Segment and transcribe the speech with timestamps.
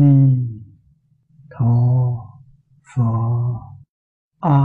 [0.00, 0.38] ni
[1.50, 1.74] tho
[2.94, 3.04] phở
[4.40, 4.58] a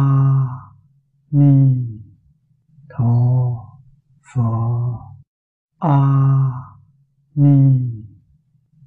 [1.32, 1.76] ni
[2.90, 3.14] tho
[4.34, 4.42] phở
[5.80, 6.00] a
[7.36, 7.80] ni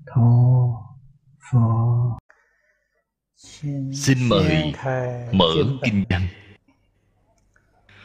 [0.06, 0.30] tho
[1.50, 1.58] phở
[3.92, 4.72] Xin mời
[5.32, 6.28] mở kinh văn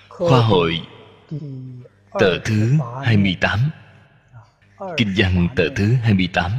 [0.09, 0.81] Khoa hội
[2.19, 3.59] tờ thứ 28
[4.97, 6.51] Kinh văn tờ thứ 28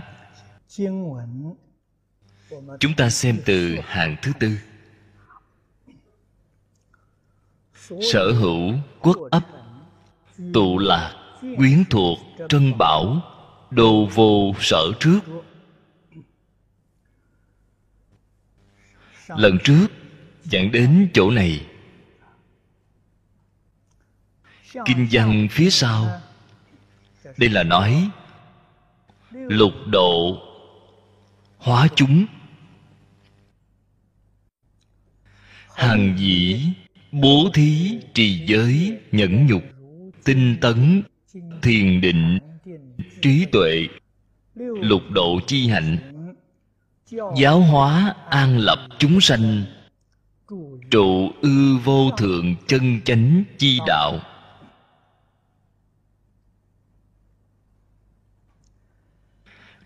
[2.80, 4.58] Chúng ta xem từ hàng thứ tư.
[8.12, 9.46] Sở hữu quốc ấp,
[10.54, 11.14] Tụ lạc,
[11.56, 13.22] Quyến thuộc, Trân bảo,
[13.70, 15.20] Đồ vô sở trước.
[19.28, 19.86] Lần trước
[20.44, 21.66] Giảng đến chỗ này.
[24.84, 26.20] Kinh văn phía sau.
[27.36, 28.10] Đây là nói,
[29.30, 30.42] Lục độ
[31.58, 32.26] Hóa chúng.
[35.74, 36.60] Hằng dĩ,
[37.12, 39.62] Bố thí, trì giới, Nhẫn nhục,
[40.24, 41.02] Tinh tấn,
[41.62, 42.38] Thiền định,
[43.22, 43.86] Trí tuệ,
[44.54, 45.96] Lục độ chi hạnh,
[47.36, 49.64] Giáo hóa, an lập chúng sanh,
[50.90, 54.20] Trụ ư vô thượng chân chánh chi đạo.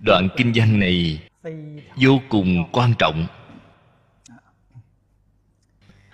[0.01, 1.20] Đoạn kinh văn này
[1.97, 3.27] vô cùng quan trọng.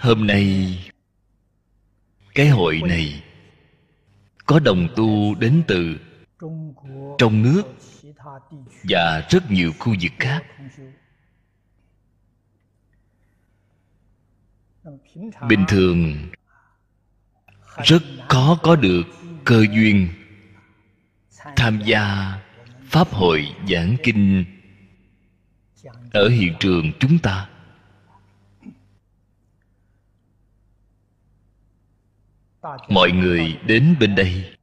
[0.02, 0.78] Hôm nay,
[2.34, 3.22] Cái hội này
[4.46, 5.96] Có đồng tu đến từ
[7.18, 7.62] Trong nước
[8.82, 10.44] Và rất nhiều khu vực khác.
[15.48, 16.28] Bình thường,
[17.82, 19.02] Rất khó có được
[19.44, 20.08] cơ duyên
[21.56, 22.34] Tham gia
[22.84, 24.44] Pháp hội giảng kinh
[26.12, 27.51] Ở hiện trường chúng ta.
[32.88, 34.54] Mọi người đến bên đây.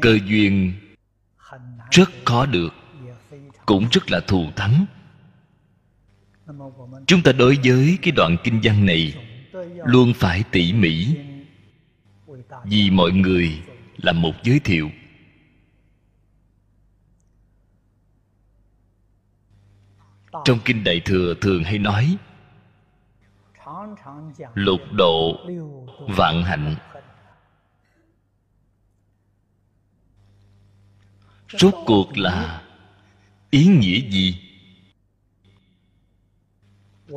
[0.00, 0.72] Cơ duyên
[1.90, 2.74] rất khó được,
[3.66, 4.86] cũng rất là thù thắng.
[7.06, 9.14] Chúng ta đối với cái đoạn kinh văn này
[9.84, 11.16] luôn phải tỉ mỉ,
[12.64, 13.62] vì mọi người
[13.96, 14.90] là một giới thiệu.
[20.44, 22.16] Trong kinh đại thừa thường hay nói,
[24.54, 25.46] lục độ
[25.98, 26.74] vạn hạnh.
[31.48, 32.62] Rốt cuộc là
[33.50, 34.40] ý nghĩa gì?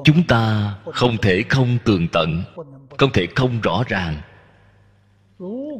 [0.03, 2.43] Chúng ta không thể không tường tận,
[2.97, 4.21] không thể không rõ ràng.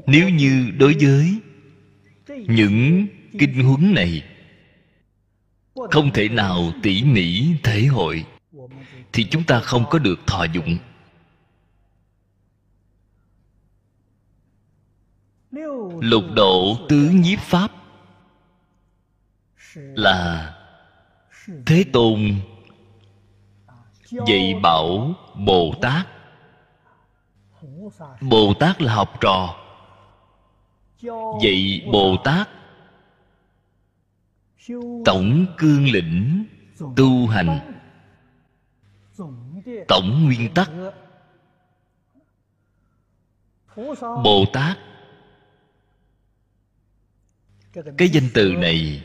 [0.08, 1.40] Nếu như đối với
[2.48, 3.08] những
[3.40, 4.24] kinh huấn này,
[5.92, 8.26] không thể nào tỉ mỉ thể hội,
[9.14, 10.78] thì chúng ta không có được thọ dụng.
[16.02, 17.72] Lục độ tứ nhiếp pháp
[19.76, 20.54] là
[21.66, 22.36] thế tôn
[24.28, 26.08] dạy bảo bồ tát.
[28.22, 29.56] Bồ tát là học trò.
[31.42, 32.50] Dạy bồ tát
[35.06, 36.46] tổng cương lĩnh
[36.96, 37.60] tu hành.
[39.88, 40.72] Tổng nguyên tắc.
[44.24, 44.78] Bồ tát
[47.98, 49.04] cái danh từ này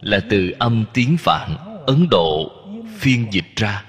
[0.00, 1.56] là từ âm tiếng phạn
[1.86, 2.52] ấn độ
[2.98, 3.84] phiên dịch ra.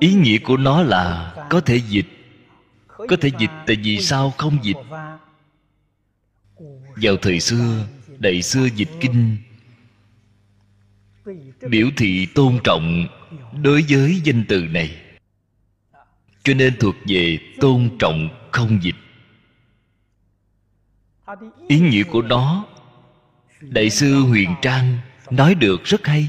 [0.00, 2.06] Ý nghĩa của nó là có thể dịch.
[2.86, 4.76] Có thể dịch tại vì sao không dịch?
[6.96, 7.86] Vào thời xưa,
[8.18, 9.36] đại xưa dịch kinh.
[11.68, 13.06] Biểu thị tôn trọng
[13.62, 14.96] đối với danh từ này.
[16.42, 18.94] Cho nên thuộc về tôn trọng không dịch
[21.68, 22.64] ý nghĩa của nó,
[23.60, 24.98] đại sư huyền trang
[25.30, 26.28] nói được rất hay.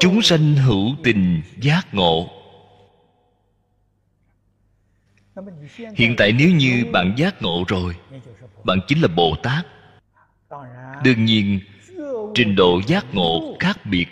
[0.00, 2.30] Chúng sanh hữu tình giác ngộ.
[5.94, 7.96] Hiện tại nếu như bạn giác ngộ rồi,
[8.64, 9.66] bạn chính là bồ tát.
[11.04, 11.60] Đương nhiên,
[12.34, 14.06] trình độ giác ngộ khác biệt.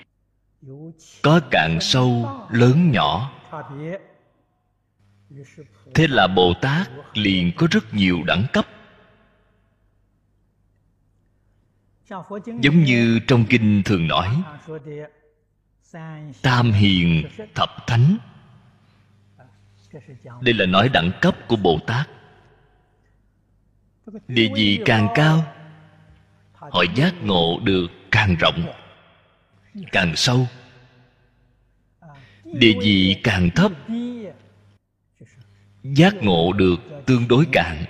[1.23, 3.33] Có cạn sâu, lớn nhỏ.
[5.95, 8.67] Thế là bồ tát liền có rất nhiều đẳng cấp.
[12.61, 14.43] Giống như trong kinh thường nói,
[16.43, 17.25] tam hiền
[17.55, 18.17] thập thánh.
[20.41, 22.09] Đây là nói đẳng cấp của bồ tát.
[24.29, 25.45] Địa vị càng cao,
[26.53, 28.67] họ giác ngộ được càng càng rộng,
[29.93, 30.47] càng sâu.
[32.45, 33.73] Địa vị càng thấp,
[35.83, 36.77] giác ngộ được
[37.07, 37.85] tương đối cạn,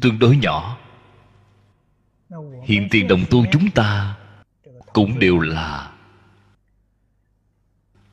[0.00, 0.78] tương đối nhỏ
[2.64, 4.16] hiện tiền đồng tu chúng ta
[4.92, 5.92] cũng đều là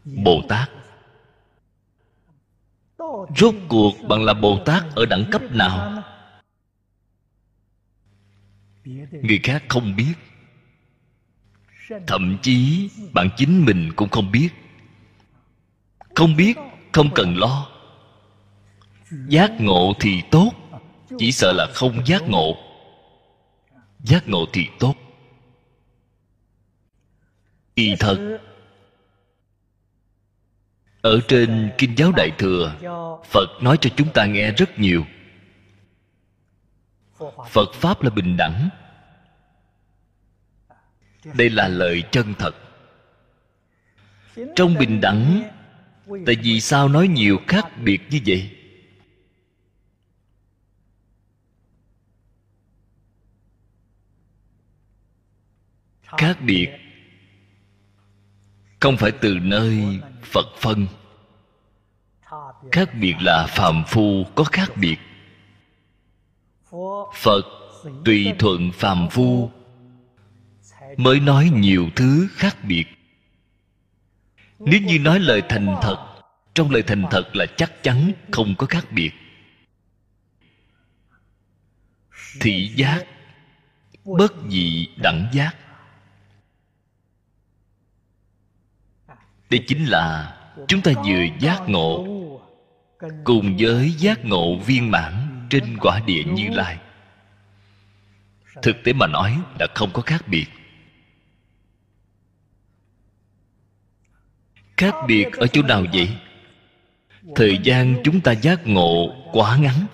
[0.06, 0.70] bồ tát.
[3.38, 6.04] Rốt cuộc bạn là bồ tát ở đẳng cấp nào?
[9.12, 10.14] Người khác không biết.
[12.08, 14.50] Thậm chí bạn chính mình cũng không biết.
[16.16, 16.58] Không biết,
[16.92, 17.68] không cần lo.
[19.28, 20.52] Giác ngộ thì tốt,
[21.18, 22.67] chỉ sợ là không giác ngộ
[24.08, 24.96] giác ngộ thì tốt.
[27.74, 28.40] Y thật
[31.02, 32.76] ở trên kinh giáo đại thừa
[33.26, 35.06] phật nói cho chúng ta nghe rất nhiều.
[37.50, 38.70] Phật pháp là bình đẳng.
[41.24, 42.56] Đây là lời chân thật.
[44.56, 45.44] Trong bình đẳng
[46.26, 48.57] tại vì sao nói nhiều khác biệt như vậy
[56.18, 56.70] khác biệt
[58.80, 60.88] không phải từ nơi phật phân.
[62.72, 64.98] Khác biệt là phàm phu có khác biệt.
[67.16, 67.46] Phật
[68.06, 69.52] tùy thuận phàm phu
[70.98, 72.86] mới nói nhiều thứ khác biệt.
[74.60, 76.22] Nếu như nói lời thành thật,
[76.54, 79.12] trong lời thành thật là chắc chắn không có khác biệt.
[82.40, 83.06] Thị giác
[84.06, 85.56] bất dị đẳng giác.
[89.50, 92.08] Đây chính là chúng ta vừa giác ngộ
[93.24, 95.14] cùng với giác ngộ viên mãn
[95.50, 96.78] trên quả địa như lai.
[98.62, 100.46] Thực tế mà nói là không có khác biệt.
[104.78, 106.10] Khác biệt ở chỗ nào vậy?
[107.36, 109.86] Thời gian chúng ta giác ngộ quá ngắn.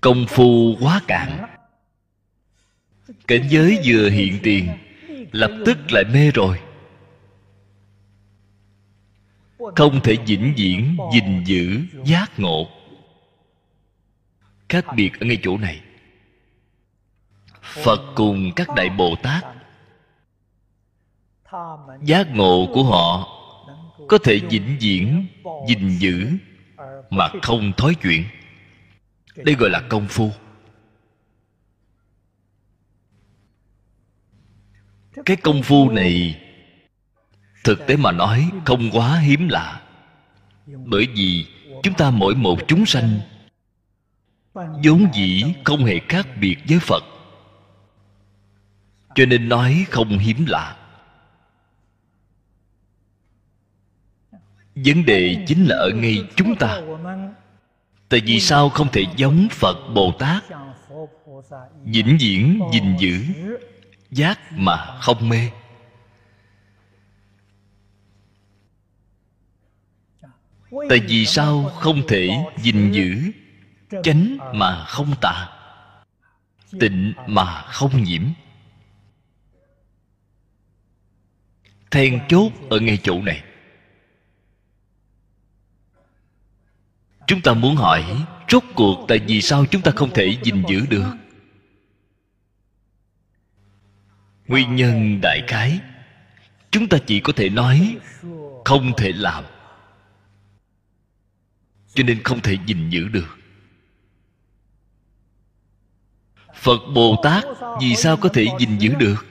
[0.00, 1.46] Công phu quá cạn.
[3.26, 4.68] Cảnh giới vừa hiện tiền,
[5.32, 6.60] lập tức lại mê rồi
[9.76, 12.68] không thể vĩnh viễn gìn giữ giác ngộ.
[14.68, 15.80] Khác biệt ở ngay chỗ này.
[17.62, 19.44] Phật cùng các đại bồ tát,
[22.02, 23.36] giác ngộ của họ
[24.08, 25.26] có thể vĩnh viễn
[25.68, 26.30] gìn giữ
[27.10, 28.24] mà không thói chuyện.
[29.36, 30.30] Đây gọi là công phu.
[35.24, 36.40] Cái công phu này
[37.64, 39.80] thực tế mà nói, không quá hiếm lạ.
[40.66, 41.46] Bởi vì
[41.82, 43.20] chúng ta mỗi một chúng sanh,
[44.54, 47.04] vốn dĩ không hề khác biệt với phật.
[49.14, 50.76] Cho nên nói không hiếm lạ.
[54.74, 56.80] Vấn đề chính là ở ngay chúng ta.
[58.08, 60.44] Tại vì sao không thể giống phật bồ tát?
[61.84, 63.24] Vĩnh viễn gìn giữ,
[64.10, 65.50] giác mà không mê.
[70.88, 72.30] Tại vì sao không thể
[72.62, 73.32] gìn giữ,
[74.02, 75.48] chánh mà không tà
[76.80, 78.22] tịnh mà không nhiễm?
[81.90, 83.42] Then chốt ở ngay chỗ này.
[87.26, 88.04] Chúng ta muốn hỏi,
[88.48, 91.12] rốt cuộc tại vì sao chúng ta không thể gìn giữ được?
[94.46, 95.80] Nguyên nhân đại khái,
[96.70, 97.96] chúng ta chỉ có thể nói
[98.64, 99.44] không thể làm
[101.94, 103.38] cho nên không thể gìn giữ được.
[106.54, 107.44] Phật bồ tát
[107.80, 109.26] vì sao có thể gìn giữ được?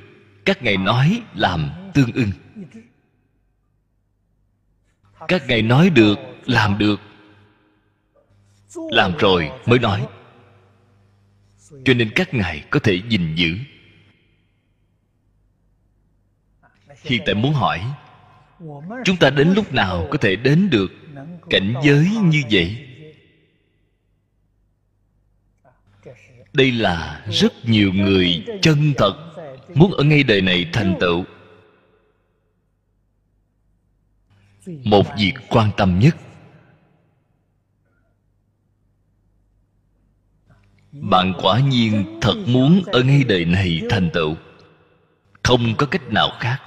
[0.46, 2.32] Các ngài nói làm tương ưng.
[5.28, 7.00] Các ngài nói được, làm được.
[8.76, 10.08] Làm rồi mới nói.
[11.86, 13.58] Cho nên các ngài có thể gìn giữ.
[17.04, 17.86] Hiện tại muốn hỏi,
[19.06, 20.92] chúng ta đến lúc nào có thể đến được
[21.50, 22.86] cảnh giới như vậy.
[26.54, 29.30] Đây là rất nhiều người chân thật
[29.76, 31.26] muốn ở ngay đời này thành tựu.
[34.66, 36.16] Một việc quan tâm nhất.
[40.92, 44.36] Bạn quả nhiên thật muốn ở ngay đời này thành tựu.
[45.44, 46.58] Không có cách nào khác.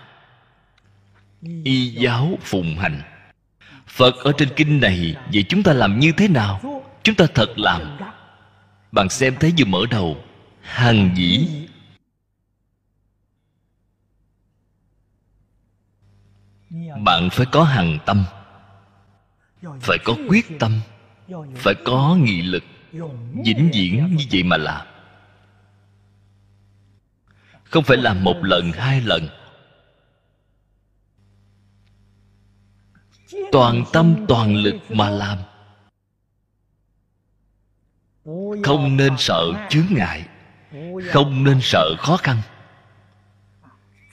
[1.64, 3.11] Y giáo phụng hành
[3.92, 6.60] phật ở trên kinh này, vậy chúng ta làm như thế nào?
[7.02, 7.98] Chúng ta thật làm.
[8.92, 10.24] Bạn xem thấy vừa mở đầu.
[10.62, 11.48] Hằng dĩ.
[17.04, 18.24] Bạn phải có hằng tâm.
[19.80, 20.80] Phải có quyết tâm.
[21.56, 22.64] Phải có nghị lực.
[23.44, 24.86] Vĩnh viễn như vậy mà làm.
[27.64, 29.28] Không phải làm một lần, hai lần.
[33.52, 35.38] Toàn tâm, toàn lực mà làm.
[38.62, 40.28] Không nên sợ chướng ngại,
[41.10, 42.36] không nên sợ khó khăn.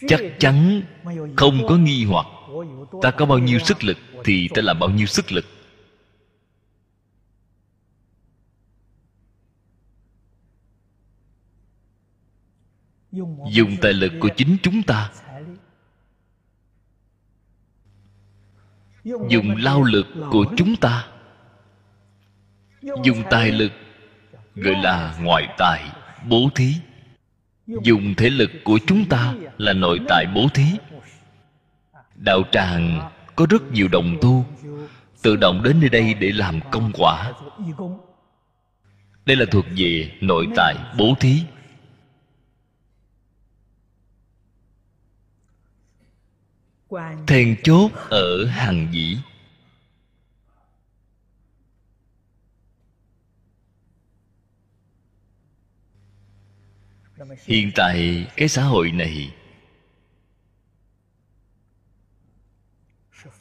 [0.08, 0.82] Chắc chắn
[1.38, 2.26] không có nghi hoặc,
[3.02, 5.46] ta có bao nhiêu sức lực thì ta làm bao nhiêu sức lực.
[13.52, 15.12] Dùng tài lực của chính chúng ta
[19.04, 21.06] dùng lao lực của chúng ta.
[23.04, 23.72] Dùng tài lực,
[24.56, 25.84] gọi là ngoại tài,
[26.30, 26.74] bố thí.
[27.68, 30.66] Dùng thể lực của chúng ta là nội tại bố thí.
[32.16, 34.46] Đạo tràng có rất nhiều đồng tu,
[35.22, 37.32] tự động đến nơi đây để làm công quả.
[39.26, 41.42] Đây là thuộc về nội tại bố thí.
[47.28, 49.18] Then chốt ở hàng dĩ.
[57.46, 59.36] Hiện tại cái xã hội này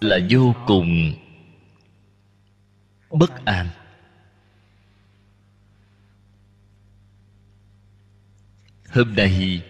[0.00, 1.12] là vô cùng
[3.10, 3.68] bất an.
[8.88, 9.62] Hôm nay,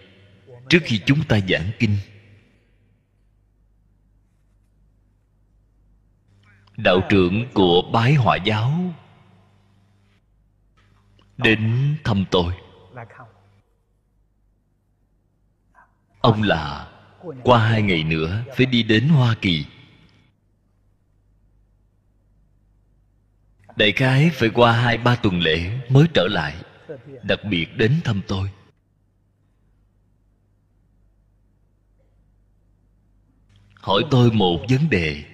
[0.69, 1.97] trước khi chúng ta giảng kinh
[6.83, 8.71] đạo trưởng của bái hỏa giáo.
[11.37, 12.53] Đến thăm tôi.
[16.21, 16.91] Ông là,
[17.43, 19.65] qua hai ngày nữa phải đi đến hoa kỳ.
[23.75, 26.55] Đại khái phải qua hai ba tuần lễ mới trở lại,
[27.23, 28.51] đặc biệt đến thăm tôi.
[33.75, 35.28] Hỏi tôi một vấn đề.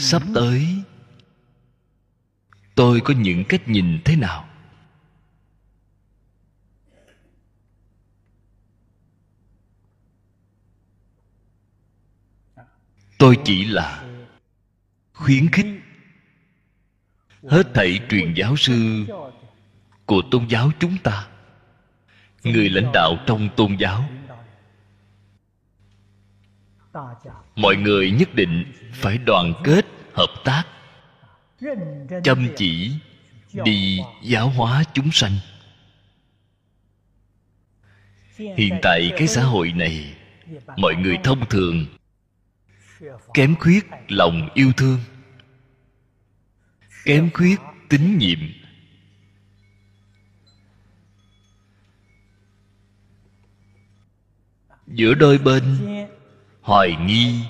[0.00, 0.82] Sắp tới,
[2.74, 4.48] tôi có những cách nhìn thế nào?
[13.18, 14.04] Tôi chỉ là
[15.12, 15.66] khuyến khích
[17.48, 19.06] hết thảy truyền giáo sư
[20.06, 21.28] của tôn giáo chúng ta,
[22.42, 24.04] người lãnh đạo trong tôn giáo
[27.60, 30.64] mọi người nhất định phải đoàn kết, hợp tác.
[32.24, 32.92] Chăm chỉ
[33.64, 35.32] đi giáo hóa chúng sanh.
[38.36, 40.14] Hiện tại cái xã hội này,
[40.76, 41.86] mọi người thông thường
[43.34, 44.98] kém khuyết lòng yêu thương,
[47.04, 48.38] kém khuyết tín nhiệm.
[54.86, 55.62] Giữa đôi bên
[56.70, 57.44] hoài nghi.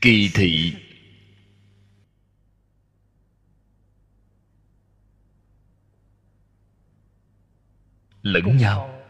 [0.00, 0.74] Kỳ thị.
[8.22, 9.02] Lẫn nhau.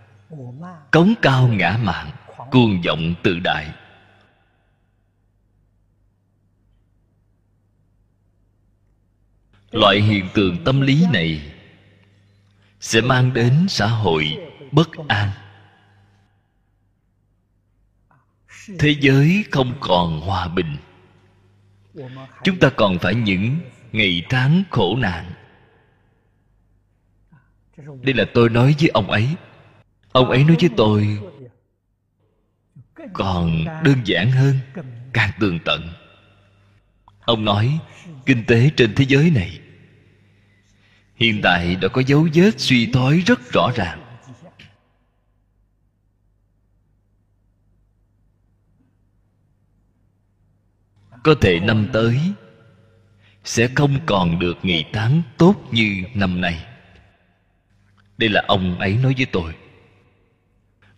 [0.90, 2.10] cống cao ngã mạn
[2.50, 3.74] cuồng vọng tự đại.
[9.70, 11.52] Loại hiện tượng tâm lý này
[12.80, 14.38] sẽ mang đến xã hội
[14.72, 15.30] bất an
[18.78, 20.76] thế giới không còn hòa bình.
[22.44, 23.58] Chúng ta còn phải những
[23.92, 25.32] ngày tháng khổ nạn.
[27.76, 29.28] Đây là tôi nói với ông ấy.
[30.12, 31.18] Ông ấy nói với tôi,
[33.12, 34.58] còn đơn giản hơn,
[35.12, 35.88] càng tường tận.
[37.20, 37.78] Ông nói,
[38.26, 39.60] kinh tế trên thế giới này
[41.16, 44.03] hiện tại đã có dấu vết suy thoái rất rõ ràng.
[51.24, 52.20] Có thể năm tới,
[53.44, 56.66] sẽ không còn được ngày tháng tốt như năm nay.
[58.18, 59.54] Đây là ông ấy nói với tôi.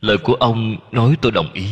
[0.00, 1.71] Lời của ông nói tôi đồng ý.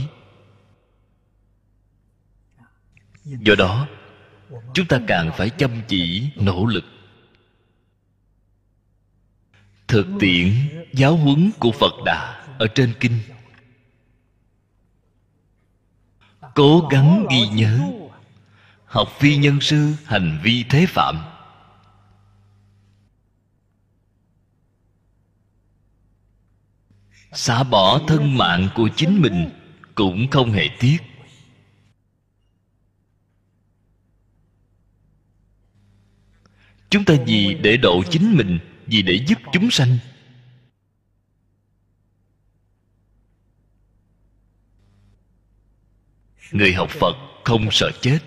[3.24, 3.88] Do đó,
[4.74, 6.84] chúng ta càng phải chăm chỉ, nỗ lực.
[9.88, 10.52] Thực tiễn
[10.92, 13.18] giáo huấn của phật đà ở trên kinh.
[16.54, 18.03] Cố gắng ghi nhớ
[18.94, 21.24] học phi nhân sư, hành vi thế phạm.
[27.32, 29.50] Xả bỏ thân mạng của chính mình
[29.94, 30.98] cũng không hề tiếc.
[36.90, 39.98] Chúng ta vì để độ chính mình, vì để giúp chúng sanh.
[46.52, 48.18] Người học phật không sợ chết.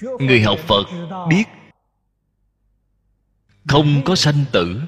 [0.00, 0.86] Người học phật
[1.28, 1.44] biết
[3.68, 4.80] không có sanh tử.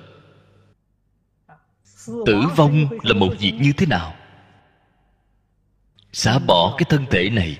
[2.27, 4.15] Tử vong là một việc như thế nào?
[6.13, 7.59] Xả bỏ cái thân thể này,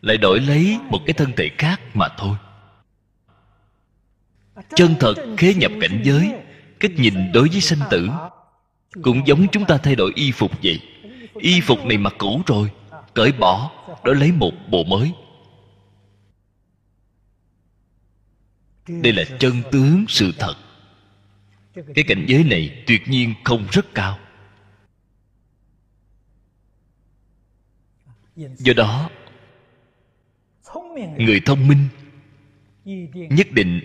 [0.00, 2.36] lại đổi lấy một cái thân thể khác mà thôi.
[4.74, 6.32] Chân thật khế nhập cảnh giới,
[6.80, 8.08] cách nhìn đối với sanh tử,
[9.02, 10.80] cũng giống chúng ta thay đổi y phục vậy.
[11.34, 12.70] Y phục này mặc cũ rồi,
[13.14, 13.70] cởi bỏ,
[14.04, 15.12] đổi lấy một bộ mới.
[18.88, 20.54] Đây là chân tướng sự thật.
[21.94, 24.18] Cái cảnh giới này tuyệt nhiên không rất cao.
[28.36, 29.10] Do đó,
[31.18, 31.88] người thông minh
[33.30, 33.80] nhất định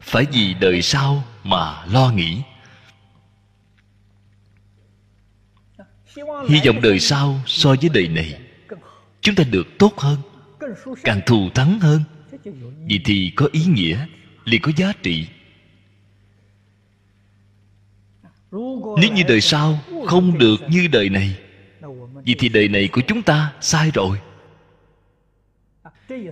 [0.00, 2.42] phải vì đời sau mà lo nghĩ.
[6.48, 8.40] Hy vọng đời sau so với đời này,
[9.20, 10.18] chúng ta được tốt hơn,
[11.04, 12.00] càng thù thắng hơn
[12.86, 14.06] vì thì có ý nghĩa,
[14.44, 15.26] liền có giá trị.
[19.00, 21.38] Nếu như đời sau không được như đời này,
[22.24, 24.20] vì thì đời này của chúng ta sai rồi.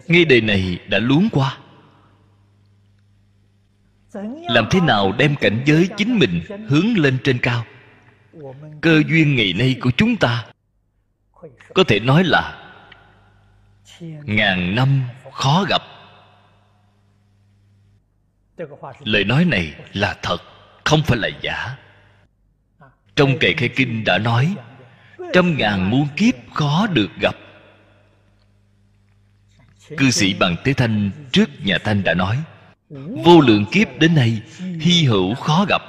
[0.06, 1.58] Ngay đời này đã luống qua.
[4.48, 7.64] Làm thế nào đem cảnh giới chính mình hướng lên trên cao?
[8.80, 10.46] Cơ duyên ngày nay của chúng ta
[11.74, 12.72] có thể nói là
[14.24, 15.82] ngàn năm khó gặp
[19.04, 20.38] lời nói này là thật,
[20.84, 21.76] không phải là giả.
[23.16, 24.54] Trong kệ khai kinh đã nói,
[25.32, 27.36] trăm ngàn muôn kiếp khó được gặp.
[29.96, 32.38] Cư sĩ bằng tế thanh trước nhà thanh đã nói,
[33.24, 34.42] vô lượng kiếp đến nay
[34.80, 35.82] hy hữu khó gặp.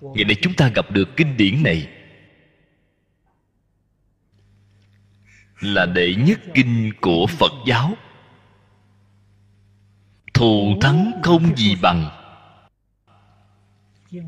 [0.00, 1.88] Ngày nay chúng ta gặp được kinh điển này.
[5.60, 7.96] Là đệ nhất kinh của phật giáo
[10.42, 12.10] thù thắng không gì bằng.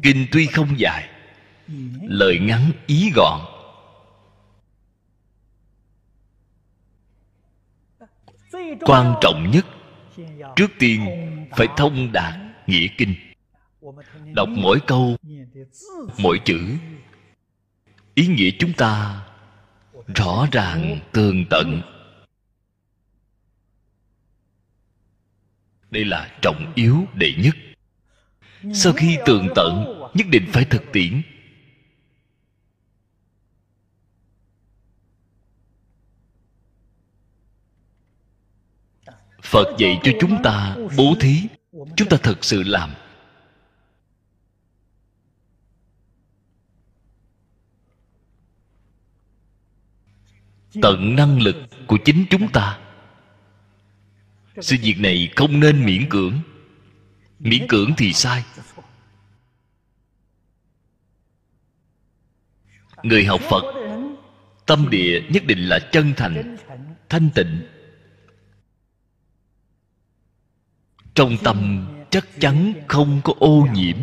[0.03, 1.09] Kinh tuy không dài,
[2.03, 3.41] lời ngắn ý gọn.
[8.81, 9.67] Quan trọng nhất,
[10.57, 11.07] trước tiên
[11.57, 12.35] phải thông đạt
[12.67, 13.15] nghĩa kinh.
[14.35, 15.17] Đọc mỗi câu,
[16.19, 16.61] mỗi chữ,
[18.15, 19.25] ý nghĩa chúng ta
[20.15, 21.94] rõ ràng, tường tận.
[25.95, 27.55] Đây là trọng yếu đệ nhất.
[28.75, 31.23] Sau khi tường tận, nhất định phải thực tiễn.
[39.43, 41.43] Phật dạy cho chúng ta bố thí.
[41.97, 42.95] Chúng ta thật sự làm.
[50.83, 52.84] Tận năng lực của chính chúng ta
[54.61, 56.41] sự việc này không nên miễn cưỡng.
[57.39, 58.45] Miễn cưỡng thì sai.
[63.03, 63.63] Người học phật,
[64.67, 66.57] tâm địa nhất định là chân thành,
[67.09, 67.63] thanh tịnh.
[71.15, 73.97] Trong tâm chắc chắn không có ô nhiễm.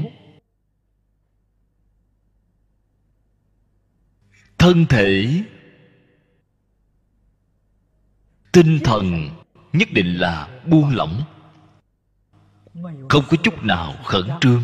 [4.57, 5.43] Thân thể,
[8.51, 9.40] tinh thần
[9.73, 11.23] nhất định là buông lỏng.
[13.09, 14.63] Không có chút nào khẩn trương.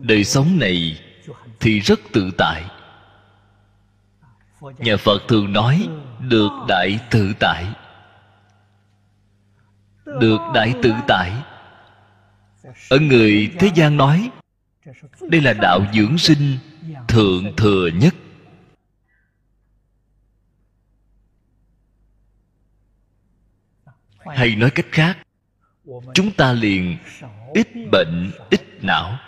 [0.00, 1.00] Đời sống này
[1.60, 2.64] thì rất tự tại.
[4.78, 5.88] Nhà phật thường nói,
[6.20, 7.64] được đại tự tại.
[10.04, 11.32] Được đại tự tại.
[12.90, 14.30] Ở người thế gian nói,
[15.20, 16.58] đây là đạo dưỡng sinh
[17.08, 18.14] thượng thừa nhất.
[24.26, 25.18] Hay nói cách khác,
[26.14, 26.98] chúng ta liền
[27.54, 29.18] ít bệnh, ít não.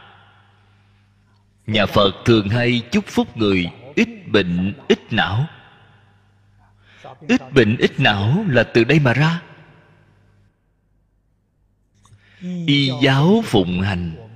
[1.67, 5.47] Nhà phật thường hay chúc phúc người ít bệnh, ít não.
[7.29, 9.43] Ít bệnh, ít não là từ đây mà ra.
[12.67, 14.31] Y giáo phụng hành,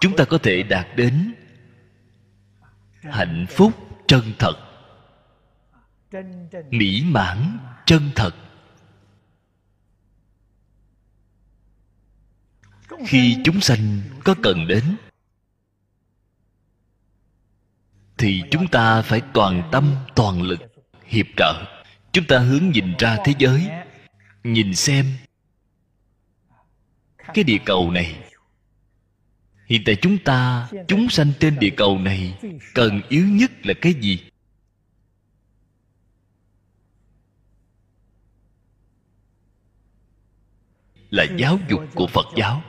[0.00, 1.34] chúng ta có thể đạt đến
[3.02, 3.72] hạnh phúc
[4.06, 4.54] chân thật,
[6.70, 8.34] mỹ mãn chân thật.
[13.06, 14.84] Khi chúng sanh có cần đến,
[18.18, 20.60] thì chúng ta phải toàn tâm, toàn lực,
[21.04, 21.64] hiệp trợ.
[22.12, 23.68] Chúng ta hướng nhìn ra thế giới,
[24.44, 25.06] nhìn xem
[27.34, 28.16] cái địa cầu này.
[29.66, 32.38] Hiện tại chúng ta, chúng sanh trên địa cầu này,
[32.74, 34.20] cần yếu nhất là cái gì?
[41.10, 42.62] Là giáo dục của phật giáo.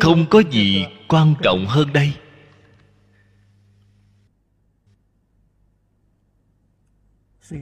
[0.00, 2.12] Không có gì quan trọng hơn đây.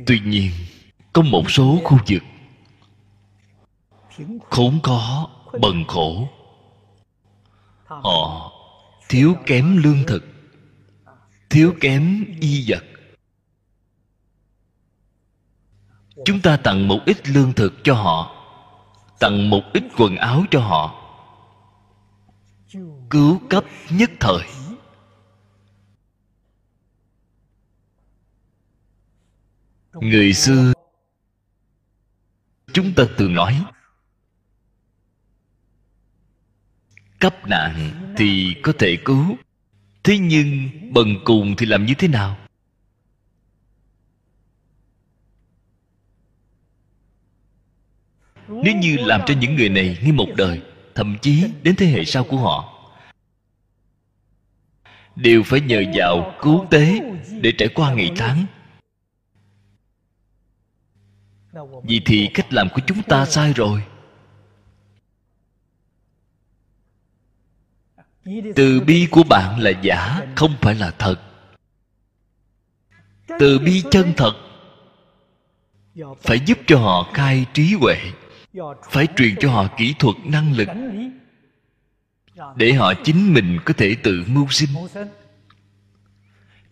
[0.06, 0.50] Tuy nhiên,
[1.12, 2.22] có một số khu vực
[4.50, 5.30] khốn khó
[5.60, 6.28] bần khổ.
[7.84, 8.52] Họ
[9.08, 10.24] thiếu kém lương thực,
[11.50, 12.84] thiếu kém y vật.
[16.24, 18.36] Chúng ta tặng một ít lương thực cho họ,
[19.20, 21.01] tặng một ít quần áo cho họ
[23.10, 24.42] cứu cấp nhất thời.
[29.92, 30.72] Người xưa,
[32.72, 33.64] chúng ta từng nói,
[37.20, 39.36] cấp nạn thì có thể cứu,
[40.02, 42.38] thế nhưng bần cùng thì làm như thế nào?
[48.48, 50.62] Nếu như làm cho những người này ngay một đời
[50.94, 52.68] thậm chí đến thế hệ sau của họ.
[55.16, 57.00] Đều phải nhờ vào cứu tế
[57.40, 58.46] để trải qua ngày tháng.
[61.82, 63.82] Vì thì cách làm của chúng ta sai rồi.
[68.56, 71.16] Từ bi của bạn là giả, không phải là thật.
[73.38, 74.34] Từ bi chân thật
[76.22, 77.96] phải giúp cho họ khai trí huệ
[78.90, 80.68] phải truyền cho họ kỹ thuật, năng lực,
[82.56, 84.70] để họ chính mình có thể tự mưu sinh.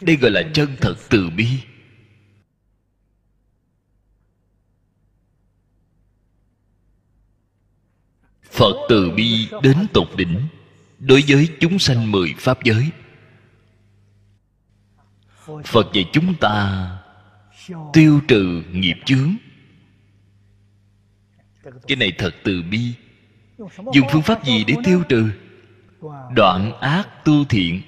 [0.00, 1.46] Đây gọi là chân thật từ bi.
[8.50, 10.46] Phật từ bi đến tột đỉnh
[10.98, 12.90] đối với chúng sanh mười pháp giới.
[15.64, 16.86] Phật dạy chúng ta
[17.92, 19.36] tiêu trừ nghiệp chướng
[21.62, 22.80] cái này thật từ bi.
[23.68, 25.30] Dùng phương pháp gì để tiêu trừ?
[26.34, 27.82] Đoạn ác tu thiện.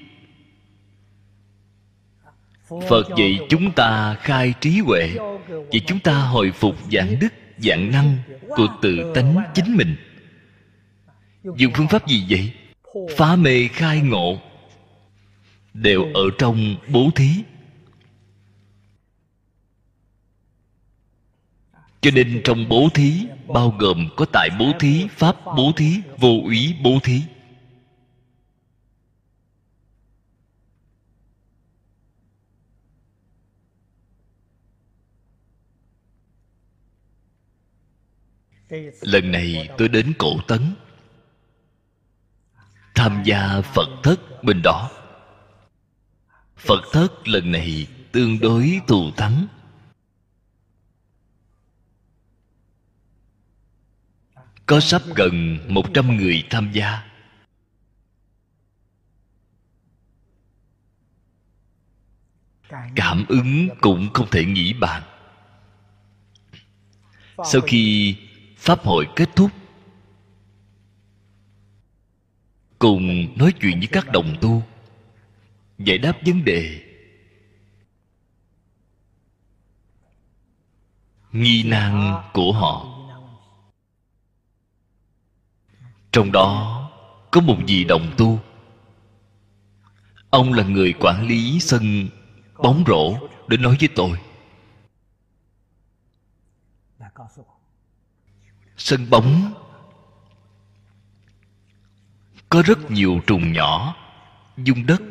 [2.88, 5.10] Phật dạy chúng ta khai trí huệ
[5.48, 8.16] dạy chúng ta hồi phục dạng đức dạng năng
[8.48, 9.96] của tự tánh chính mình.
[11.56, 12.52] Dùng phương pháp gì vậy?
[13.16, 14.38] Phá mê khai ngộ.
[15.74, 17.30] Đều ở trong bố thí
[22.02, 26.40] cho nên trong bố thí, bao gồm có tại bố thí, pháp bố thí, vô
[26.44, 27.22] úy bố thí.
[39.00, 40.74] Lần này tôi đến cổ tấn,
[42.94, 44.90] tham gia phật thất bên đó.
[46.56, 49.46] Phật thất lần này tương đối thù thắng.
[54.66, 57.08] Có sắp gần một trăm người tham gia.
[62.96, 65.02] Cảm ứng cũng không thể nghĩ bàn.
[67.44, 68.16] Sau khi
[68.56, 69.50] pháp hội kết thúc,
[72.78, 74.62] cùng nói chuyện với các đồng tu,
[75.78, 76.88] giải đáp vấn đề.
[81.32, 83.01] Nghi nan của họ.
[86.12, 86.78] Trong đó,
[87.30, 88.40] có một vị đồng tu.
[90.30, 92.08] Ông là người quản lý sân
[92.54, 94.18] bóng rổ đến nói với tôi.
[98.76, 99.52] Sân bóng
[102.48, 103.96] có rất nhiều trùng nhỏ,
[104.56, 105.02] dung đất.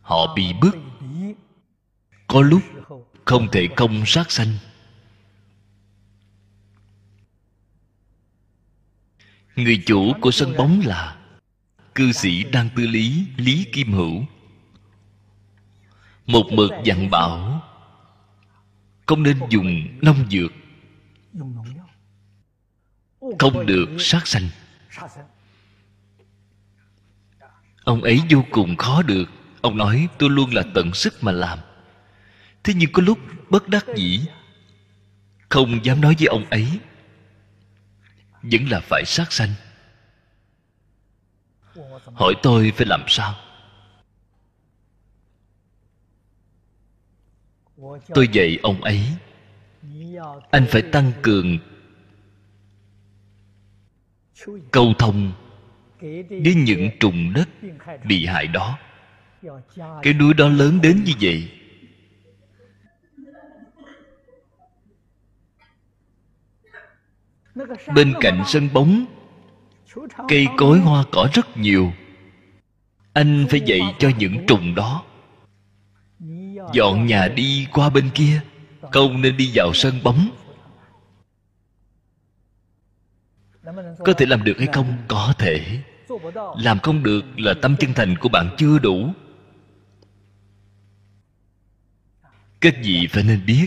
[0.00, 0.76] Họ bị bức.
[2.26, 2.62] Có lúc
[3.24, 4.48] không thể công sát sanh.
[9.64, 11.16] Người chủ của sân bóng là
[11.94, 14.24] cư sĩ đang tư lý lý kim hữu.
[16.26, 17.62] Một mực dặn bảo,
[19.06, 20.52] không nên dùng nông dược.
[23.38, 24.48] Không được sát sanh.
[27.84, 29.24] Ông ấy vô cùng khó được.
[29.60, 31.58] Ông nói, tôi luôn là tận sức mà làm.
[32.64, 33.18] Thế nhưng có lúc
[33.50, 34.20] bất đắc dĩ,
[35.48, 36.78] không dám nói với ông ấy
[38.50, 39.50] vẫn là phải sát sanh.
[42.14, 43.34] Hỏi tôi phải làm sao?
[48.08, 49.02] Tôi dạy ông ấy.
[50.50, 51.58] Anh phải tăng cường
[54.70, 55.32] câu thông
[56.28, 57.48] với những trùng đất
[58.04, 58.78] bị hại đó.
[60.02, 61.57] Cái núi đó lớn đến như vậy.
[67.94, 69.06] Bên cạnh sân bóng,
[70.28, 71.92] cây cối hoa cỏ rất nhiều.
[73.12, 75.04] Anh phải dạy cho những trùng đó.
[76.72, 78.40] Dọn nhà đi qua bên kia,
[78.92, 80.28] không nên đi vào sân bóng.
[84.04, 84.96] Có thể làm được hay không?
[85.08, 85.82] Có thể.
[86.56, 89.12] Làm không được là tâm chân thành của bạn chưa đủ.
[92.60, 93.66] Các vị phải nên biết?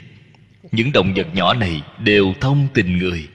[0.71, 3.29] Những động vật nhỏ này đều thông tình người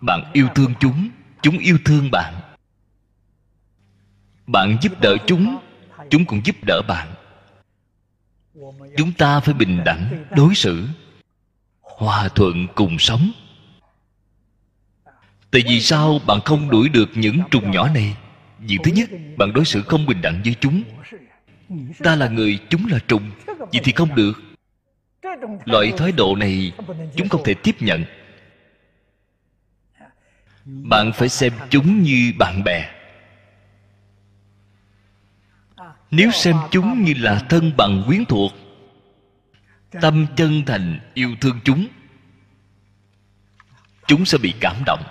[0.00, 1.08] bạn yêu thương chúng
[1.42, 2.34] chúng yêu thương bạn.
[4.46, 5.58] Bạn giúp đỡ chúng
[6.10, 7.08] chúng cũng giúp đỡ bạn.
[8.96, 10.86] Chúng ta phải bình đẳng, đối xử,
[11.80, 13.30] hòa thuận cùng sống.
[15.50, 18.16] Tại vì sao bạn không đuổi được những trùng nhỏ này?
[18.58, 20.82] Vì thứ nhất, bạn đối xử không bình đẳng với chúng.
[21.98, 24.32] Ta là người, chúng là trùng, vậy thì không được.
[25.64, 26.72] Loại thái độ này,
[27.16, 28.04] chúng không thể tiếp nhận
[30.64, 32.90] bạn phải xem chúng như bạn bè.
[36.10, 38.52] Nếu xem chúng như là thân bằng quyến thuộc,
[40.00, 41.86] tâm chân thành yêu thương chúng
[44.06, 45.02] chúng sẽ bị cảm động.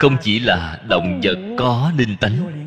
[0.00, 2.66] Không chỉ là động vật có linh tánh,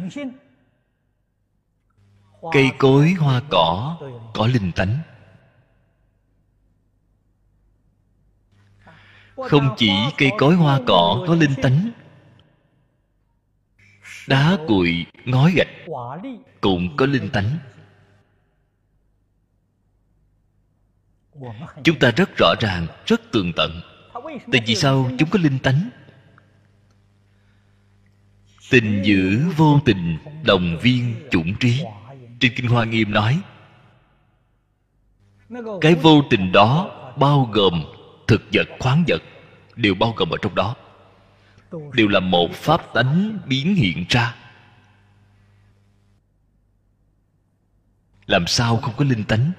[2.52, 3.98] cây cối hoa cỏ
[4.34, 4.98] có linh tánh.
[9.36, 11.92] Không chỉ cây cối hoa cỏ có linh tánh,
[14.28, 15.68] đá cuội ngói gạch
[16.62, 17.58] cũng có linh tánh.
[21.84, 23.82] Chúng ta rất rõ ràng, rất tường tận
[24.52, 25.90] tại vì sao chúng có linh tánh.
[28.70, 31.84] Tình giữ vô tình đồng viên chủng trí.
[32.40, 33.42] Trên kinh hoa nghiêm nói,
[35.82, 37.84] cái vô tình đó bao gồm
[38.28, 39.22] thực vật, khoáng vật
[39.76, 40.76] đều bao gồm ở trong đó.
[41.94, 44.36] Đều là một pháp tánh biến hiện ra.
[48.26, 49.52] Làm sao không có linh tánh?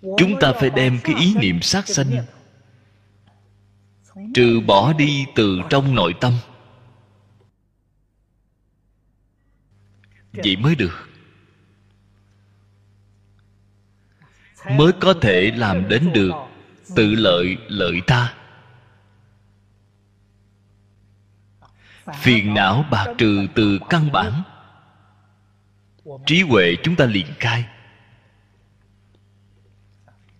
[0.00, 2.24] Chúng ta phải đem cái ý niệm sát sanh,
[4.34, 6.32] trừ bỏ đi từ trong nội tâm.
[10.32, 11.07] Vậy mới được.
[14.70, 16.32] Mới có thể làm đến được
[16.96, 18.34] tự lợi lợi ta.
[22.14, 24.42] Phiền não bạc trừ từ căn bản.
[26.26, 27.64] Trí huệ chúng ta liền khai.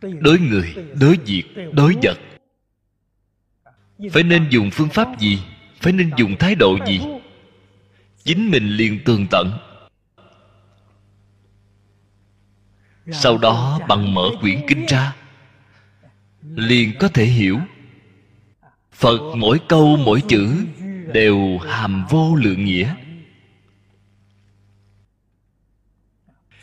[0.01, 2.19] Đối người, đối việc, đối vật.
[4.13, 5.43] Phải nên dùng phương pháp gì?
[5.81, 7.01] Phải nên dùng thái độ gì?
[8.25, 9.68] Chính mình liền tường tận.
[13.13, 15.15] Sau đó bằng mở quyển kinh ra,
[16.55, 17.59] liền có thể hiểu.
[18.93, 20.67] Phật mỗi câu, mỗi chữ
[21.13, 22.95] đều hàm vô lượng nghĩa.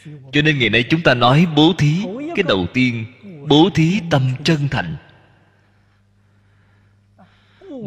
[0.05, 2.05] Cho nên ngày nay chúng ta nói bố thí,
[2.35, 3.05] cái đầu tiên,
[3.47, 4.95] bố thí tâm chân thành.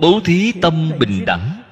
[0.01, 1.63] Bố thí tâm bình đẳng.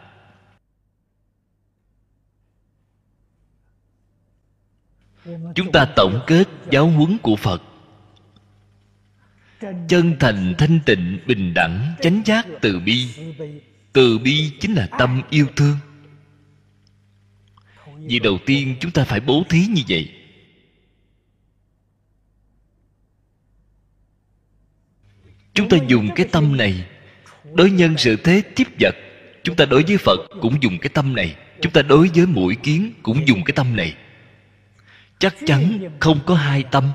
[5.55, 7.63] Chúng ta tổng kết giáo huấn của phật.
[9.89, 13.09] Chân thành, thanh tịnh, bình đẳng, chánh giác từ bi.
[13.93, 15.77] Từ bi chính là tâm yêu thương.
[17.99, 20.13] Vì đầu tiên chúng ta phải bố thí như vậy.
[25.55, 26.87] Chúng ta dùng cái tâm này.
[27.55, 28.95] Đối nhân sự thế, tiếp vật.
[29.43, 31.37] Chúng ta đối với phật cũng dùng cái tâm này.
[31.61, 33.95] Chúng ta đối với mũi kiến cũng dùng cái tâm này
[35.19, 36.93] chắc chắn không có hai tâm.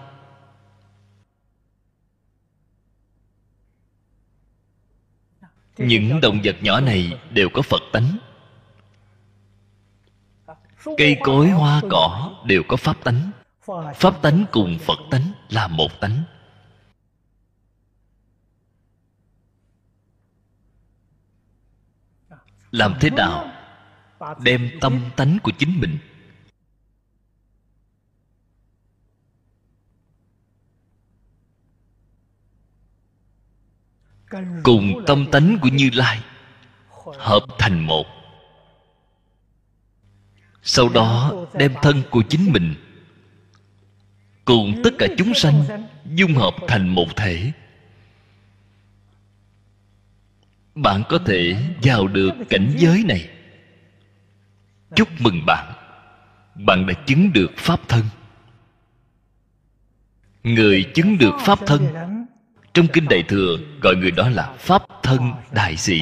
[5.77, 8.17] Những động vật nhỏ này đều có phật tánh.
[10.97, 13.31] Cây cối, hoa, cỏ đều có pháp tánh.
[13.95, 16.23] Pháp tánh cùng phật tánh là một tánh.
[22.71, 23.51] Làm thế nào
[24.39, 25.97] đem tâm tánh của chính mình
[34.63, 36.19] cùng tâm tánh của như lai
[37.17, 38.05] hợp thành một.
[40.63, 42.75] Sau đó đem thân của chính mình
[44.45, 45.63] cùng tất cả chúng sanh
[46.15, 47.51] dung hợp thành một thể.
[50.75, 53.29] Bạn có thể vào được cảnh giới này.
[54.95, 55.73] Chúc mừng bạn.
[56.55, 58.03] Bạn đã chứng được pháp thân.
[60.43, 61.87] Người chứng được pháp thân
[62.73, 66.01] trong kinh đại thừa, gọi người đó là pháp thân đại sĩ.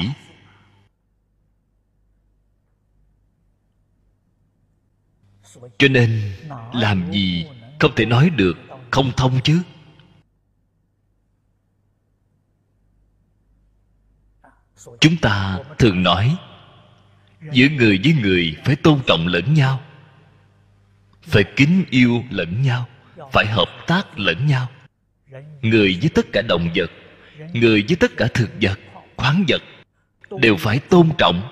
[5.78, 6.32] Cho nên,
[6.74, 7.46] làm gì
[7.80, 8.58] không thể nói được,
[8.90, 9.62] không thông chứ?
[15.00, 16.36] Chúng ta thường nói,
[17.52, 19.80] giữa người với người phải tôn trọng lẫn nhau,
[21.22, 22.88] phải kính yêu lẫn nhau,
[23.32, 24.68] phải hợp tác lẫn nhau
[25.62, 26.90] người với tất cả động vật,
[27.52, 28.78] người với tất cả thực vật,
[29.16, 29.62] khoáng vật,
[30.40, 31.42] đều phải tôn trọng.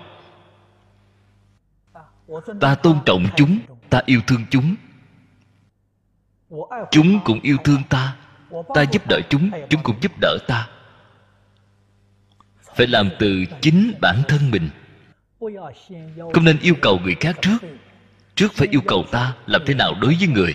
[2.60, 3.58] Ta tôn trọng chúng,
[3.90, 4.74] ta yêu thương chúng.
[6.90, 8.16] Chúng cũng yêu thương ta
[8.74, 10.68] ta giúp đỡ chúng chúng cũng giúp đỡ ta.
[12.76, 14.70] Phải làm từ chính bản thân mình.
[16.32, 17.58] Không nên yêu cầu người khác trước
[18.34, 20.54] trước phải yêu cầu ta làm thế nào đối với người.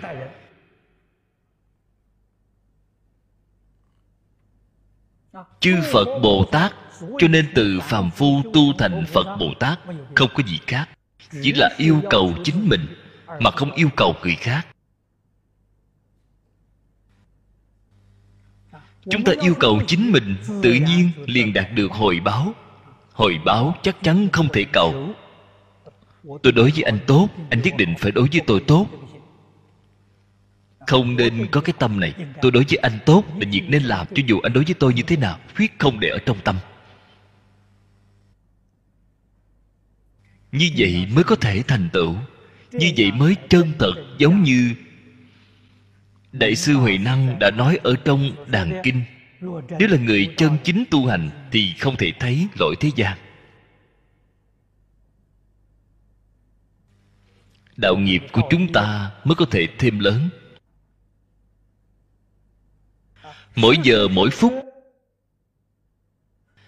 [5.60, 6.74] Chư phật bồ tát,
[7.18, 9.80] cho nên từ phàm phu tu thành phật bồ tát,
[10.16, 10.90] không có gì khác.
[11.42, 12.88] Chỉ là yêu cầu chính mình,
[13.40, 14.68] mà không yêu cầu người khác.
[19.10, 22.54] Chúng ta yêu cầu chính mình, tự nhiên liền đạt được hồi báo.
[23.14, 25.14] Hồi báo chắc chắn không thể cầu.
[26.44, 28.88] Tôi đối với anh tốt, anh nhất định phải đối với tôi tốt
[30.88, 32.14] không nên có cái tâm này.
[32.42, 34.94] Tôi đối với anh tốt là việc nên làm, cho dù anh đối với tôi
[34.94, 36.56] như thế nào, quyết không để ở trong tâm.
[40.52, 42.16] Như vậy mới có thể thành tựu.
[42.72, 44.76] Như vậy mới chân thật, giống như
[46.32, 49.04] đại sư huệ năng đã nói ở trong đàn kinh,
[49.80, 53.18] nếu là người chân chính tu hành thì không thể thấy lỗi thế gian.
[57.78, 60.30] Đạo nghiệp của chúng ta mới có thể thêm lớn.
[63.56, 64.54] Mỗi giờ mỗi phút.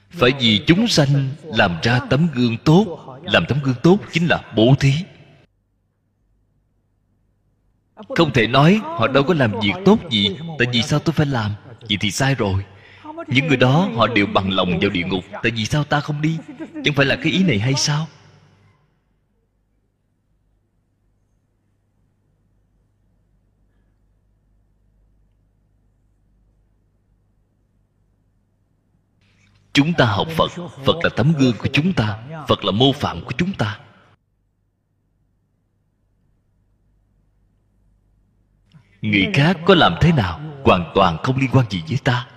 [0.10, 3.02] Phải vì chúng sanh làm ra tấm gương tốt.
[3.24, 4.94] Làm tấm gương tốt chính là bố thí.
[8.16, 11.26] Không thể nói họ đâu có làm việc tốt gì, tại vì sao tôi phải
[11.26, 11.52] làm?
[11.90, 12.66] Vậy thì sai rồi.
[13.28, 16.22] Những người đó họ đều bằng lòng vào địa ngục, tại vì sao ta không
[16.22, 16.38] đi?
[16.84, 18.08] Chẳng phải là cái ý này hay sao?
[29.76, 30.52] Chúng ta học phật.
[30.86, 32.20] Phật là tấm gương của chúng ta.
[32.48, 33.80] Phật là mô phạm của chúng ta.
[39.02, 42.28] Người khác có làm thế nào hoàn toàn không liên quan gì với ta.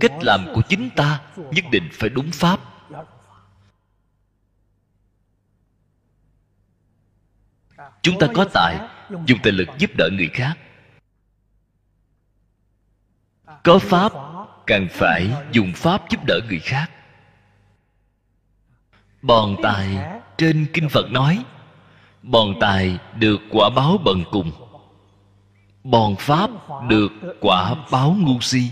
[0.00, 2.60] Cách làm của chính ta nhất định phải đúng pháp.
[8.02, 8.88] Chúng ta có tài,
[9.26, 10.58] dùng tài lực giúp đỡ người khác.
[13.64, 14.12] Có pháp
[14.66, 16.90] càng phải dùng pháp giúp đỡ người khác.
[19.22, 19.98] Bòn tài
[20.38, 21.44] trên kinh phật nói,
[22.22, 24.52] bòn tài được quả báo bần cùng,
[25.84, 26.50] bòn pháp
[26.88, 27.08] được
[27.40, 28.70] quả báo ngu si.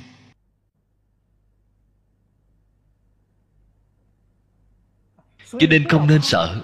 [5.50, 6.60] Cho nên không nên sợ.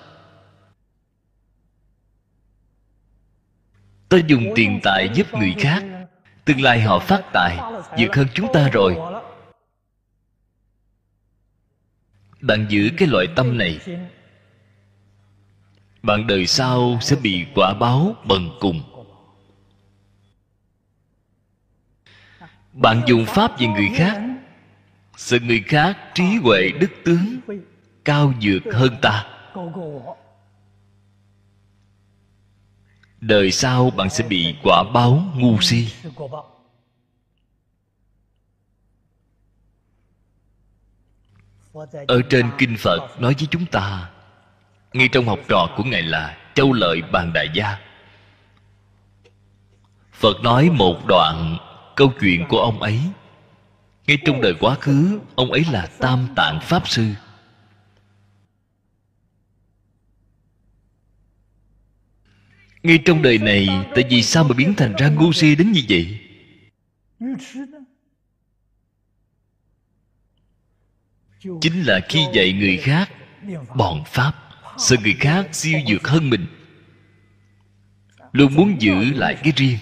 [4.08, 5.84] Ta dùng tiền tài giúp người khác,
[6.44, 7.56] tương lai họ phát tài,
[7.98, 9.19] vượt hơn chúng ta rồi.
[12.40, 13.78] Bạn giữ cái loại tâm này.
[16.02, 18.82] Bạn đời sau sẽ bị quả báo bần cùng.
[22.72, 24.22] Bạn dùng pháp về người khác.
[25.16, 27.40] Sự người khác trí huệ đức tướng,
[28.04, 29.26] cao vượt hơn ta.
[33.20, 35.88] Đời sau bạn sẽ bị quả báo ngu si.
[42.08, 44.10] ở trên kinh phật nói với chúng ta,
[44.92, 47.78] ngay trong học trò của ngài là châu lợi bàn đại gia.
[50.12, 51.56] Phật nói một đoạn
[51.96, 53.00] câu chuyện của ông ấy.
[54.06, 57.06] Ngay trong đời quá khứ, ông ấy là tam tạng pháp sư.
[62.82, 65.82] Ngay trong đời này, tại vì sao mà biến thành ra ngu si đến như
[65.88, 66.18] vậy?
[71.40, 73.10] chính là khi dạy người khác
[73.74, 74.32] bọn pháp,
[74.78, 76.46] sợ người khác siêu dược hơn mình.
[78.32, 79.78] Luôn muốn giữ lại cái riêng,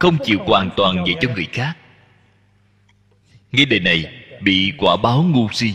[0.00, 1.76] không chịu hoàn toàn dạy cho người khác.
[3.52, 5.74] Nghe đề này, bị quả báo ngu si.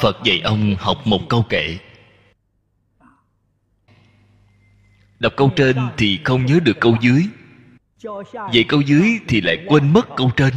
[0.00, 1.78] Phật dạy ông học một câu kệ.
[5.18, 7.26] Đọc câu trên thì không nhớ được câu dưới.
[8.32, 10.52] Vậy câu dưới thì lại quên mất câu trên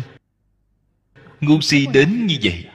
[1.42, 2.66] ngu si đến như vậy.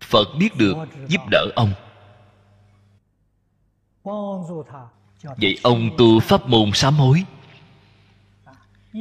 [0.00, 0.74] Phật biết được
[1.08, 1.74] giúp đỡ ông.
[5.22, 7.24] Vậy ông tu pháp môn sám hối,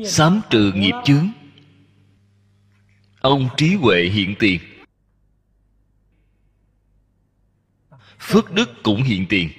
[0.05, 1.29] sám trừ nghiệp chướng.
[3.21, 4.61] Ông trí huệ hiện tiền.
[8.19, 9.49] Phước đức cũng hiện tiền.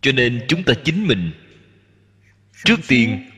[0.00, 1.32] Cho nên chúng ta chính mình
[2.64, 3.30] trước tiên,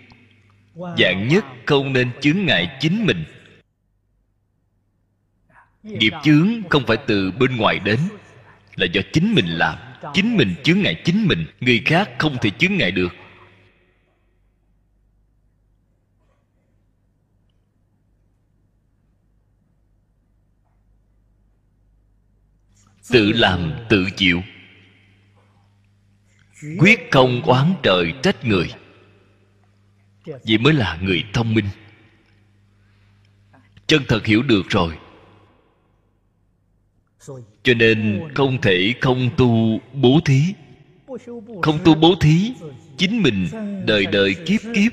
[0.74, 3.24] dạng nhất không nên chướng ngại chính mình.
[5.82, 7.98] Nghiệp chướng không phải từ bên ngoài đến,
[8.76, 9.78] là do chính mình làm.
[10.14, 13.12] Chính mình chướng ngại chính mình, người khác không thể chướng ngại được.
[23.10, 24.42] Tự làm, tự chịu.
[26.78, 28.70] Quyết không oán trời trách người
[30.24, 31.66] vậy mới là người thông minh.
[33.86, 34.98] Chân thật hiểu được rồi.
[37.62, 40.54] Cho nên không thể không tu bố thí.
[41.62, 42.52] Không tu bố thí,
[42.96, 43.48] chính mình
[43.86, 44.92] đời đời kiếp kiếp,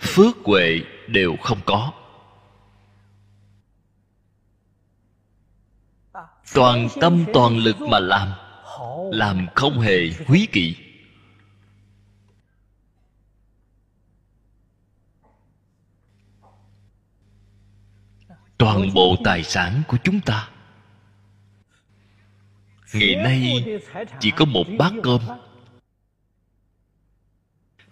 [0.00, 1.92] phước huệ đều không có.
[6.54, 8.28] Toàn tâm toàn lực mà làm
[9.12, 10.76] làm không hề quý kỵ
[18.60, 20.48] toàn bộ tài sản của chúng ta.
[22.92, 23.64] Ngày nay
[24.20, 25.20] chỉ có một bát cơm.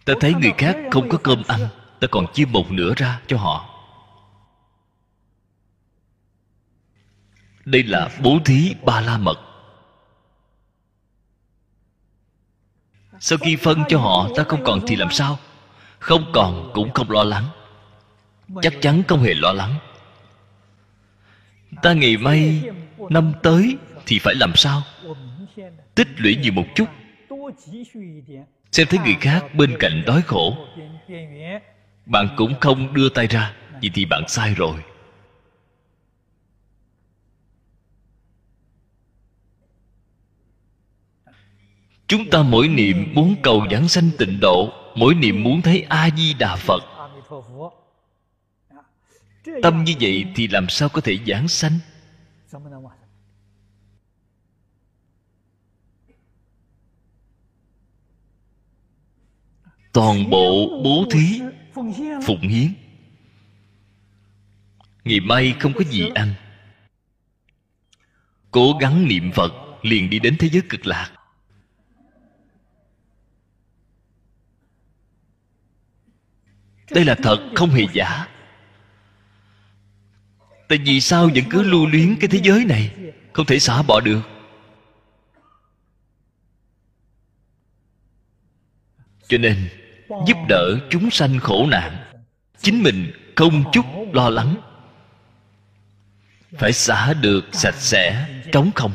[0.04, 1.68] ta thấy người khác không có cơm ăn
[2.00, 3.74] ta còn chia một nửa ra cho họ.
[7.64, 9.38] Đây là bố thí ba la mật.
[13.20, 15.38] Sau khi phân cho họ ta không còn thì làm sao?
[15.98, 17.44] Không còn cũng không lo lắng.
[18.62, 19.78] Chắc chắn không hề lo lắng
[21.82, 22.62] ta ngày mai,
[23.10, 24.82] năm tới thì phải làm sao?
[25.94, 26.88] Tích lũy nhiều một chút.
[28.72, 30.56] Xem thấy người khác bên cạnh đói khổ.
[32.06, 34.80] Bạn cũng không đưa tay ra vậy thì bạn sai rồi.
[42.06, 46.08] Chúng ta mỗi niệm muốn cầu giảng sanh tịnh độ, mỗi niệm muốn thấy a
[46.16, 46.82] di đà phật.
[49.62, 51.78] Tâm như vậy thì làm sao có thể giảng sanh?
[59.92, 61.40] Toàn bộ bố thí
[62.26, 62.74] Phụng hiến.
[65.05, 66.34] Ngày mai không có gì ăn.
[68.51, 71.12] Cố gắng niệm Phật Liền đi đến thế giới cực lạc.
[76.90, 78.28] Đây là thật không hề giả.
[80.68, 82.94] Tại vì sao vẫn cứ lưu luyến cái thế giới này?
[83.32, 84.20] Không thể xả bỏ được.
[89.28, 89.68] Cho nên,
[90.26, 92.04] Giúp đỡ chúng sanh khổ nạn,
[92.60, 94.56] Chính mình không chút lo lắng.
[96.52, 98.92] Phải xả được sạch sẽ, Trống không.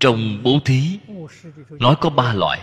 [0.00, 0.98] Trong bố thí
[1.70, 2.60] nói có ba loại.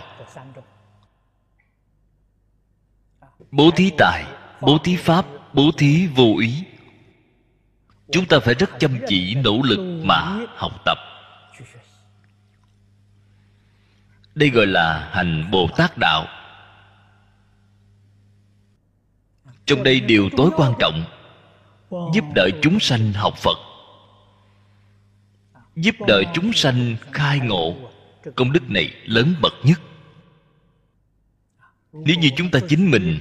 [3.50, 4.24] Bố thí tài,
[4.60, 6.64] bố thí pháp, bố thí vô ý.
[8.12, 10.98] Chúng ta phải rất chăm chỉ, nỗ lực mà học tập.
[14.34, 16.26] Đây gọi là hành bồ tát đạo.
[19.66, 21.04] Trong đây điều tối quan trọng,
[22.14, 23.58] giúp đỡ chúng sanh học phật.
[25.76, 27.91] Giúp đỡ chúng sanh khai ngộ
[28.36, 29.80] công đức này lớn bậc nhất.
[31.92, 33.18] Nếu như chúng ta chính mình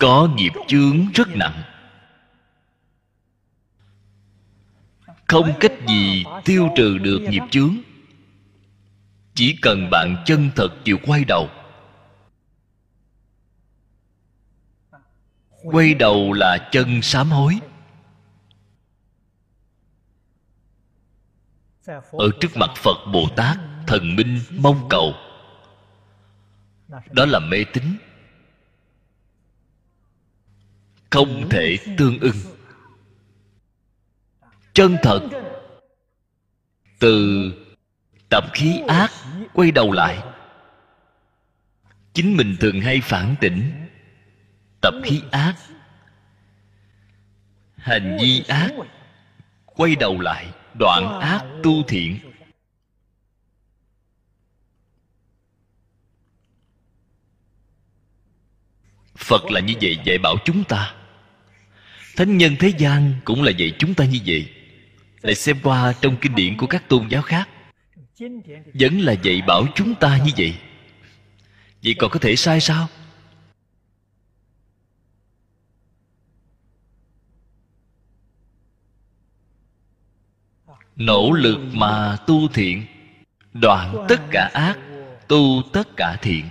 [0.00, 1.62] có nghiệp chướng rất nặng,
[5.26, 7.76] không cách gì tiêu trừ được nghiệp chướng.
[9.34, 11.48] Chỉ cần bạn chân thật chịu quay đầu
[15.62, 17.60] quay đầu là chân sám hối.
[22.12, 25.14] Ở trước mặt phật bồ tát thần minh mong cầu.
[27.10, 27.84] Đó là mê tín.
[31.10, 32.36] Không thể tương ưng.
[34.72, 35.20] Chân thật.
[36.98, 37.42] Từ
[38.28, 39.10] tập khí ác
[39.52, 40.22] quay đầu lại.
[42.12, 43.72] Chính mình thường hay phản tỉnh.
[44.80, 45.54] Tập khí ác.
[47.76, 48.70] Hành vi ác
[49.66, 52.18] quay đầu lại đoạn ác tu thiện.
[59.16, 60.94] Phật là như vậy dạy bảo chúng ta.
[62.16, 64.50] Thánh nhân thế gian cũng là dạy chúng ta như vậy.
[65.22, 67.48] Lại xem qua trong kinh điển của các tôn giáo khác
[68.74, 70.54] vẫn là dạy bảo chúng ta như vậy.
[71.84, 72.88] Vậy còn có thể sai sao
[81.00, 82.86] nỗ lực mà tu thiện.
[83.52, 84.78] Đoạn tất cả ác,
[85.28, 86.44] tu tất cả thiện.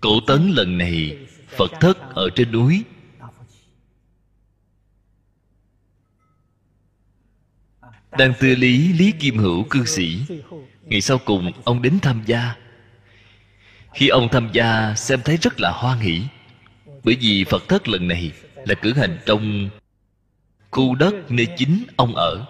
[0.00, 1.18] Cổ tấn lần này,
[1.48, 2.84] phật thất ở trên núi.
[8.18, 10.20] Đang tư lý lý kim hữu cư sĩ,
[10.82, 12.54] ngày sau cùng ông đến tham gia.
[13.94, 16.22] Khi ông tham gia, xem thấy rất là hoan hỷ.
[17.04, 19.70] Bởi vì phật thất lần này là cử hành trong
[20.76, 22.46] khu đất nơi chính ông ở.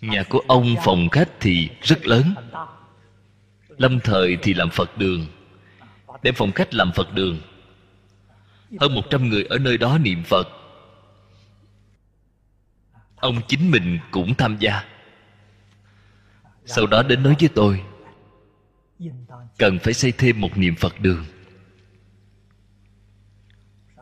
[0.00, 2.34] Nhà của ông phòng khách thì rất lớn.
[3.68, 5.26] Lâm thời thì làm phật đường.
[6.22, 7.40] Đem phòng khách làm phật đường.
[8.80, 10.48] Hơn một trăm người ở nơi đó niệm phật.
[13.16, 14.84] Ông chính mình cũng tham gia.
[16.64, 17.82] Sau đó đến nói với tôi,
[19.58, 21.24] cần phải xây thêm một niệm phật đường.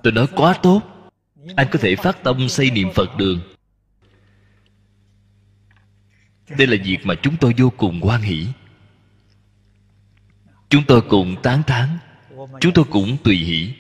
[0.03, 0.94] Tôi nói, quá tốt
[1.57, 3.41] anh có thể phát tâm xây niệm phật đường.
[6.49, 8.47] Đây là việc mà chúng tôi vô cùng hoan hỷ.
[10.69, 11.99] Chúng tôi cùng tán thán.
[12.61, 13.73] Chúng tôi cũng tùy hỷ.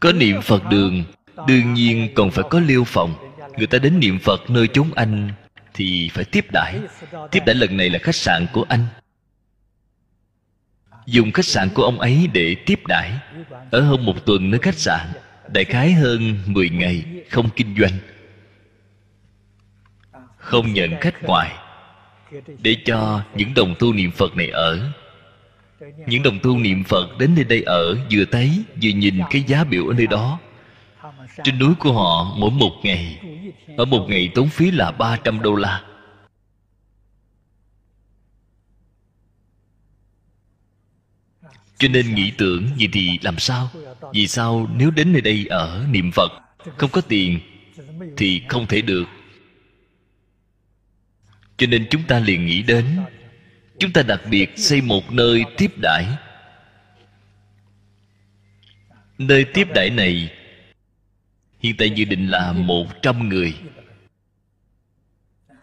[0.00, 1.04] Có niệm phật đường,
[1.48, 3.14] đương nhiên còn phải có liêu phòng.
[3.58, 5.32] Người ta đến niệm phật nơi chốn anh
[5.74, 6.80] thì phải tiếp đãi.
[7.30, 8.86] Tiếp đãi lần này là khách sạn của anh
[11.10, 13.12] dùng khách sạn của ông ấy để tiếp đãi.
[13.70, 15.06] Ở hơn một tuần nơi khách sạn,
[15.52, 17.92] đại khái hơn 10 ngày không kinh doanh.
[20.36, 21.52] Không nhận khách ngoài.
[22.62, 24.92] Để cho những đồng tu niệm phật này ở.
[26.06, 29.64] Những đồng tu niệm phật đến nơi đây ở vừa thấy, vừa nhìn cái giá
[29.64, 30.38] biểu ở nơi đó.
[31.44, 33.18] Trên núi của họ mỗi một ngày,
[33.76, 35.82] ở một ngày tốn phí là 300 đô la.
[41.80, 43.70] Cho nên nghĩ tưởng vậy thì làm sao?
[44.12, 46.32] Vì sao nếu đến nơi đây ở niệm phật,
[46.76, 47.40] không có tiền
[48.16, 49.04] thì không thể được?
[51.56, 52.84] Cho nên chúng ta liền nghĩ đến,
[53.78, 56.06] chúng ta đặc biệt xây một nơi tiếp đãi.
[59.18, 60.32] Nơi tiếp đãi này,
[61.60, 63.54] hiện tại dự định là một trăm người.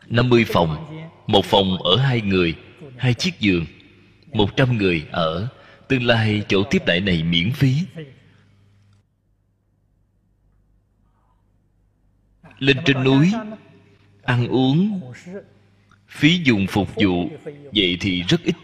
[0.07, 2.55] Năm mươi phòng, một phòng ở hai người,
[2.97, 3.65] hai chiếc giường,
[4.34, 5.47] một trăm người ở
[5.89, 7.85] tương lai chỗ tiếp đại này miễn phí.
[12.59, 13.33] Lên trên núi,
[14.23, 15.01] ăn uống,
[16.07, 17.29] phí dùng phục vụ,
[17.73, 18.55] vậy thì rất ít.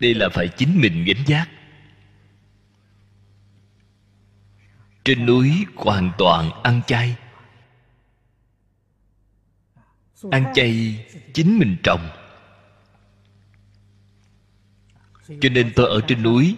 [0.00, 1.48] Đây là phải chính mình gánh giác
[5.06, 7.16] trên núi hoàn toàn ăn chay.
[10.30, 12.08] Ăn chay chính mình trồng
[15.28, 16.56] cho nên tôi ở trên núi.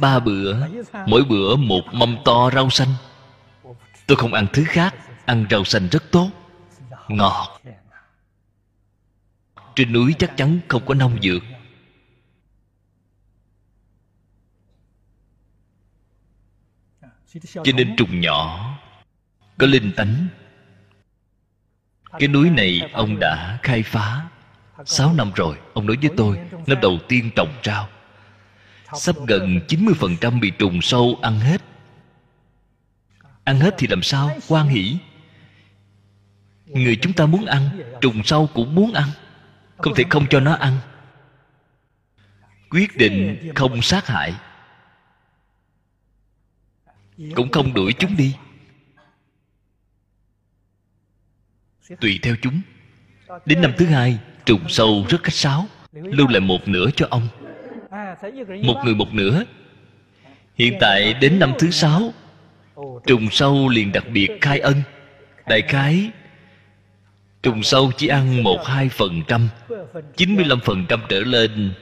[0.00, 0.66] Ba bữa,
[1.06, 2.94] mỗi bữa một mâm to rau xanh.
[4.06, 4.94] Tôi không ăn thứ khác,
[5.26, 6.30] ăn rau xanh rất tốt.
[7.08, 7.60] Ngọt.
[9.74, 11.42] Trên núi chắc chắn không có nông dược.
[17.52, 18.74] Cho nên trùng nhỏ,
[19.58, 20.26] có linh tánh.
[22.18, 24.28] Cái núi này ông đã khai phá.
[24.84, 27.88] Sáu năm rồi, Ông nói với tôi, Năm đầu tiên trồng rau.
[28.94, 31.62] Sắp gần 90% bị trùng sâu ăn hết.
[33.44, 34.30] Ăn hết thì làm sao?
[34.48, 34.98] Quan hỷ.
[36.66, 39.08] Người chúng ta muốn ăn, Trùng sâu cũng muốn ăn.
[39.76, 40.78] Không thể không cho nó ăn.
[42.70, 44.34] Quyết định không sát hại.
[47.34, 48.36] Cũng không đuổi chúng đi.
[52.00, 52.60] Tùy theo chúng.
[53.46, 54.18] Đến năm thứ hai
[54.48, 57.28] trùng sâu rất khách sáo, lưu lại một nửa cho ông.
[58.62, 59.44] Một người một nửa.
[60.54, 62.12] Hiện tại đến năm thứ sáu,
[63.06, 64.82] trùng sâu liền đặc biệt khai ân.
[65.48, 66.10] Đại khái,
[67.42, 69.48] trùng sâu chỉ ăn một hai phần trăm,
[70.16, 71.72] chín mươi lăm phần trăm trở lên.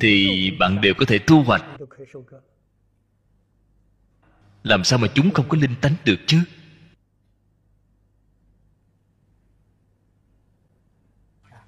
[0.00, 1.64] Thì bạn đều có thể thu hoạch.
[4.62, 6.38] Làm sao mà chúng không có linh tánh được chứ?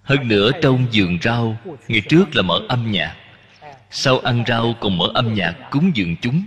[0.03, 1.57] Hơn nữa trong vườn rau,
[1.89, 3.17] ngày trước là mở âm nhạc.
[3.91, 6.43] Sau ăn rau còn mở âm nhạc cúng dường chúng.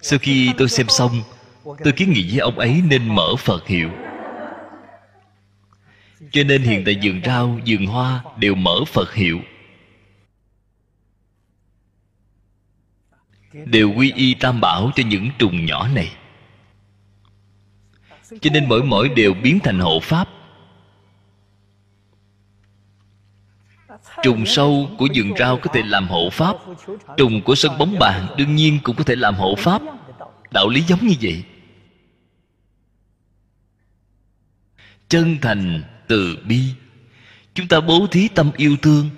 [0.00, 1.22] Sau khi tôi xem xong,
[1.64, 3.90] tôi kiến nghị với ông ấy nên mở phật hiệu.
[6.32, 9.40] Cho nên hiện tại vườn rau, vườn hoa đều mở phật hiệu.
[13.52, 16.12] Đều quy y tam bảo cho những trùng nhỏ này.
[18.40, 20.28] Cho nên mỗi mỗi đều biến thành hộ pháp.
[24.22, 26.56] Trùng sâu của vườn rau có thể làm hộ pháp.
[27.16, 29.82] Trùng của sân bóng bàn đương nhiên cũng có thể làm hộ pháp.
[30.50, 31.44] Đạo lý giống như vậy.
[35.08, 36.64] Chân thành từ bi.
[37.54, 39.10] Chúng ta bố thí tâm yêu thương.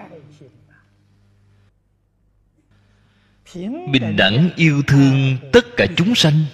[3.93, 6.45] Bình đẳng yêu thương tất cả chúng sanh.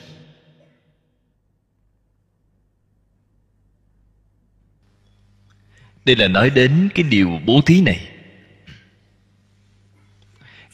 [6.05, 8.18] Đây là nói đến cái điều bố thí này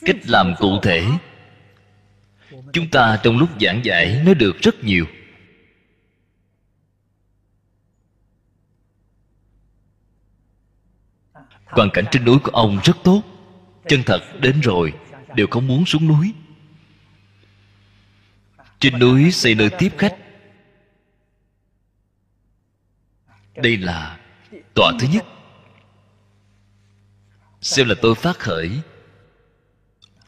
[0.05, 1.07] cách làm cụ thể.
[2.73, 5.07] Chúng ta trong lúc giảng giải nói được rất nhiều.
[11.65, 13.23] Hoàn cảnh trên núi của ông rất tốt.
[13.89, 14.93] Chân thật đến rồi,
[15.35, 16.35] đều không muốn xuống núi.
[18.79, 20.17] Trên núi xây nơi tiếp khách.
[23.55, 24.19] Đây là
[24.75, 25.25] tòa thứ nhất.
[27.61, 28.81] Xem là tôi phát khởi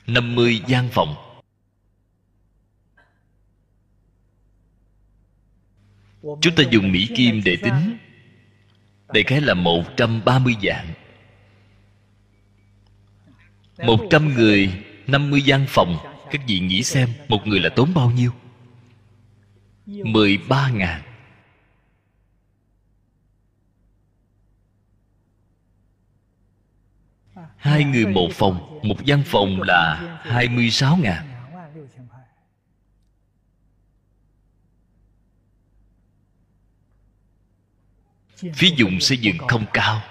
[0.06, 1.14] 50 gian phòng.
[6.22, 7.96] Chúng ta dùng Mỹ Kim để tính.
[9.14, 10.86] Đại khái là 130 dạng.
[13.86, 14.72] 100 người
[15.06, 15.96] 50 gian phòng.
[16.30, 18.30] Các vị nghĩ xem, Một người là tốn bao nhiêu?
[19.86, 21.02] 13 ngàn.
[27.56, 31.26] Hai người một phòng, Một gian phòng là 26 ngàn.
[38.54, 40.02] Phí dụng xây dựng không cao.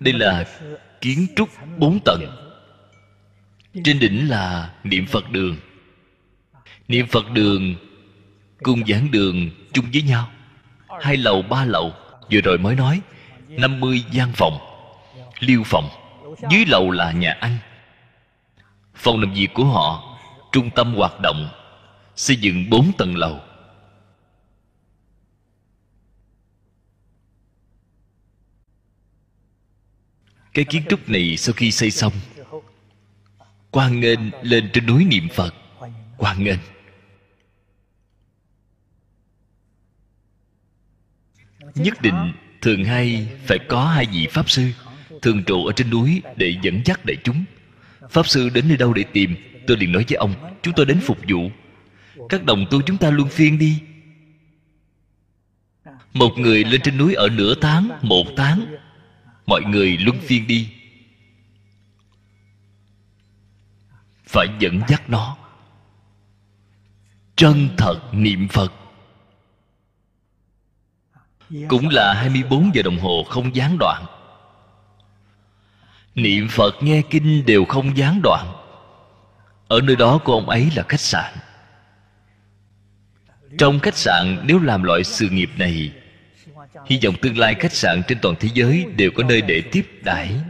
[0.00, 0.44] Đây là
[1.00, 2.20] kiến trúc bốn tầng.
[3.84, 5.56] Trên đỉnh là niệm Phật đường.
[6.88, 7.76] Niệm Phật đường
[8.62, 10.30] Cùng giảng đường chung với nhau.
[11.00, 11.92] Hai lầu, ba lầu.
[12.32, 13.00] Vừa rồi mới nói
[13.58, 14.58] 50 gian phòng,
[15.38, 15.88] Liêu phòng.
[16.50, 17.58] Dưới lầu là nhà ăn
[18.94, 20.18] Phòng làm việc của họ,
[20.52, 21.48] Trung tâm hoạt động,
[22.16, 23.40] Xây dựng 4 tầng lầu.
[30.54, 32.12] Cái kiến trúc này sau khi xây xong
[33.72, 35.54] quan nghênh lên trên núi niệm Phật.
[36.18, 36.58] Quan nghênh.
[41.74, 42.32] Nhất định
[42.62, 44.70] thường hay phải có hai vị Pháp Sư,
[45.22, 47.44] Thường trụ ở trên núi để dẫn dắt đại chúng.
[48.10, 49.36] Pháp Sư đến nơi đâu để tìm,
[49.66, 51.50] Tôi liền nói với ông, Chúng tôi đến phục vụ.
[52.28, 53.78] Các đồng tu chúng ta luôn phiên đi.
[56.12, 58.76] Một người lên trên núi ở nửa tháng, Một tháng.
[59.46, 60.68] Mọi người luân phiên đi.
[64.26, 65.36] Phải dẫn dắt nó.
[67.36, 68.72] Chân thật niệm Phật
[71.68, 74.04] cũng là 24 giờ đồng hồ không gián đoạn.
[76.14, 78.46] Niệm Phật nghe kinh đều không gián đoạn.
[79.68, 81.32] Ở nơi đó của ông ấy là khách sạn.
[83.58, 85.92] Trong khách sạn, nếu làm loại sự nghiệp này,
[86.86, 90.00] Hy vọng tương lai khách sạn trên toàn thế giới Đều có nơi để tiếp
[90.02, 90.40] đãi.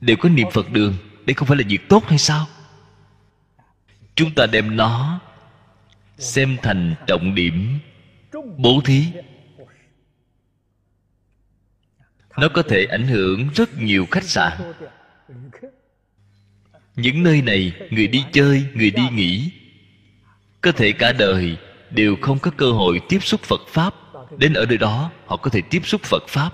[0.00, 0.94] Đều có niệm Phật đường,
[1.26, 2.46] Đây không phải là việc tốt hay sao?
[4.14, 5.20] Chúng ta đem nó
[6.18, 7.78] Xem thành trọng điểm
[8.56, 9.04] bố thí.
[12.36, 14.52] Nó có thể ảnh hưởng rất nhiều khách sạn.
[16.96, 19.50] Những nơi này, người đi chơi, người đi nghỉ,
[20.60, 21.56] có thể cả đời
[21.90, 23.94] đều không có cơ hội tiếp xúc phật pháp.
[24.38, 26.50] Đến ở nơi đó, họ có thể tiếp xúc phật pháp.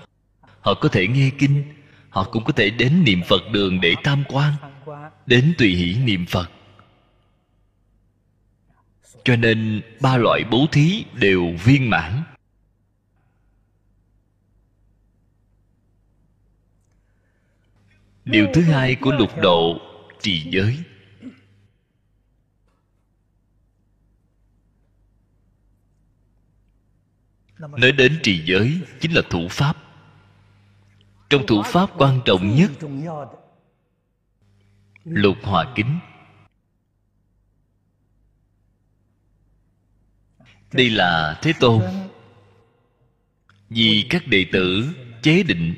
[0.61, 1.63] Họ có thể nghe kinh.
[2.09, 4.53] Họ cũng có thể đến niệm phật đường để tham quan,
[5.25, 6.49] đến tùy hỷ niệm phật
[9.23, 12.23] cho nên ba loại bố thí đều viên mãn.
[18.25, 19.81] Điều thứ hai của lục độ,
[20.21, 20.77] trì giới.
[27.59, 29.77] Nói đến trì giới chính là thủ pháp.
[31.29, 32.71] Trong thủ pháp quan trọng nhất,
[35.03, 35.99] lục hòa kính.
[40.73, 41.81] Đây là thế tôn.
[43.69, 45.75] Vì các đệ tử chế định.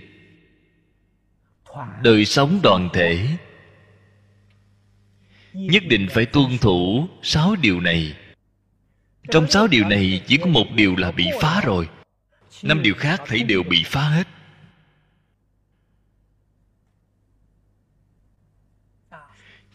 [2.03, 3.27] Đời sống đoàn thể.
[5.53, 8.15] Nhất định phải tuân thủ sáu điều này.
[9.31, 11.89] Trong sáu điều này chỉ có một điều là bị phá rồi.
[12.63, 14.27] Năm điều khác thấy đều bị phá hết.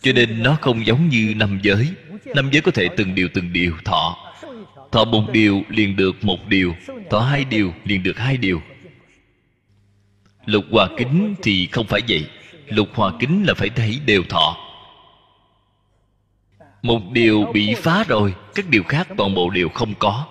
[0.01, 1.95] Cho nên nó không giống như năm giới.
[2.35, 4.24] Năm giới có thể từng điều từng điều thọ
[4.95, 6.75] thọ một điều liền được một điều,
[7.11, 8.63] thọ hai điều liền được hai điều.
[10.47, 12.31] Lục hòa kính thì không phải vậy,
[12.67, 14.57] lục hòa kính là phải thấy đều thọ.
[16.83, 20.27] Một điều bị phá rồi, các điều khác toàn bộ đều không có.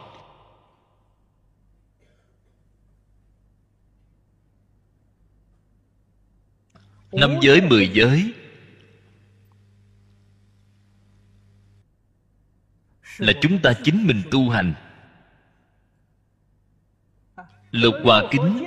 [7.11, 8.33] Năm giới mười giới
[13.17, 14.73] là chúng ta chính mình tu hành.
[17.71, 18.65] Lục hòa kính,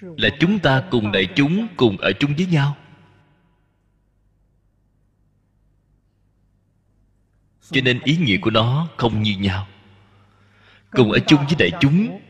[0.00, 2.76] là chúng ta cùng đại chúng cùng ở chung với nhau.
[7.70, 9.66] Cho nên ý nghĩa của nó không như nhau.
[10.90, 12.20] Cùng ở chung với đại chúng,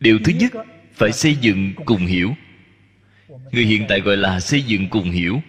[0.00, 0.52] điều thứ nhất
[0.92, 2.34] phải xây dựng cùng hiểu.
[3.28, 5.42] Người hiện tại gọi là xây dựng cùng hiểu.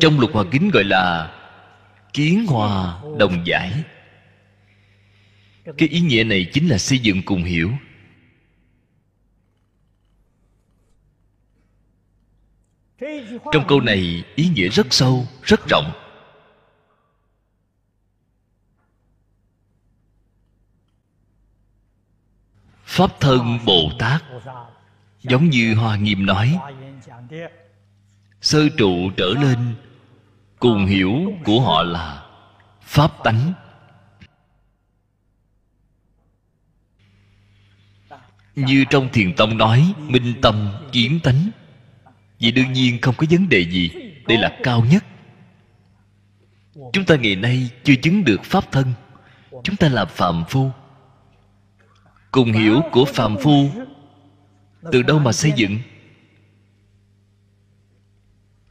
[0.00, 1.34] Trong lục hòa kính gọi là
[2.12, 3.84] kiến hòa đồng giải.
[5.64, 7.70] Cái ý nghĩa này chính là xây dựng cùng hiểu.
[13.52, 15.92] Trong câu này, ý nghĩa rất sâu, rất rộng.
[22.84, 24.22] Pháp thân bồ tát,
[25.22, 26.58] giống như hoa nghiêm nói,
[28.40, 29.74] sơ trụ trở lên
[30.60, 32.22] cùng hiểu của họ là
[32.82, 33.52] pháp tánh.
[38.54, 41.50] Như trong thiền tông nói, minh tâm kiến tánh.
[42.38, 43.90] Vì đương nhiên không có vấn đề gì,
[44.28, 45.04] đây là cao nhất.
[46.92, 48.92] Chúng ta ngày nay chưa chứng được pháp thân,
[49.50, 50.70] chúng ta là phạm phu.
[52.30, 53.70] Cùng hiểu của phạm phu,
[54.92, 55.78] từ đâu mà xây dựng?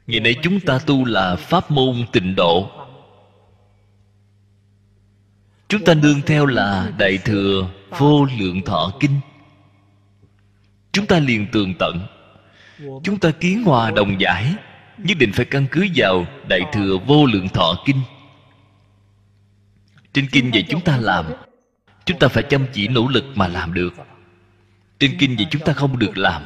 [0.09, 2.69] Ngày nay chúng ta tu là pháp môn tịnh độ.
[5.67, 9.19] Chúng ta nương theo là đại thừa vô lượng thọ kinh.
[10.91, 11.99] Chúng ta liền tường tận.
[13.03, 14.55] Chúng ta kiến hòa đồng giải,
[14.97, 18.01] nhất định phải căn cứ vào đại thừa vô lượng thọ kinh.
[20.13, 21.25] Trên kinh về chúng ta làm,
[22.05, 23.93] chúng ta phải chăm chỉ nỗ lực mà làm được.
[24.99, 26.43] Trên kinh về chúng ta không được làm,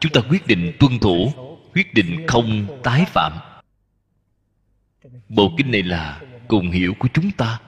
[0.00, 1.32] chúng ta quyết định tuân thủ
[1.74, 3.32] quyết định không tái phạm.
[5.28, 7.60] Bộ kinh này là cùng hiểu của chúng ta.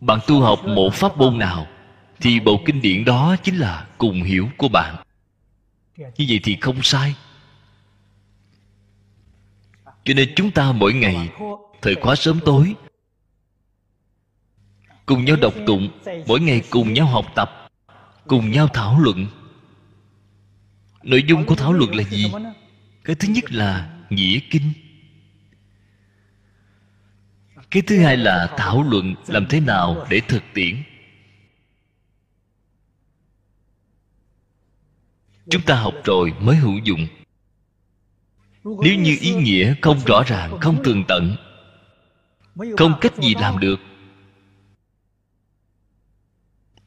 [0.00, 1.66] Bạn tu học một pháp môn nào,
[2.20, 4.96] thì bộ kinh điển đó chính là cùng hiểu của bạn.
[5.96, 7.14] Như vậy thì không sai.
[10.04, 11.28] Cho nên chúng ta mỗi ngày,
[11.82, 12.74] thời khóa sớm tối,
[15.06, 15.88] cùng nhau đọc tụng,
[16.26, 17.70] mỗi ngày cùng nhau học tập,
[18.26, 19.26] cùng nhau thảo luận
[21.02, 22.32] nội dung của thảo luận là gì?
[23.04, 24.72] Cái thứ nhất là nghĩa kinh.
[27.70, 30.82] Cái thứ hai là thảo luận làm thế nào để thực tiễn.
[35.50, 37.06] Chúng ta học rồi mới hữu dụng.
[38.64, 41.36] Nếu như ý nghĩa không rõ ràng, không tường tận,
[42.76, 43.80] không cách gì làm được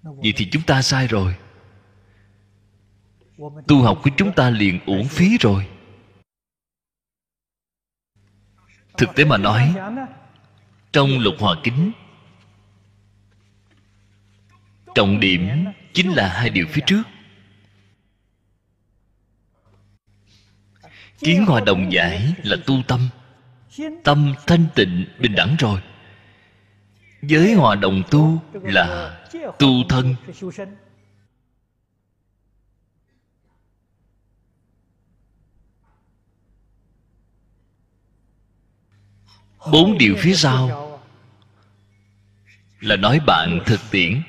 [0.01, 1.35] vậy thì chúng ta sai rồi
[3.67, 5.67] tu học của chúng ta liền uổng phí rồi.
[8.97, 9.73] Thực tế mà nói,
[10.93, 11.91] trong lục hòa kính,
[14.95, 17.03] trọng điểm chính là hai điều phía trước.
[21.19, 23.09] Kiến hòa đồng giải là tu tâm.
[24.03, 25.81] Tâm thanh tịnh, bình đẳng rồi.
[27.21, 29.19] Giới hòa đồng tu là
[29.59, 30.15] tu thân.
[39.71, 40.87] Bốn điều phía sau.
[42.79, 44.21] Là nói bạn thực tiễn.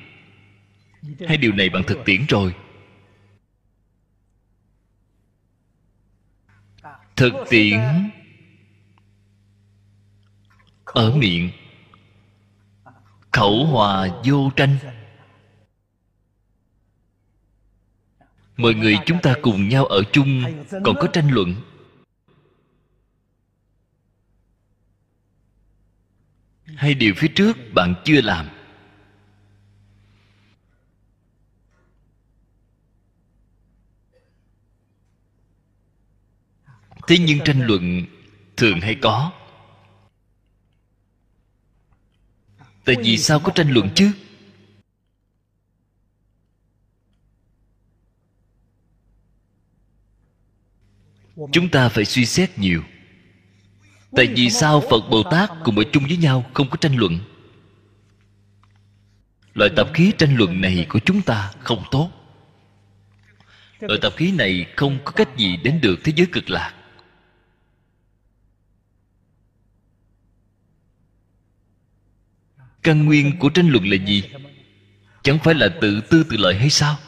[1.28, 2.55] Hai điều này bạn thực tiễn rồi.
[7.16, 7.80] Thực tiễn
[10.85, 11.51] ở miệng.
[13.33, 14.76] Khẩu hòa vô tranh.
[18.57, 20.45] Mọi người chúng ta cùng nhau ở chung,
[20.85, 21.55] còn có tranh luận.
[26.76, 28.48] Hay điều phía trước bạn chưa làm?
[37.06, 38.06] Thế nhưng tranh luận
[38.56, 39.32] thường hay có.
[42.84, 44.12] Tại vì sao có tranh luận chứ?
[51.52, 52.82] Chúng ta phải suy xét nhiều
[54.16, 57.18] tại vì sao phật bồ tát cùng ở chung với nhau không có tranh luận?
[59.54, 62.10] Loại tập khí tranh luận này của chúng ta không tốt.
[63.80, 66.74] Loại tập khí này không có cách gì đến được thế giới cực lạc.
[72.82, 74.30] Căn nguyên của tranh luận là gì?
[75.22, 76.98] Chẳng phải là tự tư tự lợi hay sao?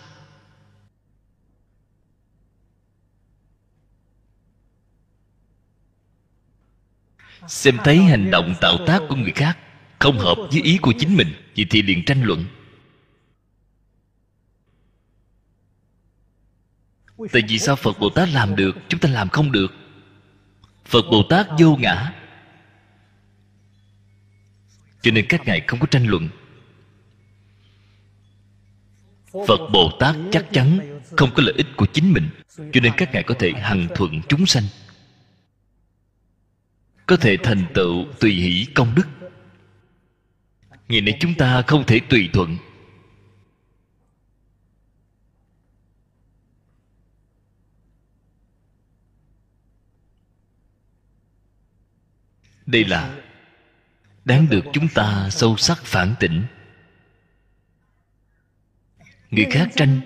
[7.49, 9.59] Xem thấy hành động tạo tác của người khác
[9.99, 12.45] không hợp với ý của chính mình vậy thì liền tranh luận.
[17.32, 19.72] Tại vì sao phật bồ tát làm được, chúng ta làm không được?
[20.84, 22.12] Phật bồ tát vô ngã.
[25.03, 26.28] Cho nên các ngài không có tranh luận.
[29.32, 33.12] Phật bồ tát chắc chắn không có lợi ích của chính mình, cho nên các
[33.12, 34.64] ngài có thể hằng thuận chúng sanh
[37.07, 39.07] có thể thành tựu tùy hỷ công đức.
[40.88, 42.57] Ngày nay chúng ta không thể tùy thuận.
[52.66, 53.20] Đây là
[54.24, 56.44] đáng được chúng ta sâu sắc phản tỉnh.
[59.30, 60.00] Người khác tranh,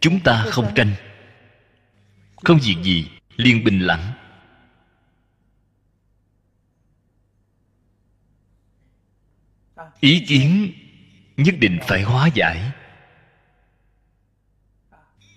[0.00, 0.94] chúng ta không tranh.
[2.36, 4.12] Không việc gì liên bình lặng.
[10.00, 10.72] Ý kiến
[11.36, 12.70] nhất định phải hóa giải.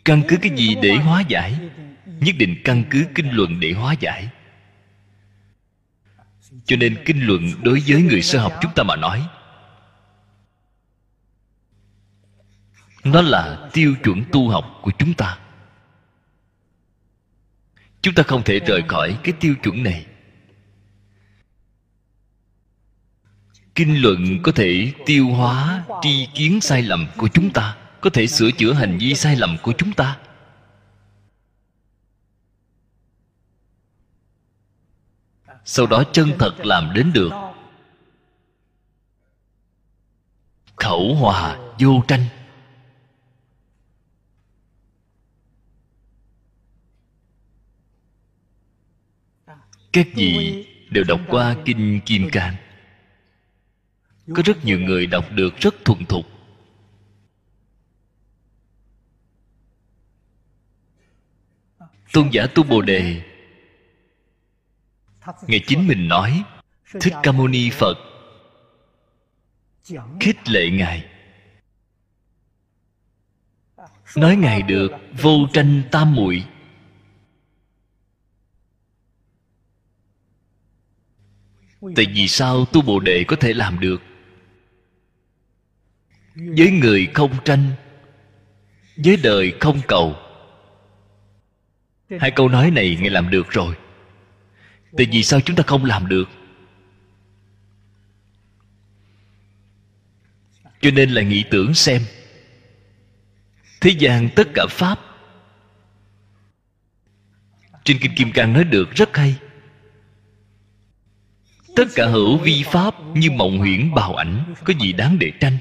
[0.06, 1.60] Căn cứ cái gì để hóa giải?
[2.06, 4.30] Nhất định căn cứ kinh luận để hóa giải.
[6.66, 9.28] Cho nên kinh luận đối với người sơ học chúng ta mà nói,
[13.04, 15.40] nó là tiêu chuẩn tu học của chúng ta.
[18.02, 20.06] Chúng ta không thể rời khỏi cái tiêu chuẩn này.
[23.76, 28.28] Kinh luận có thể tiêu hóa tri kiến sai lầm của chúng ta, có thể
[28.28, 30.18] sửa chữa hành vi sai lầm của chúng ta.
[35.66, 37.32] Sau đó chân thật làm đến được.
[40.76, 42.26] Khẩu hòa vô tranh.
[49.94, 52.56] Các vị đều đọc qua kinh kim cang
[54.28, 56.26] có rất nhiều người đọc được rất thuần thục.
[62.14, 63.22] Tôn giả tu bồ đề,
[65.48, 66.44] ngài chính mình nói,
[67.02, 67.98] thích ca mâu ni phật.
[70.20, 71.06] Khích lệ ngài.
[74.16, 74.92] Nói ngài được
[75.22, 76.46] vô tranh tam muội.
[81.96, 84.02] Tại vì sao tu bồ đề có thể làm được?
[86.36, 87.72] Với người không tranh,
[88.96, 90.16] với đời không cầu.
[92.20, 93.76] Hai câu nói này ngài làm được rồi.
[94.98, 96.30] Tại vì sao chúng ta không làm được?
[100.82, 102.02] Cho nên là nghĩ tưởng xem.
[103.82, 105.00] Thế gian tất cả pháp.
[107.84, 109.36] Trên kinh kim cang nói được rất hay.
[111.76, 115.58] Tất cả hữu vi pháp như mộng huyễn bào ảnh, có gì đáng để tranh?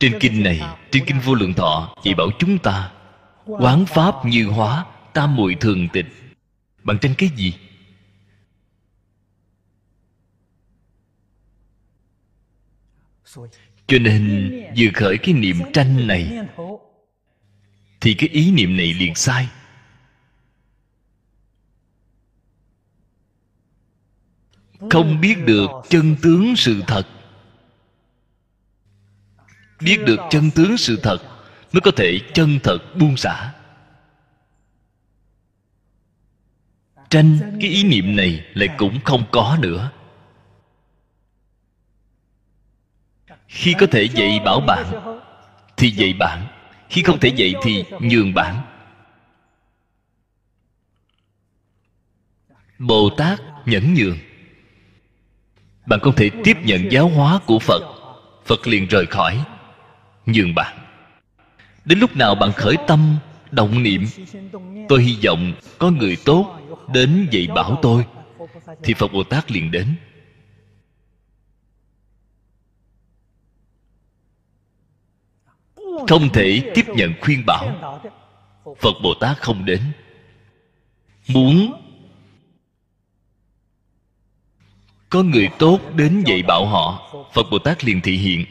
[0.00, 2.92] Trên kinh này trên kinh vô lượng thọ chỉ bảo chúng ta
[3.46, 6.06] quán pháp như hóa tam muội thường tịch.
[6.82, 7.54] Bằng tranh cái gì?
[13.86, 16.38] Cho nên, vừa khởi cái niệm tranh này,
[18.00, 19.48] thì cái ý niệm này liền sai.
[24.90, 27.06] Không biết được chân tướng sự thật
[29.80, 31.18] biết được chân tướng sự thật,
[31.72, 33.52] mới có thể chân thật buông xả.
[37.10, 39.90] Tranh cái ý niệm này lại cũng không có nữa.
[43.48, 44.86] Khi có thể dạy bảo bạn,
[45.76, 46.46] thì dạy bạn.
[46.88, 48.62] Khi không thể dạy thì nhường bạn.
[52.78, 54.18] Bồ tát nhẫn nhường.
[55.86, 57.82] Bạn không thể tiếp nhận giáo hóa của phật.
[58.44, 59.44] Phật liền rời khỏi
[60.32, 60.78] nhường bạn.
[61.84, 63.16] Đến lúc nào bạn khởi tâm,
[63.50, 64.06] động niệm,
[64.88, 66.60] tôi hy vọng có người tốt
[66.92, 68.04] đến dạy bảo tôi,
[68.82, 69.94] thì phật bồ tát liền đến.
[76.08, 78.00] Không thể tiếp nhận khuyên bảo,
[78.64, 79.80] phật bồ tát không đến.
[81.28, 81.72] Muốn
[85.10, 88.44] có người tốt đến dạy bảo họ, phật bồ tát liền thị hiện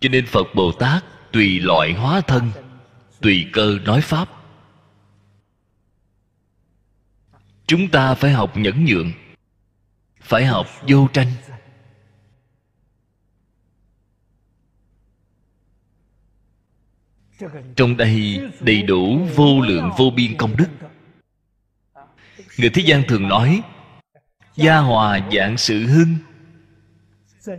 [0.00, 2.50] cho nên phật bồ tát tùy loại hóa thân,
[3.20, 4.28] tùy cơ nói pháp.
[7.66, 9.12] Chúng ta phải học nhẫn nhượng,
[10.20, 11.28] phải học vô tranh.
[17.76, 20.68] Trong đây đầy đủ vô lượng vô biên công đức.
[22.58, 23.62] Người thế gian thường nói,
[24.56, 26.16] gia hòa dạng sự hưng,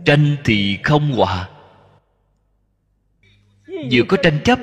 [0.04, 1.48] tranh thì không hòa
[3.90, 4.58] vừa có tranh chấp,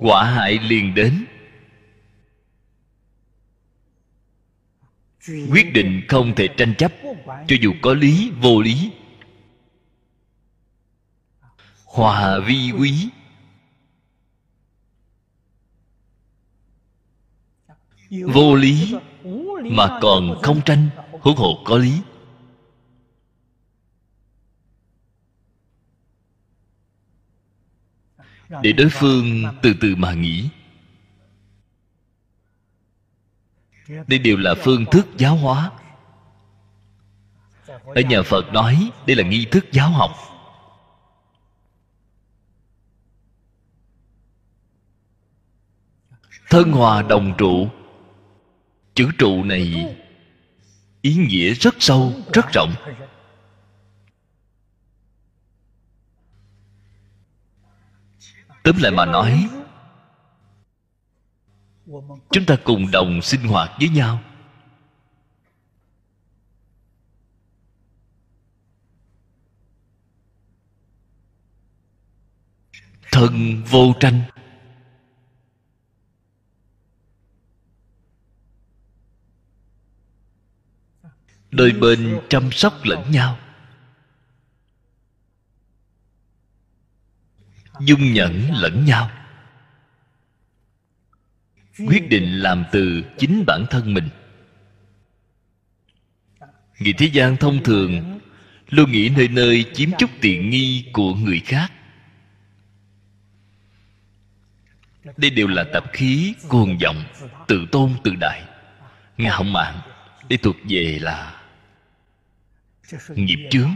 [0.00, 1.24] quả hại liền đến.
[5.50, 6.92] Quyết định không thể tranh chấp,
[7.26, 8.92] cho dù có lý, vô lý.
[11.84, 13.08] Hòa vi quý.
[18.10, 18.94] Vô lý
[19.62, 21.92] mà còn không tranh, huống hộ có lý.
[28.62, 30.48] Để đối phương từ từ mà nghĩ.
[34.06, 35.70] Đây đều là phương thức giáo hóa.
[37.66, 40.10] Ở nhà phật nói, đây là nghi thức giáo học.
[46.50, 47.68] Thân hòa đồng trụ.
[48.94, 49.96] Chữ trụ này
[51.02, 52.74] ý nghĩa rất sâu, rất rộng.
[58.62, 59.48] Tóm lại mà nói,
[62.30, 64.20] chúng ta cùng đồng sinh hoạt với nhau.
[73.12, 74.22] Thân vô tranh.
[81.50, 83.38] Đôi bên chăm sóc lẫn nhau.
[87.80, 89.10] Dung nhẫn lẫn nhau.
[91.86, 94.08] Quyết định làm từ chính bản thân mình.
[96.78, 98.20] Người thế gian thông thường,
[98.68, 101.72] luôn nghĩ nơi nơi chiếm chút tiện nghi của người khác.
[105.16, 107.04] Đây đều là tập khí cuồng vọng,
[107.48, 108.42] tự tôn tự đại
[109.16, 109.80] ngạo mạn
[110.28, 111.42] đây thuộc về là
[113.08, 113.70] nghiệp chướng.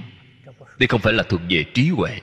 [0.78, 2.20] Đây không phải là thuộc về trí huệ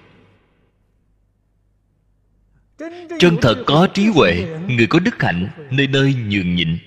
[3.20, 6.78] chân thật có trí huệ, người có đức hạnh, nơi nơi nhường nhịn.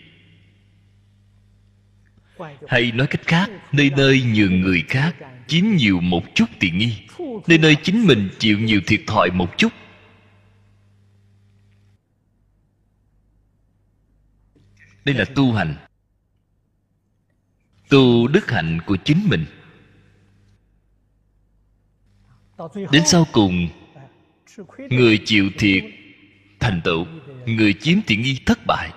[2.69, 5.17] Hay nói cách khác, nơi nơi nhường người khác,
[5.47, 6.97] chiếm nhiều một chút tiện nghi.
[7.47, 9.73] Nơi nơi chính mình chịu nhiều thiệt thòi một chút.
[15.05, 15.75] Đây là tu hành.
[17.89, 19.45] Tu đức hạnh của chính mình.
[22.93, 23.69] Đến sau cùng
[24.91, 25.85] người chịu thiệt,
[26.61, 27.07] thành tựu.
[27.47, 28.93] Người chiếm tiện nghi thất bại.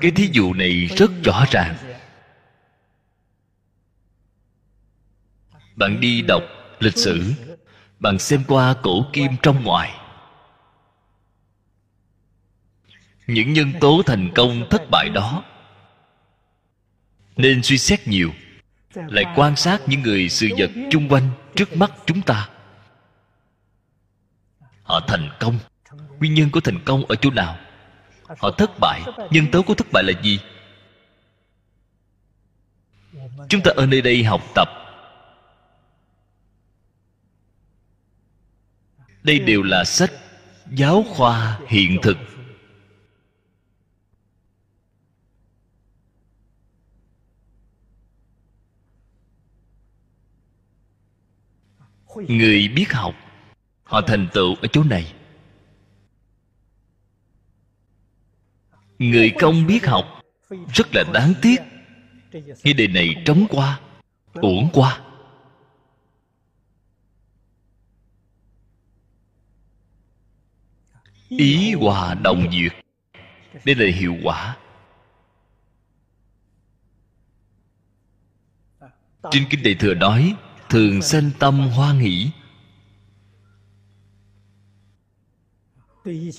[0.00, 1.76] Cái thí dụ này rất rõ ràng.
[5.76, 6.42] Bạn đi đọc
[6.78, 7.32] lịch sử.
[7.98, 10.00] Bạn xem qua cổ kim trong ngoài.
[13.26, 15.44] Những nhân tố thành công thất bại đó
[17.36, 18.30] nên suy xét nhiều
[18.96, 22.48] lại quan sát những người sự vật chung quanh trước mắt chúng ta.
[24.82, 25.58] Họ thành công.
[26.18, 27.58] Nguyên nhân của thành công ở chỗ nào?
[28.38, 29.02] Họ thất bại.
[29.30, 30.40] Nhân tố của thất bại là gì?
[33.48, 34.68] Chúng ta ở nơi đây học tập.
[39.22, 40.12] Đây đều là sách
[40.70, 42.16] giáo khoa hiện thực.
[52.28, 53.14] Người biết học,
[53.84, 55.14] họ thành tựu ở chỗ này.
[58.98, 60.22] Người không biết học,
[60.74, 61.56] rất là đáng tiếc.
[62.62, 63.80] Cái đề này trống qua,
[64.34, 65.00] uổng qua.
[71.28, 72.72] Ý hòa đồng duyệt,
[73.64, 74.56] đây là hiệu quả.
[79.30, 80.34] Trên kinh đại thừa nói
[80.68, 82.30] thường sanh tâm hoa nghỉ.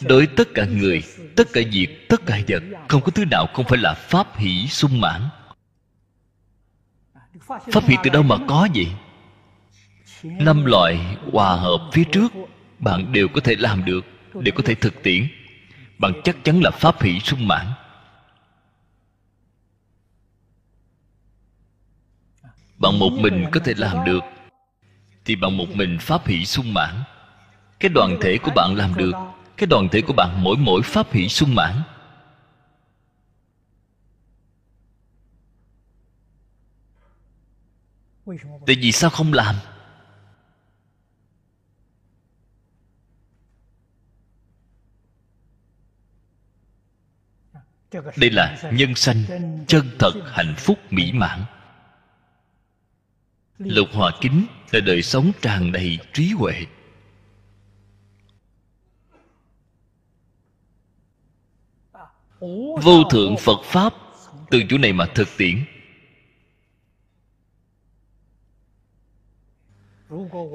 [0.01, 1.03] Đối tất cả người,
[1.35, 4.67] tất cả việc, tất cả vật, không có thứ nào không phải là pháp hỷ
[4.67, 5.21] sung mãn.
[7.47, 8.87] Pháp hỷ từ đâu mà có vậy?
[10.23, 12.33] Năm loại hòa hợp phía trước,
[12.79, 15.27] bạn đều có thể làm được, đều có thể thực tiễn.
[15.99, 17.65] Bạn chắc chắn là pháp hỷ sung mãn.
[22.77, 24.23] Bạn một mình có thể làm được,
[25.25, 27.03] thì bạn một mình pháp hỷ sung mãn.
[27.79, 29.13] Cái đoàn thể của bạn làm được,
[29.57, 31.81] cái đoàn thể của bạn mỗi mỗi pháp hỷ sung mãn.
[38.65, 39.55] Tại vì sao không làm?
[47.91, 49.23] Đây là nhân sanh
[49.67, 51.43] chân thật hạnh phúc mỹ mãn
[53.57, 56.65] lục hòa kính là đời sống tràn đầy trí huệ.
[62.81, 63.93] Vô thượng phật pháp
[64.49, 65.65] từ chỗ này mà thực tiễn.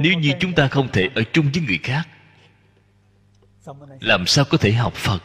[0.01, 2.09] Nếu như chúng ta không thể ở chung với người khác,
[4.01, 5.23] làm sao có thể học phật?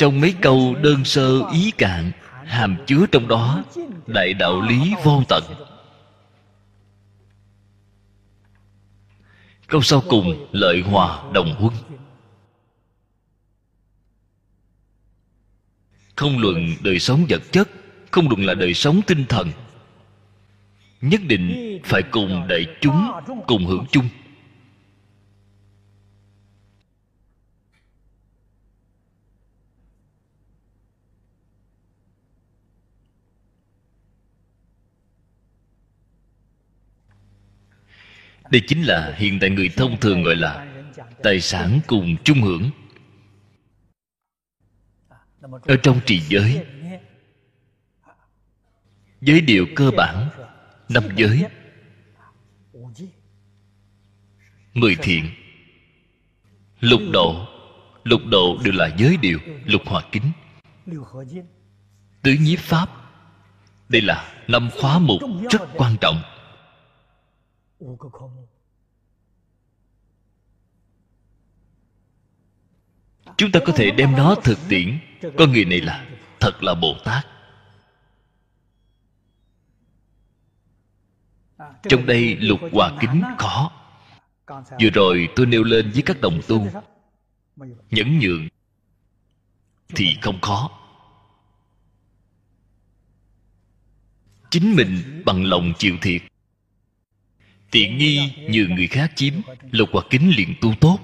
[0.00, 2.12] Trong mấy câu đơn sơ ý cạn
[2.46, 3.64] hàm chứa trong đó
[4.06, 5.44] đại đạo lý vô tận.
[9.66, 11.74] Câu sau cùng, lợi hòa đồng huân.
[16.16, 17.68] Không luận đời sống vật chất,
[18.10, 19.50] không luận là đời sống tinh thần,
[21.00, 23.10] nhất định phải cùng đại chúng
[23.46, 24.08] cùng hưởng chung.
[38.50, 40.66] Đây chính là hiện tại người thông thường gọi là
[41.22, 42.70] tài sản cùng chung hưởng.
[45.62, 46.66] Ở trong trì giới
[49.20, 50.28] giới điều cơ bản,
[50.88, 51.44] năm giới,
[54.74, 55.30] mười thiện,
[56.80, 57.46] lục độ
[58.04, 60.32] lục độ đều là giới điều, lục hòa kính.
[62.22, 62.88] Tứ nhiếp pháp,
[63.88, 65.20] đây là năm khóa mục
[65.50, 66.22] rất quan trọng
[73.36, 74.98] chúng ta có thể đem nó thực tiễn.
[75.38, 76.06] Con người này là
[76.40, 77.26] thật là bồ tát.
[81.88, 83.70] Trong đây lục hòa kính có.
[84.80, 86.66] Vừa rồi tôi nêu lên với các đồng tu.
[87.90, 88.48] Nhẫn nhượng
[89.88, 90.70] thì không khó,
[94.50, 96.22] chính mình bằng lòng chịu thiệt
[97.70, 99.34] tiện nghi nhường người khác chiếm
[99.70, 100.98] lục hòa kính liền tu tốt.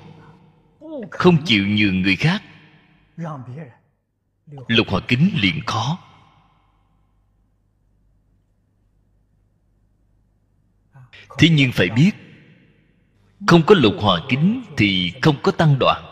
[1.11, 2.43] Không chịu nhường người khác
[4.69, 5.99] lục hòa kính liền khó.
[11.39, 12.11] Thế nhưng phải biết,
[13.47, 16.03] không có lục hòa kính thì không có tăng đoạn.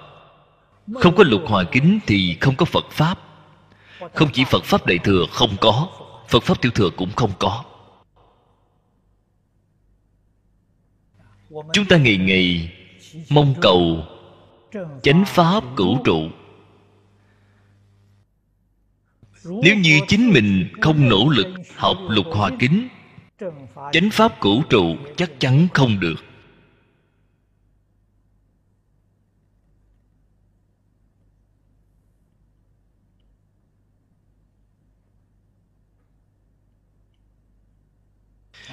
[0.95, 3.19] Không có lục hòa kính thì không có phật pháp.
[4.15, 5.89] Không chỉ phật pháp đại thừa không có,
[6.29, 7.65] phật pháp tiểu thừa cũng không có.
[11.73, 12.73] Chúng ta ngày ngày
[13.31, 14.05] mong cầu
[15.03, 16.29] chánh pháp cửu trụ.
[19.45, 22.89] Nếu như chính mình không nỗ lực học lục hòa kính,
[23.93, 26.15] chánh pháp cửu trụ chắc chắn không được.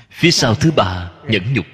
[0.09, 1.65] Phía sau thứ ba nhẫn nhục.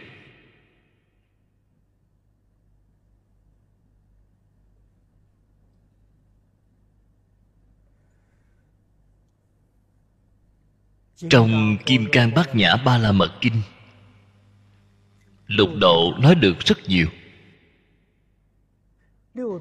[11.18, 13.61] Trong kim cang bát nhã ba la mật kinh,
[15.48, 17.07] lục độ nói được rất nhiều.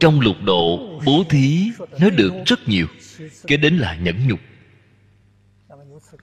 [0.00, 1.70] Trong lục độ, bố thí
[2.00, 2.86] nói được rất nhiều,
[3.46, 4.40] kế đến là nhẫn nhục.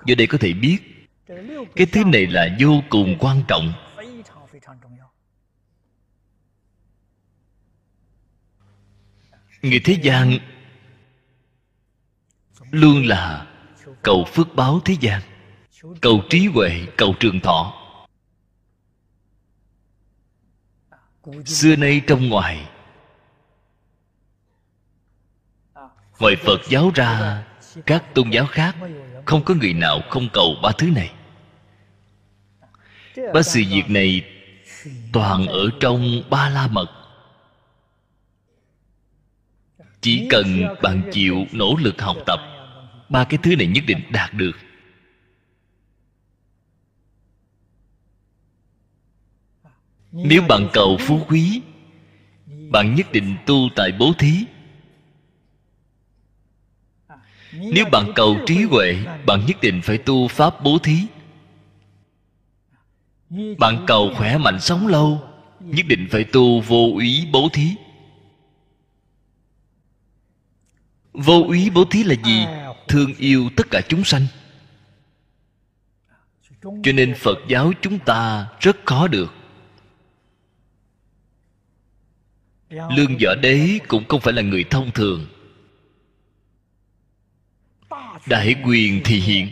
[0.05, 0.77] Do đây có thể biết,
[1.76, 3.73] cái thứ này là vô cùng quan trọng.
[9.61, 10.39] Người thế gian
[12.72, 13.52] luôn là
[14.03, 15.21] cầu phước báo thế gian,
[16.01, 17.73] cầu trí huệ, cầu trường thọ.
[21.45, 22.69] Xưa nay trong ngoài
[26.19, 27.43] ngoài phật giáo ra,
[27.85, 28.75] các tôn giáo khác
[29.25, 31.11] không có người nào không cầu ba thứ này.
[33.34, 34.21] Ba sự việc này
[35.13, 36.88] toàn ở trong ba la mật.
[40.01, 42.52] Chỉ cần bạn chịu nỗ lực học tập
[43.09, 44.51] ba cái thứ này nhất định đạt được.
[50.11, 51.61] Nếu bạn cầu phú quý,
[52.69, 54.45] bạn nhất định tu tại bố thí.
[57.51, 60.97] Nếu bạn cầu trí huệ, bạn nhất định phải tu pháp bố thí.
[63.57, 67.75] Bạn cầu khỏe mạnh sống lâu, nhất định phải tu vô úy bố thí.
[71.13, 72.45] Vô úy bố thí là gì?
[72.88, 74.26] Thương yêu tất cả chúng sanh.
[76.61, 79.34] Cho nên phật giáo chúng ta rất khó được.
[82.69, 85.27] Lương võ đế cũng không phải là người thông thường.
[88.27, 89.49] Đại quyền thì hiện.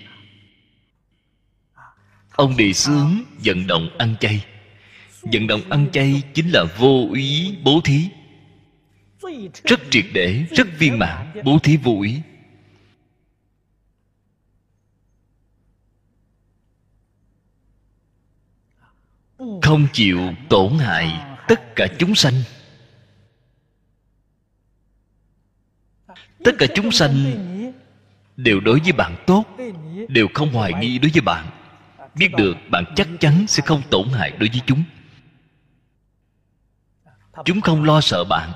[2.32, 4.46] Ông đề xướng vận động ăn chay.
[5.22, 8.10] Vận động ăn chay chính là vô ý bố thí.
[9.64, 12.22] Rất triệt để, rất viên mãn bố thí vô ý
[19.62, 20.20] không chịu
[20.50, 22.34] tổn hại tất cả chúng sanh.
[26.44, 27.14] Tất cả chúng sanh
[28.38, 29.44] đều đối với bạn tốt,
[30.08, 31.46] đều không hoài nghi đối với bạn.
[32.16, 34.84] Biết được bạn chắc chắn sẽ không tổn hại đối với chúng.
[37.46, 38.52] Chúng không lo sợ bạn.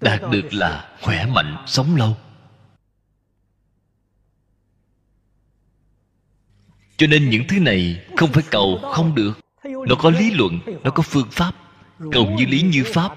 [0.00, 2.16] Đạt được là khỏe mạnh, sống lâu.
[7.02, 9.32] Cho nên những thứ này không phải cầu không được.
[9.64, 11.54] Nó có lý luận, nó có phương pháp.
[12.12, 13.16] Cầu như lý như pháp.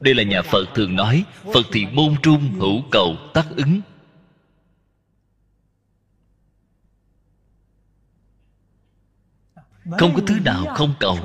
[0.00, 1.24] Đây là nhà phật thường nói,
[1.54, 3.80] phật thì môn trung hữu cầu tác ứng.
[9.98, 11.18] Không có thứ nào không cầu.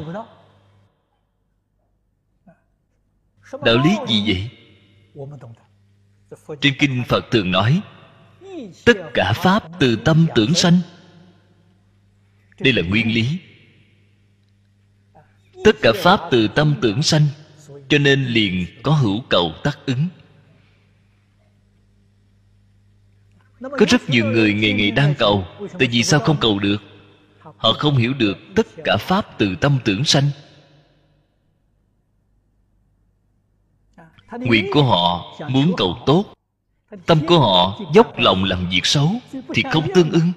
[3.51, 4.49] Đạo lý gì vậy?
[6.61, 7.81] Trên kinh phật thường nói,
[8.85, 10.79] tất cả pháp từ tâm tưởng sanh
[12.59, 13.39] đây là nguyên lý.
[15.63, 17.27] Tất cả pháp từ tâm tưởng sanh,
[17.89, 20.07] cho nên liền có hữu cầu tác ứng.
[23.59, 25.45] Có rất nhiều người ngày ngày đang cầu,
[25.79, 26.81] tại vì sao không cầu được?
[27.57, 30.29] Họ không hiểu được tất cả pháp từ tâm tưởng sanh.
[34.31, 36.33] Nguyện của họ muốn cầu tốt,
[37.05, 39.11] tâm của họ dốc lòng làm việc xấu
[39.53, 40.31] thì không tương ưng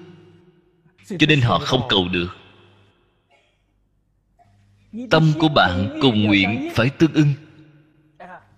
[1.19, 2.37] cho nên họ không cầu được.
[5.09, 7.33] Tâm của bạn cùng nguyện phải tương ưng.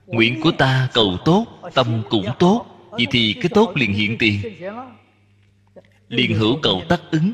[0.06, 2.66] Nguyện của ta cầu tốt, tâm cũng tốt.
[2.92, 4.42] Vậy thì cái tốt liền hiện tiền.
[6.08, 7.34] Liền hữu cầu tác ứng.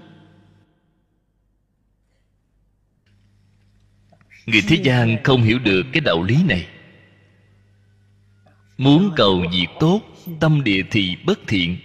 [4.45, 6.68] Người thế gian không hiểu được cái đạo lý này.
[8.77, 10.02] Muốn cầu việc tốt,
[10.39, 11.77] tâm địa thì bất thiện.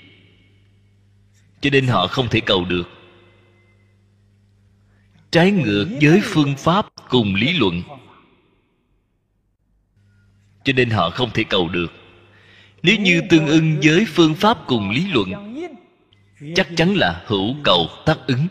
[1.61, 2.96] Cho nên họ không thể cầu được
[5.37, 7.83] trái ngược với phương pháp cùng lý luận.
[10.65, 11.93] Cho nên họ không thể cầu được.
[12.83, 15.57] Nếu như tương ưng với phương pháp cùng lý luận,
[16.55, 18.47] chắc chắn là hữu cầu tác ứng.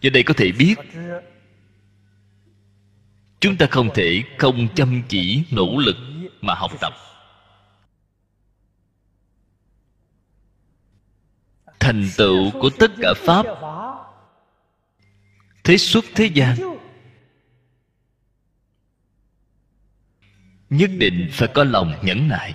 [0.00, 0.74] Do đây có thể biết,
[3.40, 5.96] chúng ta không thể không chăm chỉ nỗ lực
[6.40, 7.09] mà học tập.
[11.90, 13.46] Thành tựu của tất cả pháp.
[15.64, 16.56] Thế xuất thế gian,
[20.70, 22.54] nhất định phải có lòng nhẫn nại.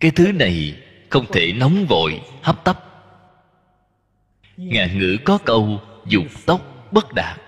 [0.00, 2.84] Cái thứ này không thể nóng vội, hấp tấp.
[4.56, 7.40] Ngạn ngữ có câu, dục tốc bất đạt.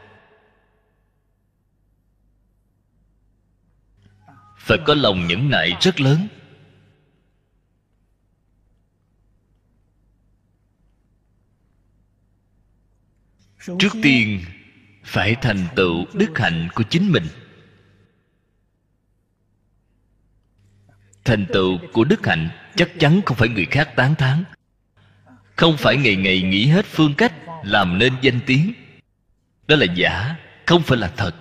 [4.59, 6.29] Phải có lòng nhẫn nại rất lớn.
[13.79, 14.45] Trước tiên
[15.05, 17.27] phải thành tựu đức hạnh của chính mình.
[21.25, 24.45] Thành tựu của đức hạnh chắc chắn không phải người khác tán thán.
[25.57, 27.33] Không phải ngày ngày nghĩ hết phương cách
[27.65, 28.73] làm nên danh tiếng.
[29.69, 30.37] Đó là giả
[30.67, 31.35] không phải là thật.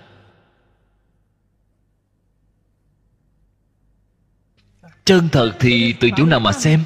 [5.06, 6.84] Chân thật thì từ chỗ nào mà xem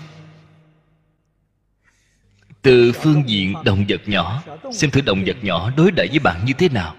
[2.61, 6.45] từ phương diện động vật nhỏ, xem thử động vật nhỏ đối đãi với bạn
[6.45, 6.95] như thế nào.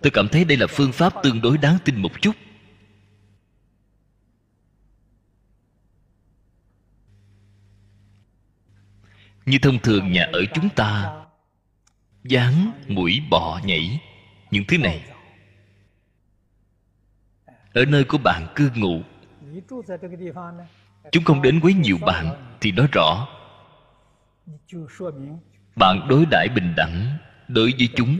[0.00, 2.32] Tôi cảm thấy đây là phương pháp tương đối đáng tin một chút.
[9.46, 11.12] Như thông thường nhà ở chúng ta,
[12.24, 14.00] dán mũi bọ nhảy,
[14.50, 15.04] những thứ này.
[17.72, 19.02] Ở nơi của bạn cư ngụ,
[21.12, 23.28] chúng không đến quấy nhiều bạn thì nói rõ
[25.76, 27.18] bạn đối đãi bình đẳng
[27.48, 28.18] đối với chúng.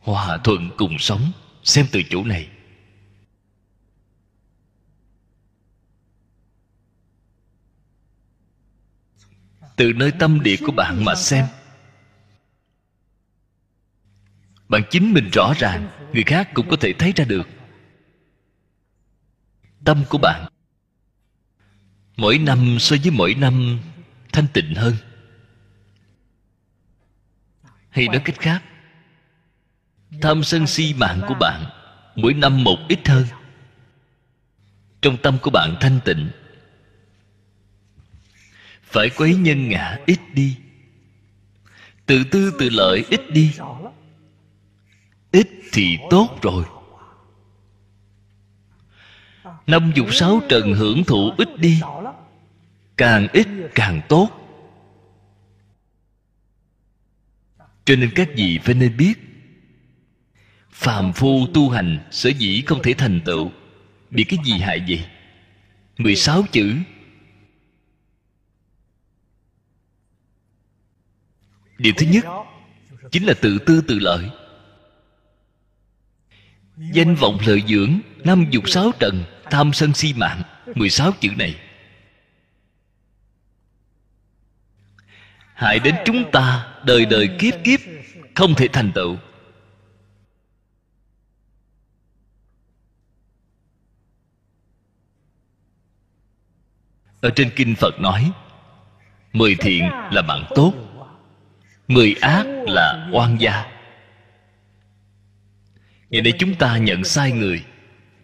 [0.00, 1.32] Hòa thuận cùng sống.
[1.62, 2.48] Xem từ chỗ này.
[9.76, 11.44] Từ nơi tâm địa của bạn mà xem.
[14.68, 17.57] Bạn chính mình rõ ràng, người khác cũng có thể thấy ra được
[19.84, 20.48] tâm của bạn.
[22.16, 23.80] Mỗi năm so với mỗi năm,
[24.32, 24.94] thanh tịnh hơn.
[27.90, 28.62] Hay nói cách khác,
[30.22, 31.64] tham sân si mạng của bạn
[32.16, 33.26] mỗi năm một ít hơn.
[35.02, 36.30] Trong tâm của bạn thanh tịnh,
[38.82, 40.56] phải quấy nhân ngã ít đi.
[42.06, 43.52] Tự tư tự lợi ít đi.
[45.32, 46.64] Ít thì tốt rồi
[49.68, 51.80] năm dục sáu trần hưởng thụ ít đi,
[52.96, 54.30] càng ít càng tốt.
[57.84, 59.14] Cho nên các vị phải nên biết,
[60.70, 63.50] phàm phu tu hành sở dĩ không thể thành tựu
[64.10, 65.04] bị cái gì hại gì?
[65.98, 66.74] 16 chữ.
[71.78, 72.24] Điều thứ nhất
[73.10, 74.30] Chính là tự tư tự lợi.
[76.92, 80.42] Danh vọng lợi dưỡng, Năm dục sáu trần Tham sân si mạng
[80.74, 81.56] 16 chữ này.
[85.54, 87.80] Hại đến chúng ta, Đời đời kiếp kiếp,
[88.34, 89.16] Không thể thành tựu.
[97.20, 98.32] Ở trên Kinh Phật nói,
[99.32, 100.72] Mười thiện là bạn tốt,
[101.88, 103.64] Mười ác là oan gia.
[106.10, 107.64] Ngày nay chúng ta nhận sai người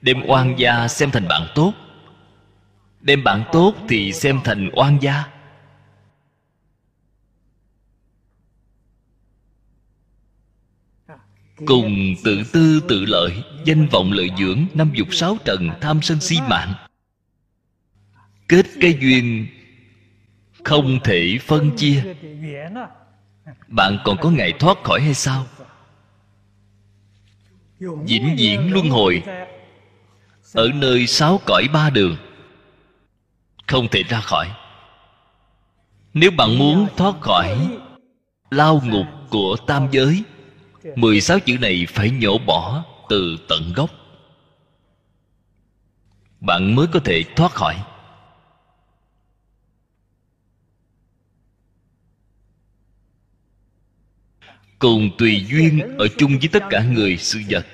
[0.05, 1.73] Đem oan gia xem thành bạn tốt.
[3.01, 5.25] Đem bạn tốt thì xem thành oan gia.
[11.67, 16.21] Cùng tự tư tự lợi, Danh vọng lợi dưỡng, Năm dục sáu trần, tham sân
[16.21, 16.75] si mạng.
[18.49, 19.47] Kết cái duyên
[20.65, 22.15] Không thể phân chia.
[23.69, 25.47] Bạn còn có ngày thoát khỏi hay sao?
[27.81, 29.23] Vĩnh viễn luân hồi
[30.55, 32.17] ở nơi sáu cõi ba đường.
[33.67, 34.51] Không thể ra khỏi.
[36.15, 37.79] Nếu bạn muốn thoát khỏi
[38.51, 40.23] lao ngục của tam giới,
[40.97, 43.91] mười sáu chữ này phải nhổ bỏ từ tận gốc.
[46.41, 47.85] Bạn mới có thể thoát khỏi.
[54.79, 57.67] Cùng tùy duyên ở chung với tất cả người sự vật,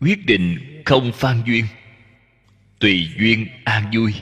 [0.00, 1.66] quyết định không phan duyên.
[2.78, 4.14] Tùy duyên an vui.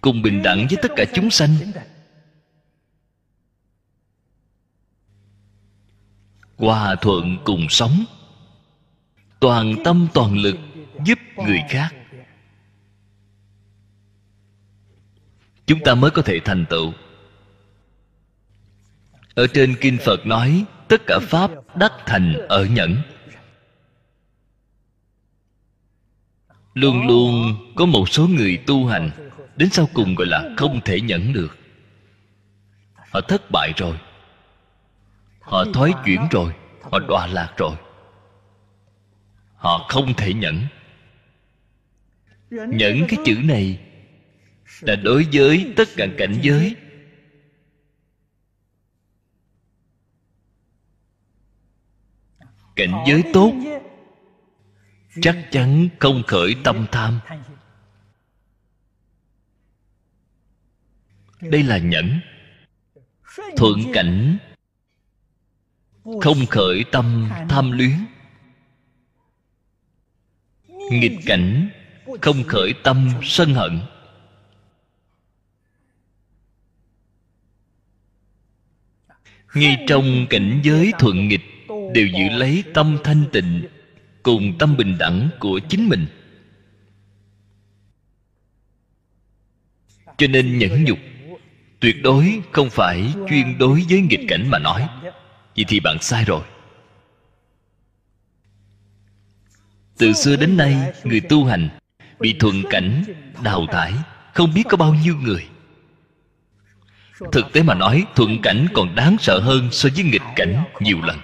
[0.00, 1.50] Cùng bình đẳng với tất cả chúng sanh.
[6.56, 8.04] Hòa thuận cùng sống.
[9.40, 10.56] Toàn tâm toàn lực
[11.04, 11.94] giúp người khác.
[15.66, 16.92] Chúng ta mới có thể thành tựu.
[19.34, 23.02] Ở trên kinh phật nói, tất cả pháp đắc thành ở nhẫn.
[26.74, 29.10] luôn luôn có một số người tu hành,
[29.56, 31.58] đến sau cùng gọi là không thể nhẫn được.
[32.94, 33.98] Họ thất bại rồi.
[35.40, 36.52] Họ thoái chuyển rồi.
[36.82, 37.76] Họ đọa lạc rồi.
[39.54, 40.60] Họ không thể nhẫn.
[42.50, 43.78] Nhẫn cái chữ này
[44.80, 46.76] là đối với tất cả cảnh giới.
[52.76, 53.52] Cảnh giới tốt
[55.22, 57.20] chắc chắn không khởi tâm tham.
[61.40, 62.20] Đây là nhẫn.
[63.56, 64.38] Thuận cảnh.
[66.04, 67.96] Không khởi tâm tham luyến.
[70.68, 71.70] Nghịch cảnh.
[72.22, 73.80] Không khởi tâm sân hận.
[79.54, 83.66] Ngay trong cảnh giới thuận nghịch, đều giữ lấy tâm thanh tịnh
[84.24, 86.06] cùng tâm bình đẳng của chính mình.
[90.18, 90.98] Cho nên nhẫn nhục,
[91.80, 94.88] tuyệt đối không phải chuyên đối với nghịch cảnh mà nói.
[95.56, 96.42] Vậy thì bạn sai rồi.
[99.98, 101.68] Từ xưa đến nay, người tu hành
[102.20, 103.04] bị thuận cảnh,
[103.42, 103.92] đào thải,
[104.34, 105.46] không biết có bao nhiêu người.
[107.32, 110.98] Thực tế mà nói thuận cảnh còn đáng sợ hơn so với nghịch cảnh nhiều
[111.02, 111.18] lần.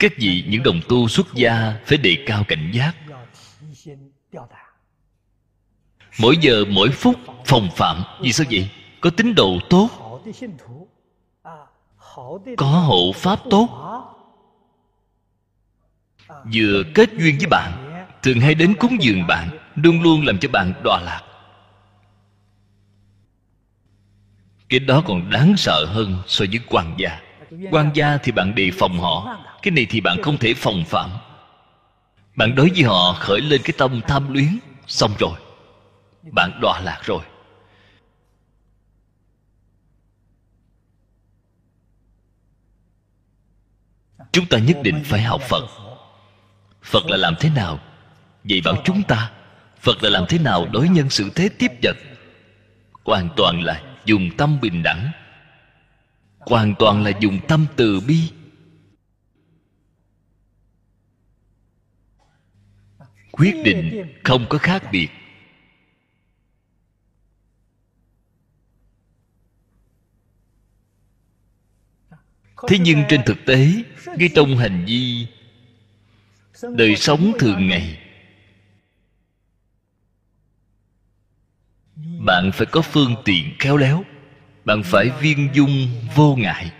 [0.00, 2.92] Các vị những đồng tu xuất gia phải đề cao cảnh giác?
[6.18, 7.16] Mỗi giờ mỗi phút
[7.46, 8.70] phòng phạm, vì sao vậy?
[9.00, 9.88] Có tín đồ tốt,
[12.56, 13.68] có hộ pháp tốt.
[16.54, 20.48] Vừa kết duyên với bạn, thường hay đến cúng dường bạn, luôn luôn làm cho
[20.48, 21.22] bạn đọa lạc.
[24.68, 27.29] Cái đó còn đáng sợ hơn so với quan gia
[27.70, 29.38] quan gia thì bạn đề phòng họ.
[29.62, 31.10] Cái này thì bạn không thể phòng phạm.
[32.36, 35.38] Bạn đối với họ, khởi lên cái tâm tham luyến, xong rồi.
[36.32, 37.22] Bạn đọa lạc rồi.
[44.32, 45.64] Chúng ta nhất định phải học phật.
[46.82, 47.78] Phật là làm thế nào?
[48.44, 49.30] Dạy bảo chúng ta.
[49.80, 51.96] Phật là làm thế nào đối nhân xử thế tiếp vật?
[53.04, 55.10] Hoàn toàn là dùng tâm bình đẳng
[56.40, 58.30] hoàn toàn là dùng tâm từ bi.
[63.32, 65.08] Quyết định không có khác biệt.
[72.68, 73.72] Thế nhưng trên thực tế
[74.18, 75.26] ngay trong hành vi,
[76.76, 77.98] đời sống thường ngày,
[82.26, 84.04] bạn phải có phương tiện khéo léo
[84.70, 86.70] bạn phải viên dung vô ngại.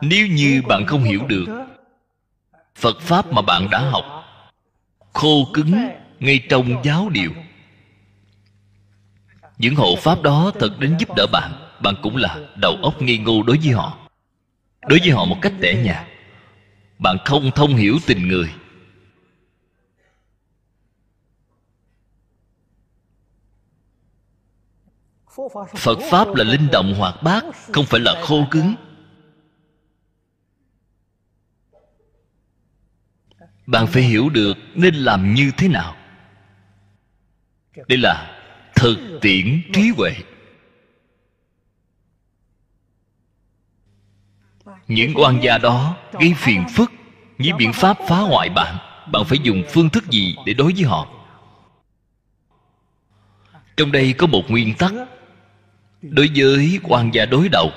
[0.00, 1.66] Nếu như bạn không hiểu được
[2.74, 4.04] phật pháp mà bạn đã học,
[5.12, 5.88] khô cứng
[6.20, 7.30] ngay trong giáo điều.
[9.58, 11.52] Những hộ pháp đó thật đến giúp đỡ bạn
[11.82, 13.98] bạn cũng là đầu óc nghi ngu đối với họ.
[14.88, 16.06] Đối với họ một cách tẻ nhạt,
[16.98, 18.50] bạn không thông hiểu tình người.
[25.76, 28.74] Phật pháp là linh động hoạt bát, không phải là khô cứng.
[33.66, 35.96] Bạn phải hiểu được nên làm như thế nào.
[37.88, 38.40] Đây là
[38.74, 40.10] thực tiễn trí huệ.
[44.88, 46.92] Những quan gia đó gây phiền phức
[47.38, 48.76] với biện pháp phá hoại bạn
[49.12, 51.08] bạn phải dùng phương thức gì để đối với họ?
[53.76, 54.92] Trong đây có một nguyên tắc
[56.10, 57.70] đối với quan gia đối đầu,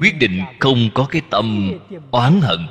[0.00, 1.72] quyết định không có cái tâm
[2.10, 2.66] oán hận.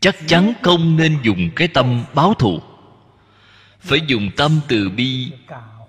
[0.00, 2.60] Chắc chắn không nên dùng cái tâm báo thù.
[3.80, 5.32] Phải dùng tâm từ bi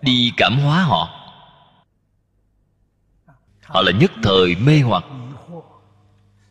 [0.02, 1.16] đi cảm hóa họ.
[3.64, 5.04] Họ là nhất thời mê hoặc,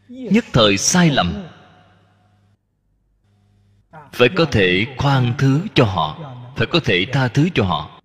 [0.09, 1.43] nhất thời sai lầm.
[4.13, 6.19] Phải có thể khoan thứ cho họ,
[6.57, 8.01] phải có thể tha thứ cho họ.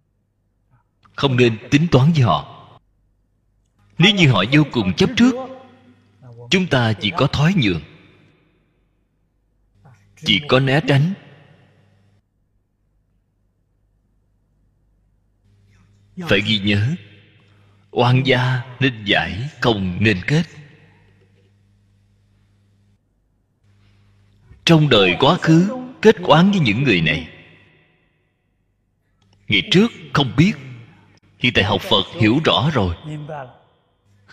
[1.15, 2.52] Không nên tính toán với họ
[3.97, 5.35] nếu như họ vô cùng chấp trước,
[6.49, 7.81] chúng ta chỉ có thói nhường.
[10.15, 11.13] Chỉ có né tránh.
[16.27, 16.95] Phải ghi nhớ,
[17.91, 20.43] oan gia nên giải không nên kết.
[24.65, 25.69] Trong đời quá khứ,
[26.01, 27.29] kết oán với những người này.
[29.47, 30.53] Ngày trước không biết,
[31.39, 32.95] hiện tại học phật hiểu rõ rồi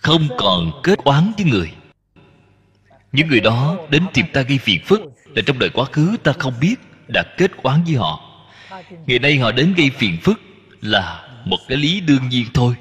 [0.03, 1.73] không còn kết oán với người.
[3.13, 6.33] Những người đó đến tìm ta gây phiền phức, là trong đời quá khứ ta
[6.39, 6.77] không biết
[7.09, 8.45] đã kết oán với họ.
[9.07, 10.41] Ngày nay họ đến gây phiền phức
[10.81, 12.75] là một cái lý đương nhiên thôi.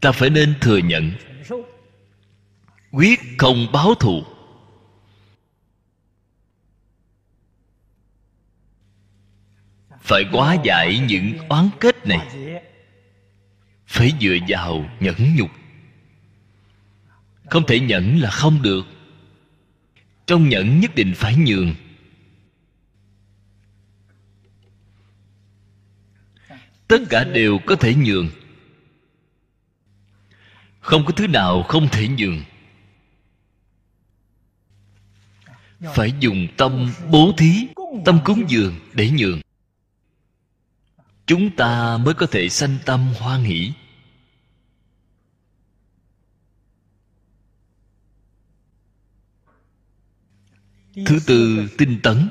[0.00, 1.12] Ta phải nên thừa nhận,
[2.90, 4.22] quyết không báo thù.
[10.00, 12.28] Phải hóa giải những oán kết này
[13.92, 15.50] phải dựa vào nhẫn nhục.
[17.50, 18.86] Không thể nhẫn là không được.
[20.26, 21.74] Trong nhẫn nhất định phải nhường.
[26.88, 28.28] Tất cả đều có thể nhường.
[30.80, 32.42] Không có thứ nào không thể nhường.
[35.94, 37.66] Phải dùng tâm bố thí,
[38.04, 39.40] tâm cúng dường để nhường.
[41.26, 43.72] Chúng ta mới có thể sanh tâm hoan hỷ
[50.94, 52.28] thứ tư, tinh tấn.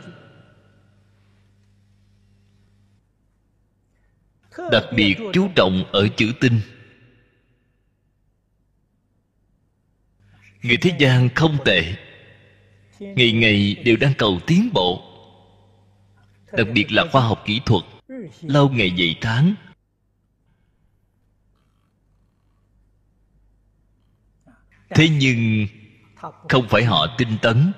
[4.71, 6.61] Đặc biệt chú trọng ở chữ tinh.
[10.63, 11.95] Người thế gian không tệ.
[12.99, 15.07] Ngày ngày đều đang cầu tiến bộ.
[16.51, 17.83] Đặc biệt là khoa học kỹ thuật,
[18.41, 19.55] lâu ngày dày tháng
[24.95, 25.67] thế nhưng,
[26.49, 27.71] không phải họ tinh tấn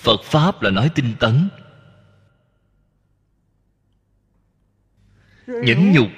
[0.00, 1.48] phật pháp là nói tinh tấn.
[5.46, 6.08] Nhẫn nhục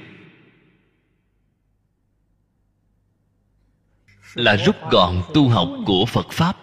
[4.34, 6.56] là rút gọn tu học của phật pháp.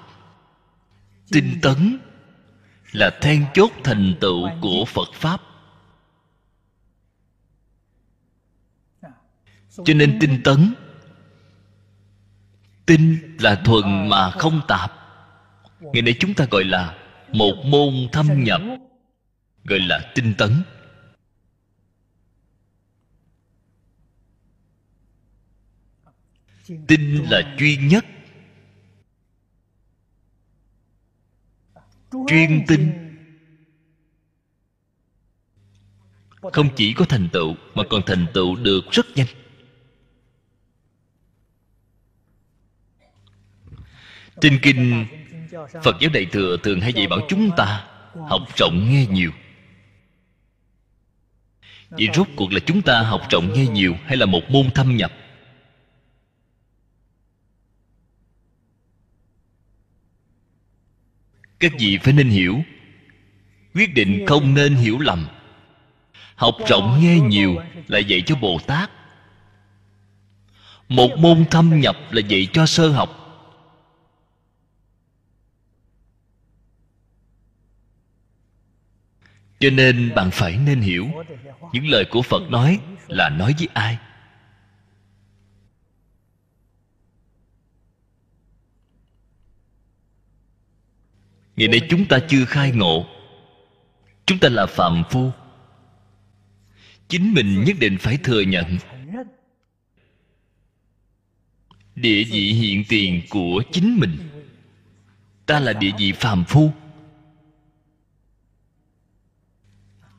[1.31, 1.99] Tinh tấn
[2.91, 5.41] là then chốt thành tựu của phật pháp.
[9.85, 10.73] Cho nên tinh tấn,
[12.85, 14.91] tinh là thuần mà không tạp.
[15.79, 16.98] Ngày nay chúng ta gọi là
[17.33, 18.61] một môn thâm nhập,
[19.63, 20.63] gọi là tinh tấn.
[26.87, 28.05] Tinh là duy nhất.
[32.27, 32.91] Chuyên tinh.
[36.41, 39.27] Không chỉ có thành tựu, mà còn thành tựu được rất nhanh.
[44.41, 45.05] Trên kinh
[45.83, 47.85] phật giáo đại thừa thường hay dạy bảo chúng ta
[48.29, 49.31] học rộng nghe nhiều.
[51.89, 54.97] Vậy rốt cuộc là chúng ta học rộng nghe nhiều hay là một môn thâm
[54.97, 55.11] nhập?
[61.59, 62.61] Các vị phải nên hiểu,
[63.73, 65.27] quyết định không nên hiểu lầm.
[66.35, 67.55] Học rộng nghe nhiều
[67.87, 68.91] là dạy cho bồ tát.
[70.89, 73.18] Một môn thâm nhập là dạy cho sơ học.
[79.59, 81.07] Cho nên bạn phải nên hiểu,
[81.73, 83.97] những lời của phật nói là nói với ai.
[91.55, 93.05] Ngày nay chúng ta chưa khai ngộ.
[94.25, 95.31] Chúng ta là phạm phu.
[97.07, 98.77] Chính mình nhất định phải thừa nhận.
[101.95, 104.17] Địa vị hiện tiền của chính mình.
[105.45, 106.71] Ta là địa vị phàm phu.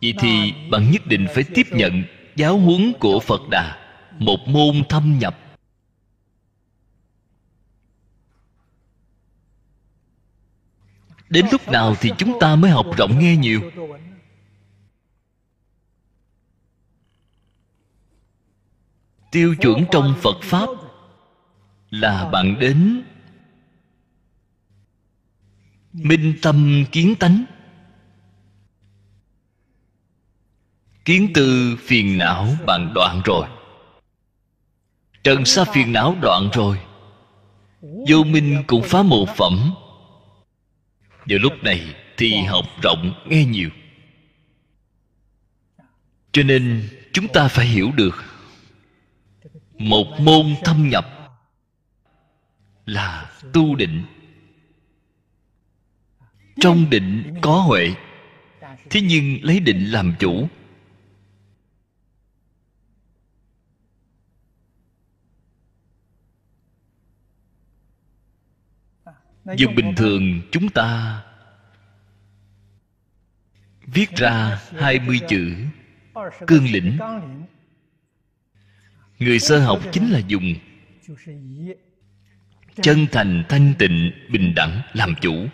[0.03, 2.05] Vậy thì bạn nhất định phải tiếp nhận
[2.37, 3.77] giáo huấn của phật đà
[4.19, 5.39] một môn thâm nhập.
[11.29, 13.71] Đến lúc nào thì chúng ta mới học rộng nghe nhiều?
[19.31, 20.69] Tiêu chuẩn trong phật pháp
[21.91, 23.03] là bạn đến
[25.93, 27.45] minh tâm kiến tánh
[31.11, 33.47] kiến từ phiền não bạn đoạn rồi.
[35.25, 36.79] Trần sa phiền não đoạn rồi.
[37.81, 39.75] Vô minh cũng phá một phẩm.
[41.27, 43.71] Vào lúc này thì học rộng nghe nhiều.
[46.33, 48.25] Cho nên chúng ta phải hiểu được,
[49.79, 51.07] một môn thâm nhập
[52.87, 54.05] là tu định.
[56.61, 57.95] Trong định có huệ,
[58.91, 60.49] thế nhưng lấy định làm chủ.
[69.57, 71.23] Dùng bình thường chúng ta
[73.87, 75.55] Viết ra 20 chữ
[76.47, 76.99] Cương lĩnh.
[79.19, 80.55] Người sơ học chính là dùng
[82.83, 85.47] Chân thành thanh tịnh bình đẳng làm chủ.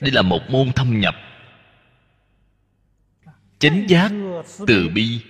[0.00, 1.14] Đây là một môn thâm nhập
[3.58, 4.12] Chánh giác
[4.66, 5.20] từ bi.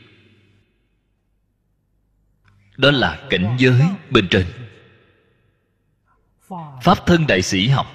[2.77, 4.47] Đó là cảnh giới bên trên
[6.83, 7.87] pháp thân đại sĩ học.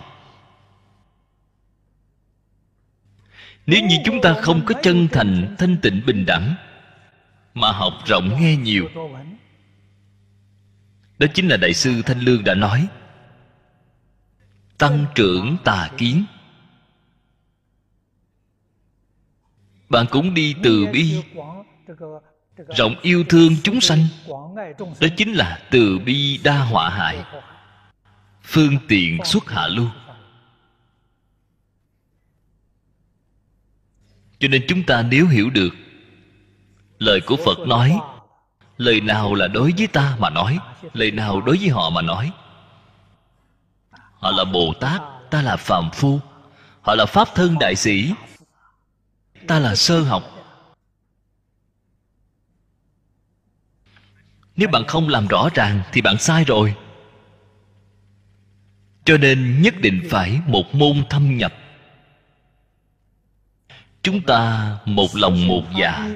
[3.65, 6.55] Nếu như chúng ta không có chân thành, thanh tịnh, bình đẳng,
[7.53, 8.89] mà học rộng nghe nhiều,
[11.19, 12.87] đó chính là đại sư thanh lương đã nói,
[14.77, 16.25] tăng trưởng tà kiến.
[19.89, 21.23] Bạn cũng đi từ bi,
[22.77, 24.07] rộng yêu thương chúng sanh,
[24.99, 27.23] đó chính là từ bi đa họa hại
[28.51, 29.89] phương tiện xuất hạ lưu.
[34.39, 35.69] Cho nên chúng ta nếu hiểu được
[36.99, 37.99] lời của phật nói,
[38.77, 40.59] lời nào là đối với ta mà nói,
[40.93, 42.31] lời nào đối với họ mà nói?
[43.91, 46.19] Họ là bồ tát, ta là phàm phu.
[46.81, 48.13] Họ là pháp thân đại sĩ.
[49.47, 50.23] Ta là sơ học.
[54.55, 56.75] Nếu bạn không làm rõ ràng thì bạn sai rồi
[59.09, 61.53] cho nên nhất định phải một môn thâm nhập.
[64.01, 66.09] Chúng ta một lòng một dạ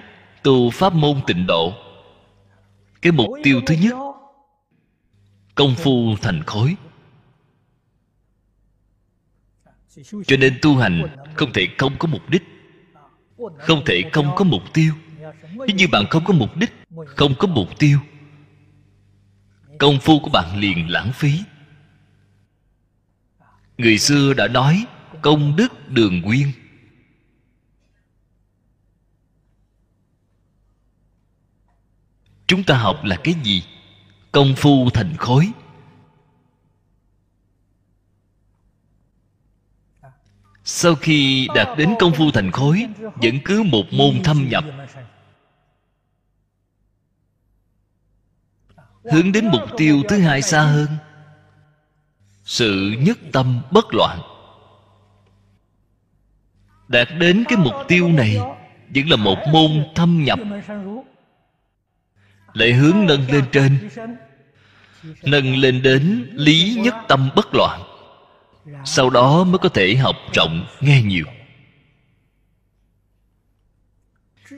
[0.43, 1.73] tu pháp môn tịnh độ.
[3.01, 3.93] Cái mục tiêu thứ nhất,
[5.55, 6.75] công phu thành khối.
[10.27, 11.01] Cho nên tu hành
[11.35, 12.43] không thể không có mục đích,
[13.57, 14.93] không thể không có mục tiêu.
[15.53, 16.71] Nếu như bạn không có mục đích,
[17.05, 17.99] không có mục tiêu,
[19.79, 21.39] công phu của bạn liền lãng phí
[23.77, 24.85] người xưa đã nói,
[25.21, 26.51] công đức đường nguyên.
[32.47, 33.63] Chúng ta học là cái gì?
[34.31, 35.51] Công phu thành khối.
[40.63, 44.63] Sau khi đạt đến công phu thành khối, vẫn cứ một môn thâm nhập.
[49.03, 50.87] Hướng đến mục tiêu thứ hai xa hơn
[52.43, 54.19] sự nhất tâm bất loạn.
[56.87, 58.37] Đạt đến cái mục tiêu này
[58.95, 60.39] vẫn là một môn thâm nhập.
[62.53, 63.89] Lại hướng nâng lên trên,
[65.23, 67.81] nâng lên đến lý nhất tâm bất loạn,
[68.85, 71.25] sau đó mới có thể học rộng nghe nhiều.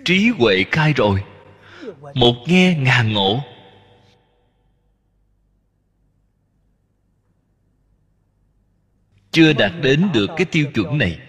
[0.05, 1.23] Trí huệ khai rồi,
[2.13, 3.43] một nghe ngàn ngộ
[9.35, 11.19] chưa đạt đến được cái tiêu chuẩn này,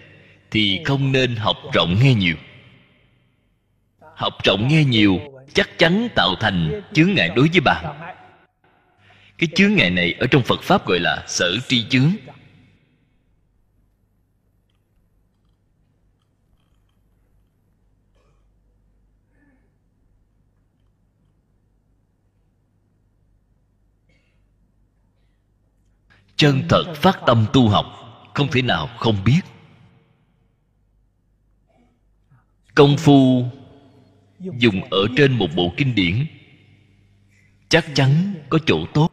[0.51, 2.35] thì không nên học rộng nghe nhiều.
[4.15, 5.19] Học rộng nghe nhiều
[5.53, 7.85] chắc chắn tạo thành chướng ngại đối với bạn.
[9.37, 12.11] Cái chướng ngại này ở trong phật pháp gọi là sở tri chướng.
[26.35, 27.96] Chân thật phát tâm tu học
[28.37, 29.41] không thể nào không biết.
[32.75, 33.45] Công phu
[34.39, 36.25] dùng ở trên một bộ kinh điển,
[37.69, 39.09] chắc chắn có chỗ tốt.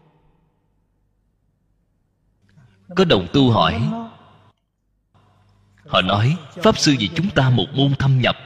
[2.96, 3.90] Có đồng tu hỏi,
[5.86, 8.36] họ nói, pháp sư vì chúng ta một môn thâm nhập,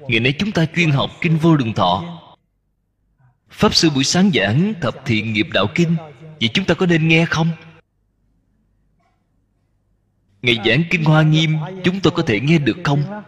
[0.00, 2.20] ngày nay chúng ta chuyên học kinh vô lượng thọ.
[3.50, 5.96] Pháp sư buổi sáng giảng thập thiện nghiệp đạo kinh,
[6.40, 7.50] vậy chúng ta có nên nghe không?
[10.44, 13.22] Ngày giảng kinh hoa nghiêm, chúng tôi có thể nghe được không?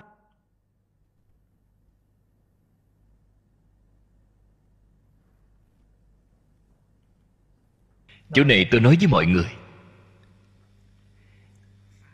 [8.34, 9.46] Chỗ này tôi nói với mọi người.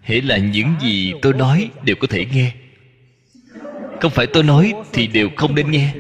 [0.01, 2.55] Hễ là những gì tôi nói đều có thể nghe.
[4.01, 5.95] Không phải tôi nói thì đều không nên nghe.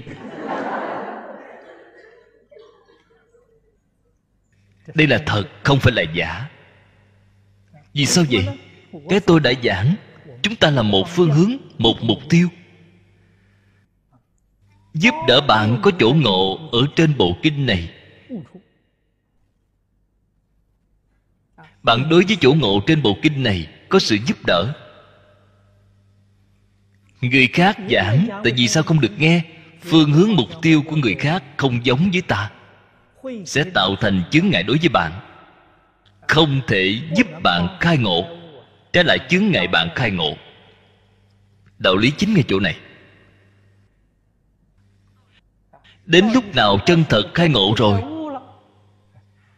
[4.94, 6.48] Đây là thật, không phải là giả.
[7.94, 8.71] Vì sao vậy?
[9.08, 9.94] Cái tôi đã giảng,
[10.42, 12.48] chúng ta là một phương hướng, một mục tiêu.
[14.94, 17.90] Giúp đỡ bạn có chỗ ngộ ở trên bộ kinh này.
[21.82, 24.72] Bạn đối với chỗ ngộ trên bộ kinh này có sự giúp đỡ.
[27.20, 29.42] Người khác giảng, tại vì sao không được nghe?
[29.80, 32.50] Phương hướng, mục tiêu của người khác không giống với ta.
[33.46, 35.12] Sẽ tạo thành chướng ngại đối với bạn.
[36.28, 38.41] Không thể giúp bạn khai ngộ
[38.92, 40.36] trái lại chướng ngại bạn khai ngộ.
[41.78, 42.78] Đạo lý chính ngay chỗ này.
[46.06, 48.02] Đến lúc nào chân thật khai ngộ rồi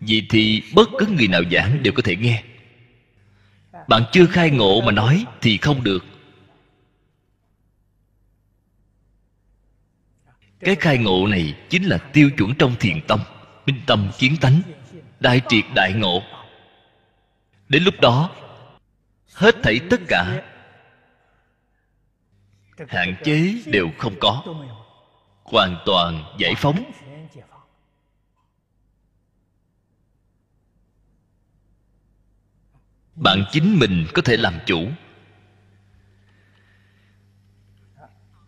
[0.00, 2.42] vì thì bất cứ người nào giảng đều có thể nghe.
[3.88, 6.04] Bạn chưa khai ngộ mà nói thì không được.
[10.60, 13.20] Cái khai ngộ này chính là tiêu chuẩn trong thiền tâm,
[13.66, 14.62] minh tâm kiến tánh,
[15.20, 16.22] đại triệt đại ngộ.
[17.68, 18.30] Đến lúc đó
[19.34, 20.42] hết thảy tất cả.
[22.88, 24.42] Hạn chế đều không có.
[25.42, 26.92] Hoàn toàn giải phóng.
[33.14, 34.88] Bạn chính mình có thể làm chủ.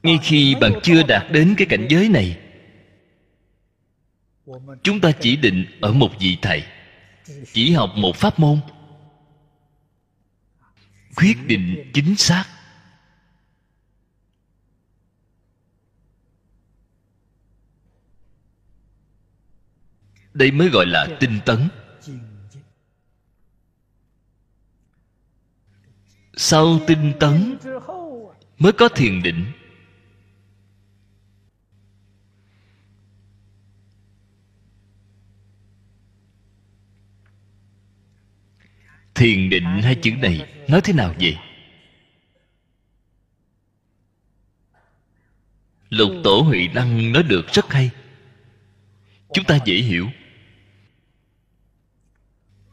[0.03, 2.39] Ngay khi bạn chưa đạt đến cái cảnh giới này,
[4.83, 6.65] chúng ta chỉ định ở một vị thầy,
[7.53, 8.61] chỉ học một pháp môn
[11.17, 12.45] quyết định chính xác.
[20.35, 21.69] Đây mới gọi là tinh tấn.
[26.37, 27.59] Sau tinh tấn,
[28.59, 29.53] mới có thiền định.
[39.17, 41.37] Thiền định hai chữ này nói thế nào vậy?
[45.89, 47.91] Lục tổ huệ năng nói được rất hay.
[49.33, 50.07] Chúng ta dễ hiểu.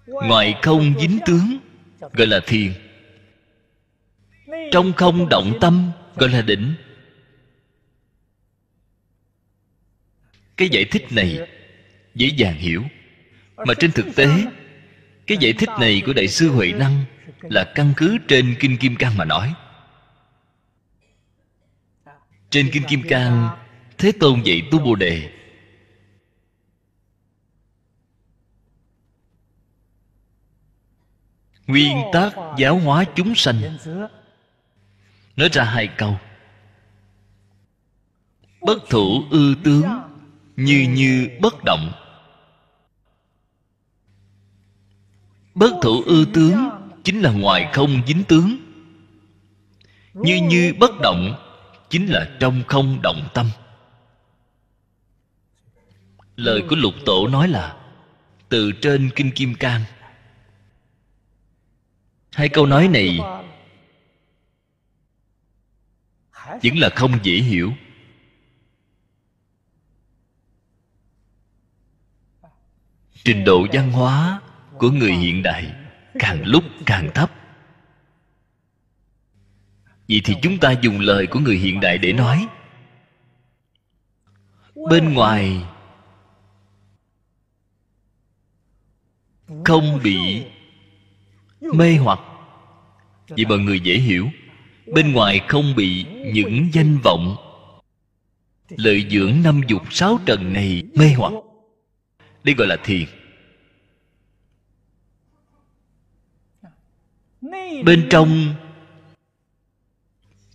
[0.05, 1.57] Ngoài không dính tướng,
[1.99, 2.73] gọi là thiền.
[4.71, 6.75] Trong không động tâm, gọi là định.
[10.57, 11.39] Cái giải thích này
[12.15, 12.83] dễ dàng hiểu,
[13.57, 14.27] mà trên thực tế
[15.27, 17.05] cái giải thích này của đại sư huệ năng
[17.41, 19.53] là căn cứ trên kinh kim cang mà nói.
[22.49, 23.49] Trên kinh kim cang,
[23.97, 25.29] thế tôn dạy tu bồ đề.
[31.67, 33.77] Nguyên tắc giáo hóa chúng sanh.
[35.35, 36.17] Nói ra hai câu.
[38.61, 39.83] Bất thủ ư tướng,
[40.55, 42.02] như như bất động.
[45.55, 46.69] Bất thủ ư tướng,
[47.03, 48.57] chính là ngoài không dính tướng.
[50.13, 51.35] Như như bất động,
[51.89, 53.49] chính là trong không động tâm.
[56.35, 57.77] Lời của lục tổ nói là,
[58.49, 59.81] từ trên kinh kim cang.
[62.31, 63.19] Hai câu nói này
[66.63, 67.73] vẫn là không dễ hiểu.
[73.23, 74.41] Trình độ văn hóa
[74.77, 75.73] của người hiện đại
[76.19, 77.31] càng lúc càng thấp.
[80.09, 82.47] Vậy thì chúng ta dùng lời của người hiện đại để nói.
[84.89, 85.63] Bên ngoài,
[89.65, 90.43] không bị
[91.73, 92.19] mê hoặc.
[93.27, 94.29] Vì mọi người dễ hiểu.
[94.93, 97.35] Bên ngoài không bị những danh vọng.
[98.69, 101.33] Lợi dưỡng năm dục sáu trần này mê hoặc.
[102.43, 103.05] Đây gọi là thiền.
[107.85, 108.53] Bên trong,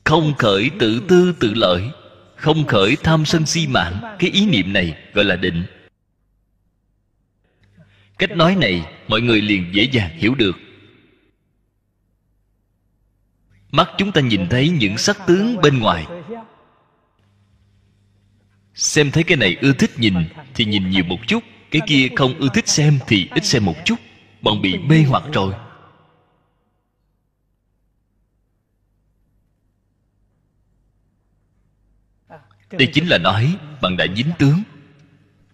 [0.05, 1.91] không khởi tự tư tự lợi,
[2.37, 4.16] không khởi tham sân si mạng.
[4.19, 5.65] Cái ý niệm này gọi là định.
[8.19, 10.57] Cách nói này mọi người liền dễ dàng hiểu được.
[13.70, 16.07] Mắt chúng ta nhìn thấy những sắc tướng bên ngoài.
[18.75, 20.15] Xem thấy cái này ưa thích nhìn
[20.55, 23.75] thì nhìn nhiều một chút, cái kia không ưa thích xem thì ít xem một
[23.85, 23.97] chút,
[24.43, 25.55] bọn bị mê hoặc rồi.
[32.70, 34.62] Đây chính là nói, bạn đã dính tướng.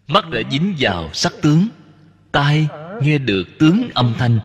[0.07, 1.69] Mắt đã dính vào sắc tướng.
[2.33, 2.69] Tai
[3.03, 4.39] nghe được tướng âm thanh.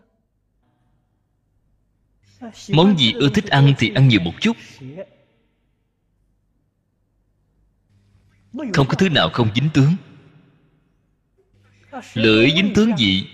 [2.68, 4.56] Món gì ưa thích ăn thì ăn nhiều một chút.
[8.52, 9.94] Không có thứ nào không dính tướng.
[12.14, 13.26] Lưỡi dính tướng gì?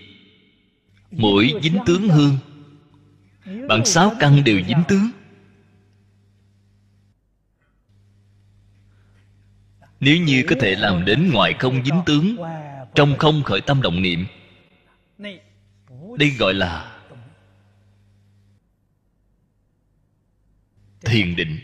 [1.11, 2.39] Mũi dính tướng hương.
[3.69, 5.11] Bạn sáu căn đều dính tướng.
[10.01, 12.37] nếu như có thể làm đến ngoài không dính tướng,
[12.95, 14.27] trong không khởi tâm động niệm,
[16.19, 16.97] đây gọi là
[21.05, 21.59] thiền định.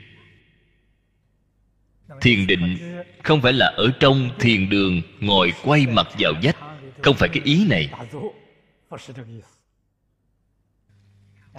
[2.21, 2.79] Thiền định
[3.23, 6.57] không phải là ở trong thiền đường ngồi quay mặt vào vách,
[7.03, 7.91] không phải cái ý này.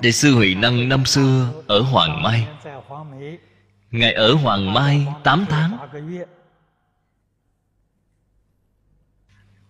[0.01, 2.47] Đại sư huệ năng năm xưa ở hoàng mai.
[3.91, 5.77] Ngài ở hoàng mai 8 tháng.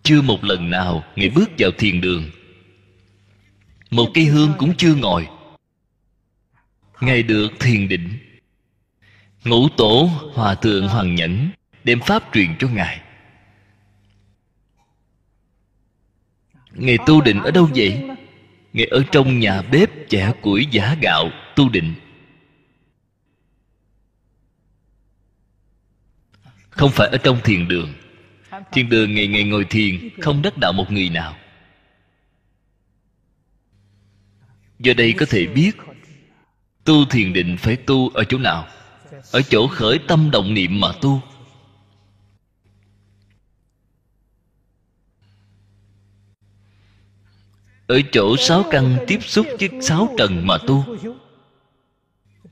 [0.04, 2.30] Chưa một lần nào ngài bước vào thiền đường.
[3.90, 5.28] Một cây hương cũng chưa ngồi.
[7.00, 8.18] Ngài được thiền định.
[9.44, 11.48] Ngũ tổ hòa thượng hoàng nhẫn
[11.84, 13.00] đem pháp truyền cho ngài.
[16.72, 18.02] Ngài tu định ở đâu vậy?
[18.72, 21.94] Ngài ở trong nhà bếp chẻ củi giả gạo, tu định.
[26.70, 27.92] Không phải ở trong thiền đường
[28.72, 31.36] thiên đường ngày ngày ngồi thiền, không đắc đạo một người nào.
[34.78, 35.72] Do đây có thể biết,
[36.84, 38.66] tu thiền định phải tu ở chỗ nào?
[39.32, 41.20] Ở chỗ khởi tâm động niệm mà tu.
[47.86, 50.84] Ở chỗ sáu căn tiếp xúc với sáu trần mà tu.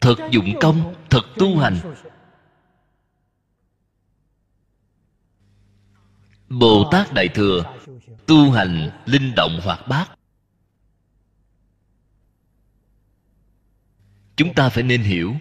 [0.00, 1.78] Thật dụng công, thật tu hành
[6.58, 7.74] bồ tát đại thừa,
[8.26, 10.10] tu hành linh động hoạt bát.
[14.36, 15.36] Chúng ta phải nên hiểu,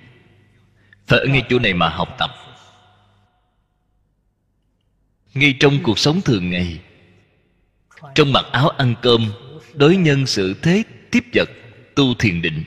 [1.08, 2.30] phải ở ngay chỗ này mà học tập.
[5.34, 6.82] Ngay trong cuộc sống thường ngày,
[8.16, 9.32] trong mặc áo ăn cơm,
[9.74, 11.50] đối nhân sự thế, tiếp vật,
[11.96, 12.64] tu thiền định.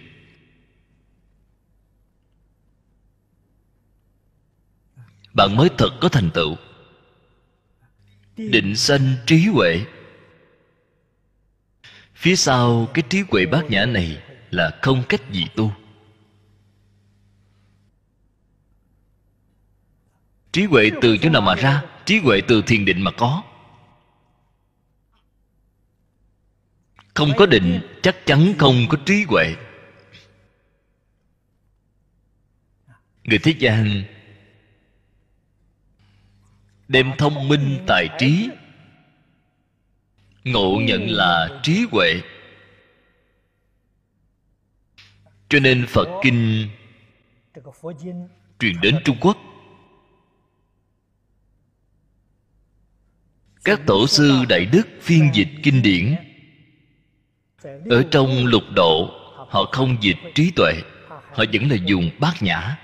[5.33, 6.57] Bạn mới thật có thành tựu
[8.37, 9.85] định sanh trí huệ.
[12.15, 15.73] Phía sau cái trí huệ bát nhã này là không cách gì tu.
[20.53, 21.83] Trí huệ từ chỗ nào mà ra?
[22.05, 23.43] Trí huệ từ thiền định mà có.
[27.15, 29.55] Không có định, chắc chắn không có trí huệ.
[33.25, 34.05] Người thế gian
[36.89, 38.49] đem thông minh tài trí.
[40.45, 42.21] Ngộ nhận là trí huệ.
[45.49, 46.69] Cho nên phật kinh
[48.59, 49.39] truyền đến trung quốc.
[53.65, 56.15] Các tổ sư đại đức phiên dịch kinh điển.
[57.91, 60.73] Ở trong lục độ, họ không dịch trí tuệ,
[61.09, 62.84] họ vẫn là dùng bát nhã.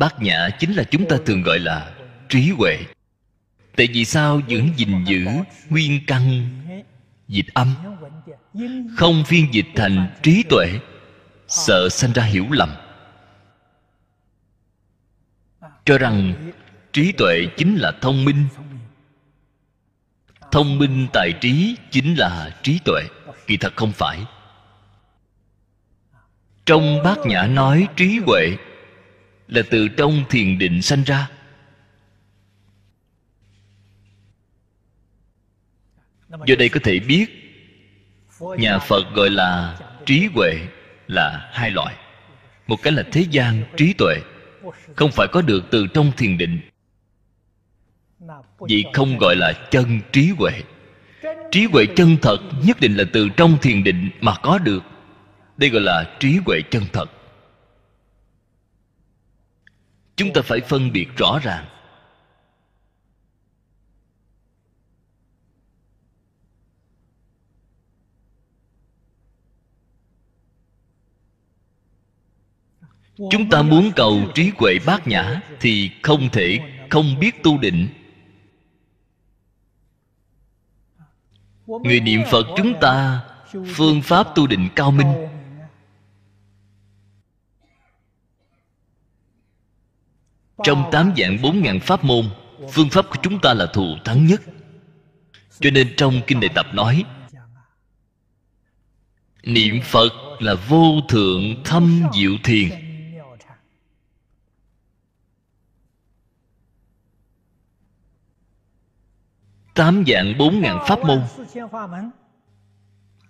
[0.00, 1.94] Bát nhã chính là chúng ta thường gọi là
[2.28, 2.78] trí huệ.
[3.76, 5.26] Tại vì sao vẫn gìn giữ
[5.68, 6.50] nguyên căn,
[7.28, 7.74] dịch âm?
[8.96, 10.80] Không phiên dịch thành trí tuệ,
[11.48, 12.74] sợ sanh ra hiểu lầm.
[15.84, 16.34] Cho rằng
[16.92, 18.44] trí tuệ chính là thông minh.
[20.52, 23.02] Thông minh tài trí chính là trí tuệ,
[23.46, 24.24] kỳ thật không phải.
[26.66, 28.56] Trong bát nhã nói trí huệ
[29.50, 31.28] là từ trong thiền định sanh ra.
[36.46, 37.26] Do đây có thể biết,
[38.40, 40.52] nhà phật gọi là trí huệ
[41.06, 41.94] là hai loại.
[42.66, 44.14] Một cái là thế gian trí tuệ,
[44.96, 46.60] không phải có được từ trong thiền định.
[48.68, 50.62] Vì không gọi là chân trí huệ.
[51.50, 54.82] Trí huệ chân thật nhất định là từ trong thiền định mà có được.
[55.56, 57.10] Đây gọi là trí huệ chân thật
[60.20, 61.66] chúng ta phải phân biệt rõ ràng.
[73.30, 76.58] Chúng ta muốn cầu trí huệ bát nhã thì không thể
[76.90, 77.88] không biết tu định.
[81.66, 83.24] Người niệm phật chúng ta
[83.74, 85.39] phương pháp tu định cao minh.
[90.64, 92.24] Trong tám dạng bốn ngàn pháp môn,
[92.72, 94.42] phương pháp của chúng ta là thù thắng nhất.
[95.60, 97.04] Cho nên trong kinh đại tập nói,
[99.42, 102.68] niệm phật là vô thượng thâm diệu thiền.
[109.74, 111.22] Tám dạng bốn ngàn pháp môn,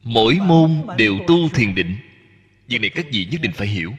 [0.03, 1.97] mỗi môn đều tu thiền định.
[2.67, 3.93] Việc này các vị nhất định phải hiểu.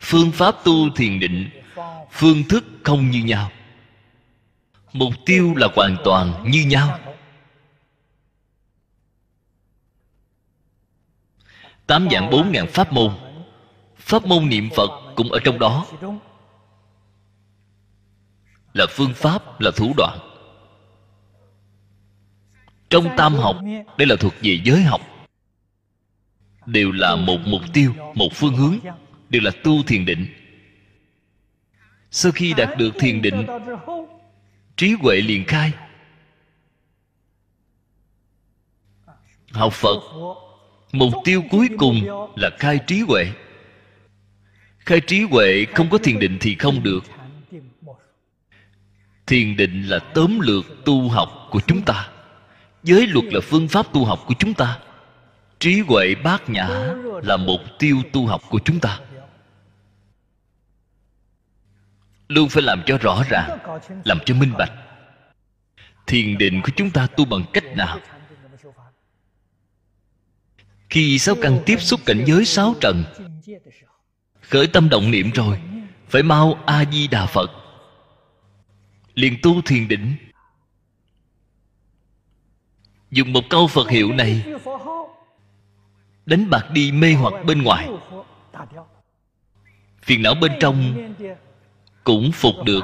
[0.00, 1.50] Phương pháp tu thiền định
[2.10, 3.50] phương thức không như nhau.
[4.92, 6.98] Mục tiêu là hoàn toàn như nhau.
[11.86, 13.12] Tám dạng bốn ngàn pháp môn.
[13.96, 15.86] Pháp môn niệm phật cũng ở trong đó.
[18.72, 20.18] Là phương pháp, là thủ đoạn.
[22.90, 23.56] Trong tam học,
[23.98, 25.00] đây là thuộc về giới học.
[26.66, 28.78] Đều là một mục tiêu, một phương hướng.
[29.28, 30.39] Đều là tu thiền định
[32.10, 33.46] sau khi đạt được thiền định,
[34.76, 35.72] trí huệ liền khai.
[39.52, 40.00] Học phật,
[40.92, 42.00] mục tiêu cuối cùng
[42.36, 43.26] là khai trí huệ.
[44.78, 47.04] Khai trí huệ không có thiền định thì không được.
[49.26, 52.08] Thiền định là tóm lược tu học của chúng ta.
[52.82, 54.78] Giới luật là phương pháp tu học của chúng ta.
[55.58, 56.68] Trí huệ bát nhã
[57.22, 59.00] là mục tiêu tu học của chúng ta.
[62.30, 63.58] Luôn phải làm cho rõ ràng,
[64.04, 64.72] làm cho minh bạch.
[66.06, 67.98] Thiền định của chúng ta tu bằng cách nào?
[70.90, 73.04] Khi sáu căn tiếp xúc cảnh giới sáu trần,
[74.40, 75.60] khởi tâm động niệm rồi,
[76.08, 77.50] phải mau a di đà phật.
[79.14, 80.16] Liền tu thiền định.
[83.10, 84.44] Dùng một câu phật hiệu này,
[86.26, 87.88] đánh bạc đi mê hoặc bên ngoài.
[90.02, 90.94] Phiền não bên trong
[92.04, 92.80] cũng phục được.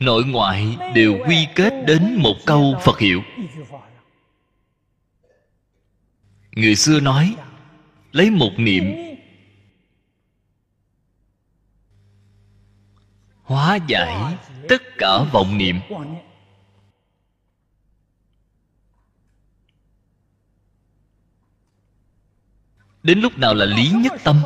[0.00, 3.22] Nội ngoại đều quy kết đến một câu phật hiệu.
[6.56, 7.36] Người xưa nói,
[8.12, 8.84] lấy một niệm.
[13.42, 14.36] Hóa giải
[14.68, 15.76] tất cả vọng niệm.
[23.02, 24.42] Đến lúc nào là lý nhất tâm?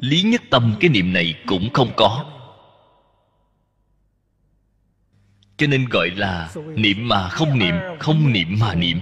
[0.00, 2.24] Lý nhất tâm cái niệm này cũng không có.
[5.56, 9.00] Cho nên gọi là niệm mà không niệm không niệm mà niệm.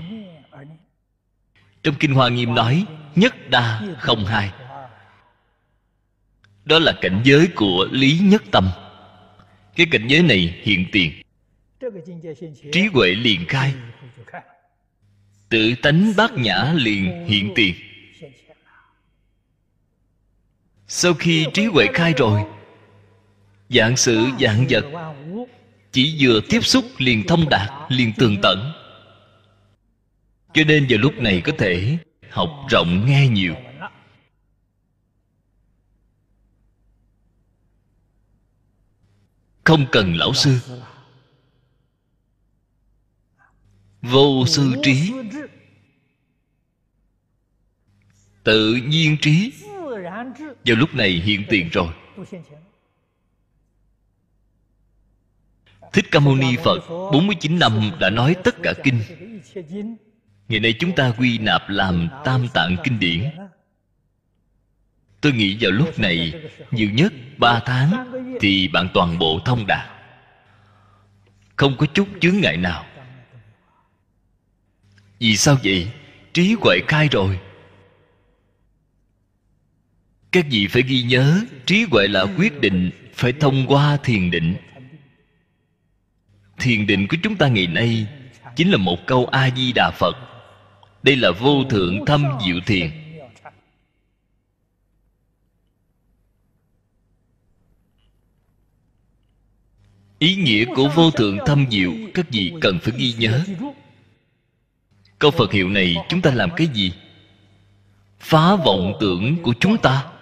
[1.82, 2.84] Trong kinh hoa nghiêm nói,
[3.14, 4.50] nhất đa không hai.
[6.64, 8.70] Đó là cảnh giới của lý nhất tâm.
[9.76, 11.12] Cái cảnh giới này hiện tiền.
[12.72, 13.74] Trí huệ liền khai.
[15.48, 17.74] Tự tánh bát nhã liền hiện tiền
[20.94, 22.44] sau khi trí huệ khai rồi
[23.68, 24.84] dạng sự dạng vật
[25.92, 28.72] chỉ vừa tiếp xúc liền thông đạt, liền tường tận.
[30.54, 31.98] Cho nên vào lúc này có thể
[32.30, 33.54] học rộng nghe nhiều.
[39.64, 40.58] Không cần lão sư.
[44.02, 45.12] Vô sư trí.
[48.44, 49.52] Tự nhiên trí
[50.64, 51.88] vào lúc này hiện tiền rồi.
[55.92, 59.00] Thích Ca Mâu Ni Phật 49 năm đã nói tất cả kinh.
[60.48, 63.30] Ngày nay chúng ta quy nạp làm tam tạng kinh điển.
[65.20, 66.32] Tôi nghĩ vào lúc này,
[66.70, 69.88] Nhiều nhất ba tháng Thì bạn toàn bộ thông đạt.
[71.56, 72.84] Không có chút chướng ngại nào.
[75.18, 75.90] Vì sao vậy?
[76.32, 77.38] Trí huệ khai rồi.
[80.32, 84.54] Các vị phải ghi nhớ, Trí huệ là quyết định, Phải thông qua thiền định.
[86.58, 88.06] Thiền định của chúng ta ngày nay
[88.56, 90.16] chính là một câu a di đà phật.
[91.02, 92.90] Đây là vô thượng thâm diệu thiền.
[100.18, 103.44] Ý nghĩa của vô thượng thâm diệu, các vị cần phải ghi nhớ.
[105.18, 106.92] Câu phật hiệu này chúng ta làm cái gì?
[108.18, 110.12] Phá vọng tưởng của chúng ta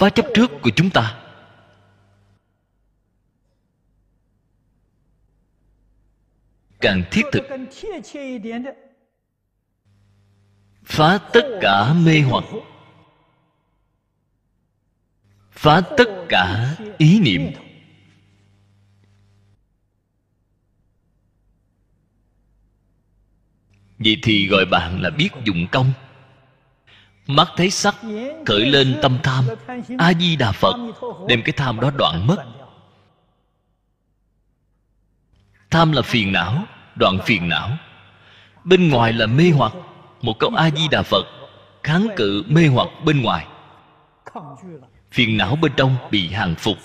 [0.00, 1.22] phá chấp trước của chúng ta.
[6.80, 7.42] Càng thiết thực,
[10.84, 12.44] phá tất cả mê hoặc,
[15.50, 17.52] phá tất cả ý niệm.
[23.98, 25.92] Vậy thì gọi bạn là biết dụng công
[27.36, 27.96] mắt thấy sắc
[28.46, 29.44] khởi lên tâm tham.
[29.98, 30.76] A di đà phật
[31.28, 32.44] đem cái tham đó đoạn mất.
[35.70, 36.64] Tham là phiền não,
[36.96, 37.70] đoạn phiền não.
[38.64, 39.72] Bên ngoài là mê hoặc.
[40.22, 41.26] Một câu a di đà phật
[41.82, 43.46] kháng cự mê hoặc bên ngoài.
[45.10, 46.76] Phiền não bên trong bị hàng phục.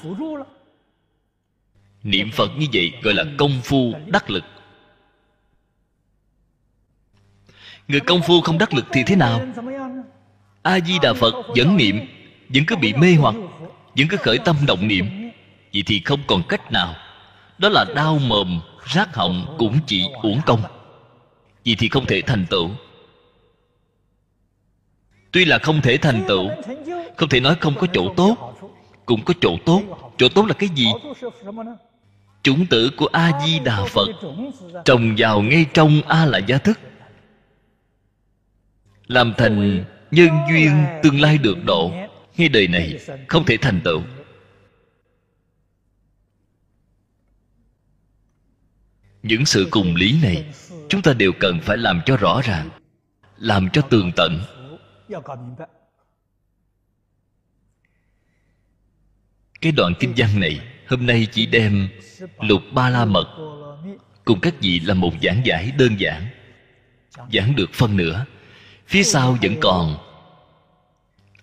[2.03, 4.43] Niệm phật như vậy gọi là công phu đắc lực.
[7.87, 9.41] Người công phu không đắc lực thì thế nào?
[10.65, 11.99] A di đà phật vẫn niệm,
[12.49, 13.35] vẫn cứ bị mê hoặc,
[13.97, 15.05] vẫn cứ khởi tâm động niệm.
[15.73, 16.95] Vậy thì không còn cách nào.
[17.57, 20.61] Đó là đau mồm rác họng cũng chỉ uổng công.
[21.65, 22.69] Vậy thì không thể thành tựu.
[25.31, 26.49] Tuy là không thể thành tựu,
[27.17, 28.35] không thể nói không có chỗ tốt,
[29.05, 29.81] cũng có chỗ tốt.
[30.17, 30.87] Chỗ tốt là cái gì?
[32.43, 34.09] Chủng tử của a di đà phật
[34.85, 36.79] trồng vào ngay trong a la gia thức,
[39.07, 41.91] làm thành nhân duyên tương lai được độ.
[42.37, 44.01] ngay đời này không thể thành tựu.
[49.23, 50.45] Những sự cùng lý này
[50.89, 52.69] chúng ta đều cần phải làm cho rõ ràng
[53.37, 54.41] làm cho tường tận.
[59.61, 61.87] cái đoạn kinh văn này hôm nay chỉ đem
[62.39, 63.27] lục ba la mật
[64.25, 66.27] cùng các vị là một giảng giải đơn giản
[67.33, 68.25] giảng được phân nửa
[68.87, 69.97] phía sau vẫn còn.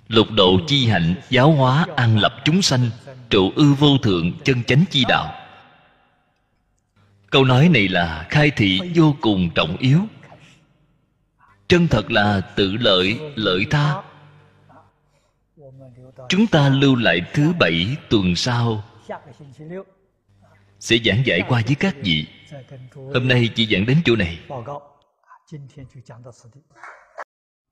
[0.08, 2.90] Lục độ chi hạnh giáo hóa an lập chúng sanh,
[3.30, 5.34] trụ ư vô thượng chân chánh chi đạo.
[7.30, 10.00] Câu nói này là khai thị vô cùng trọng yếu.
[11.68, 14.02] Chân thật là tự lợi lợi tha.
[16.28, 18.84] Chúng ta lưu lại thứ bảy tuần sau.
[20.80, 22.26] Sẽ giảng giải qua với các vị.
[22.94, 24.38] Hôm nay chỉ giảng đến chỗ này.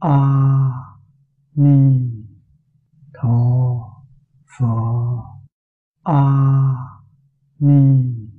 [0.00, 0.96] 阿
[1.52, 2.26] 弥
[3.12, 4.06] 陀
[4.46, 5.40] 佛。
[6.04, 7.04] 阿
[7.58, 8.32] 弥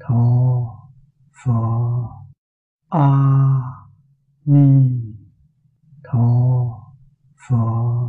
[0.00, 0.90] 陀
[1.30, 2.26] 佛。
[2.88, 3.86] 阿
[4.42, 5.16] 弥
[6.02, 6.96] 陀
[7.36, 8.02] 佛。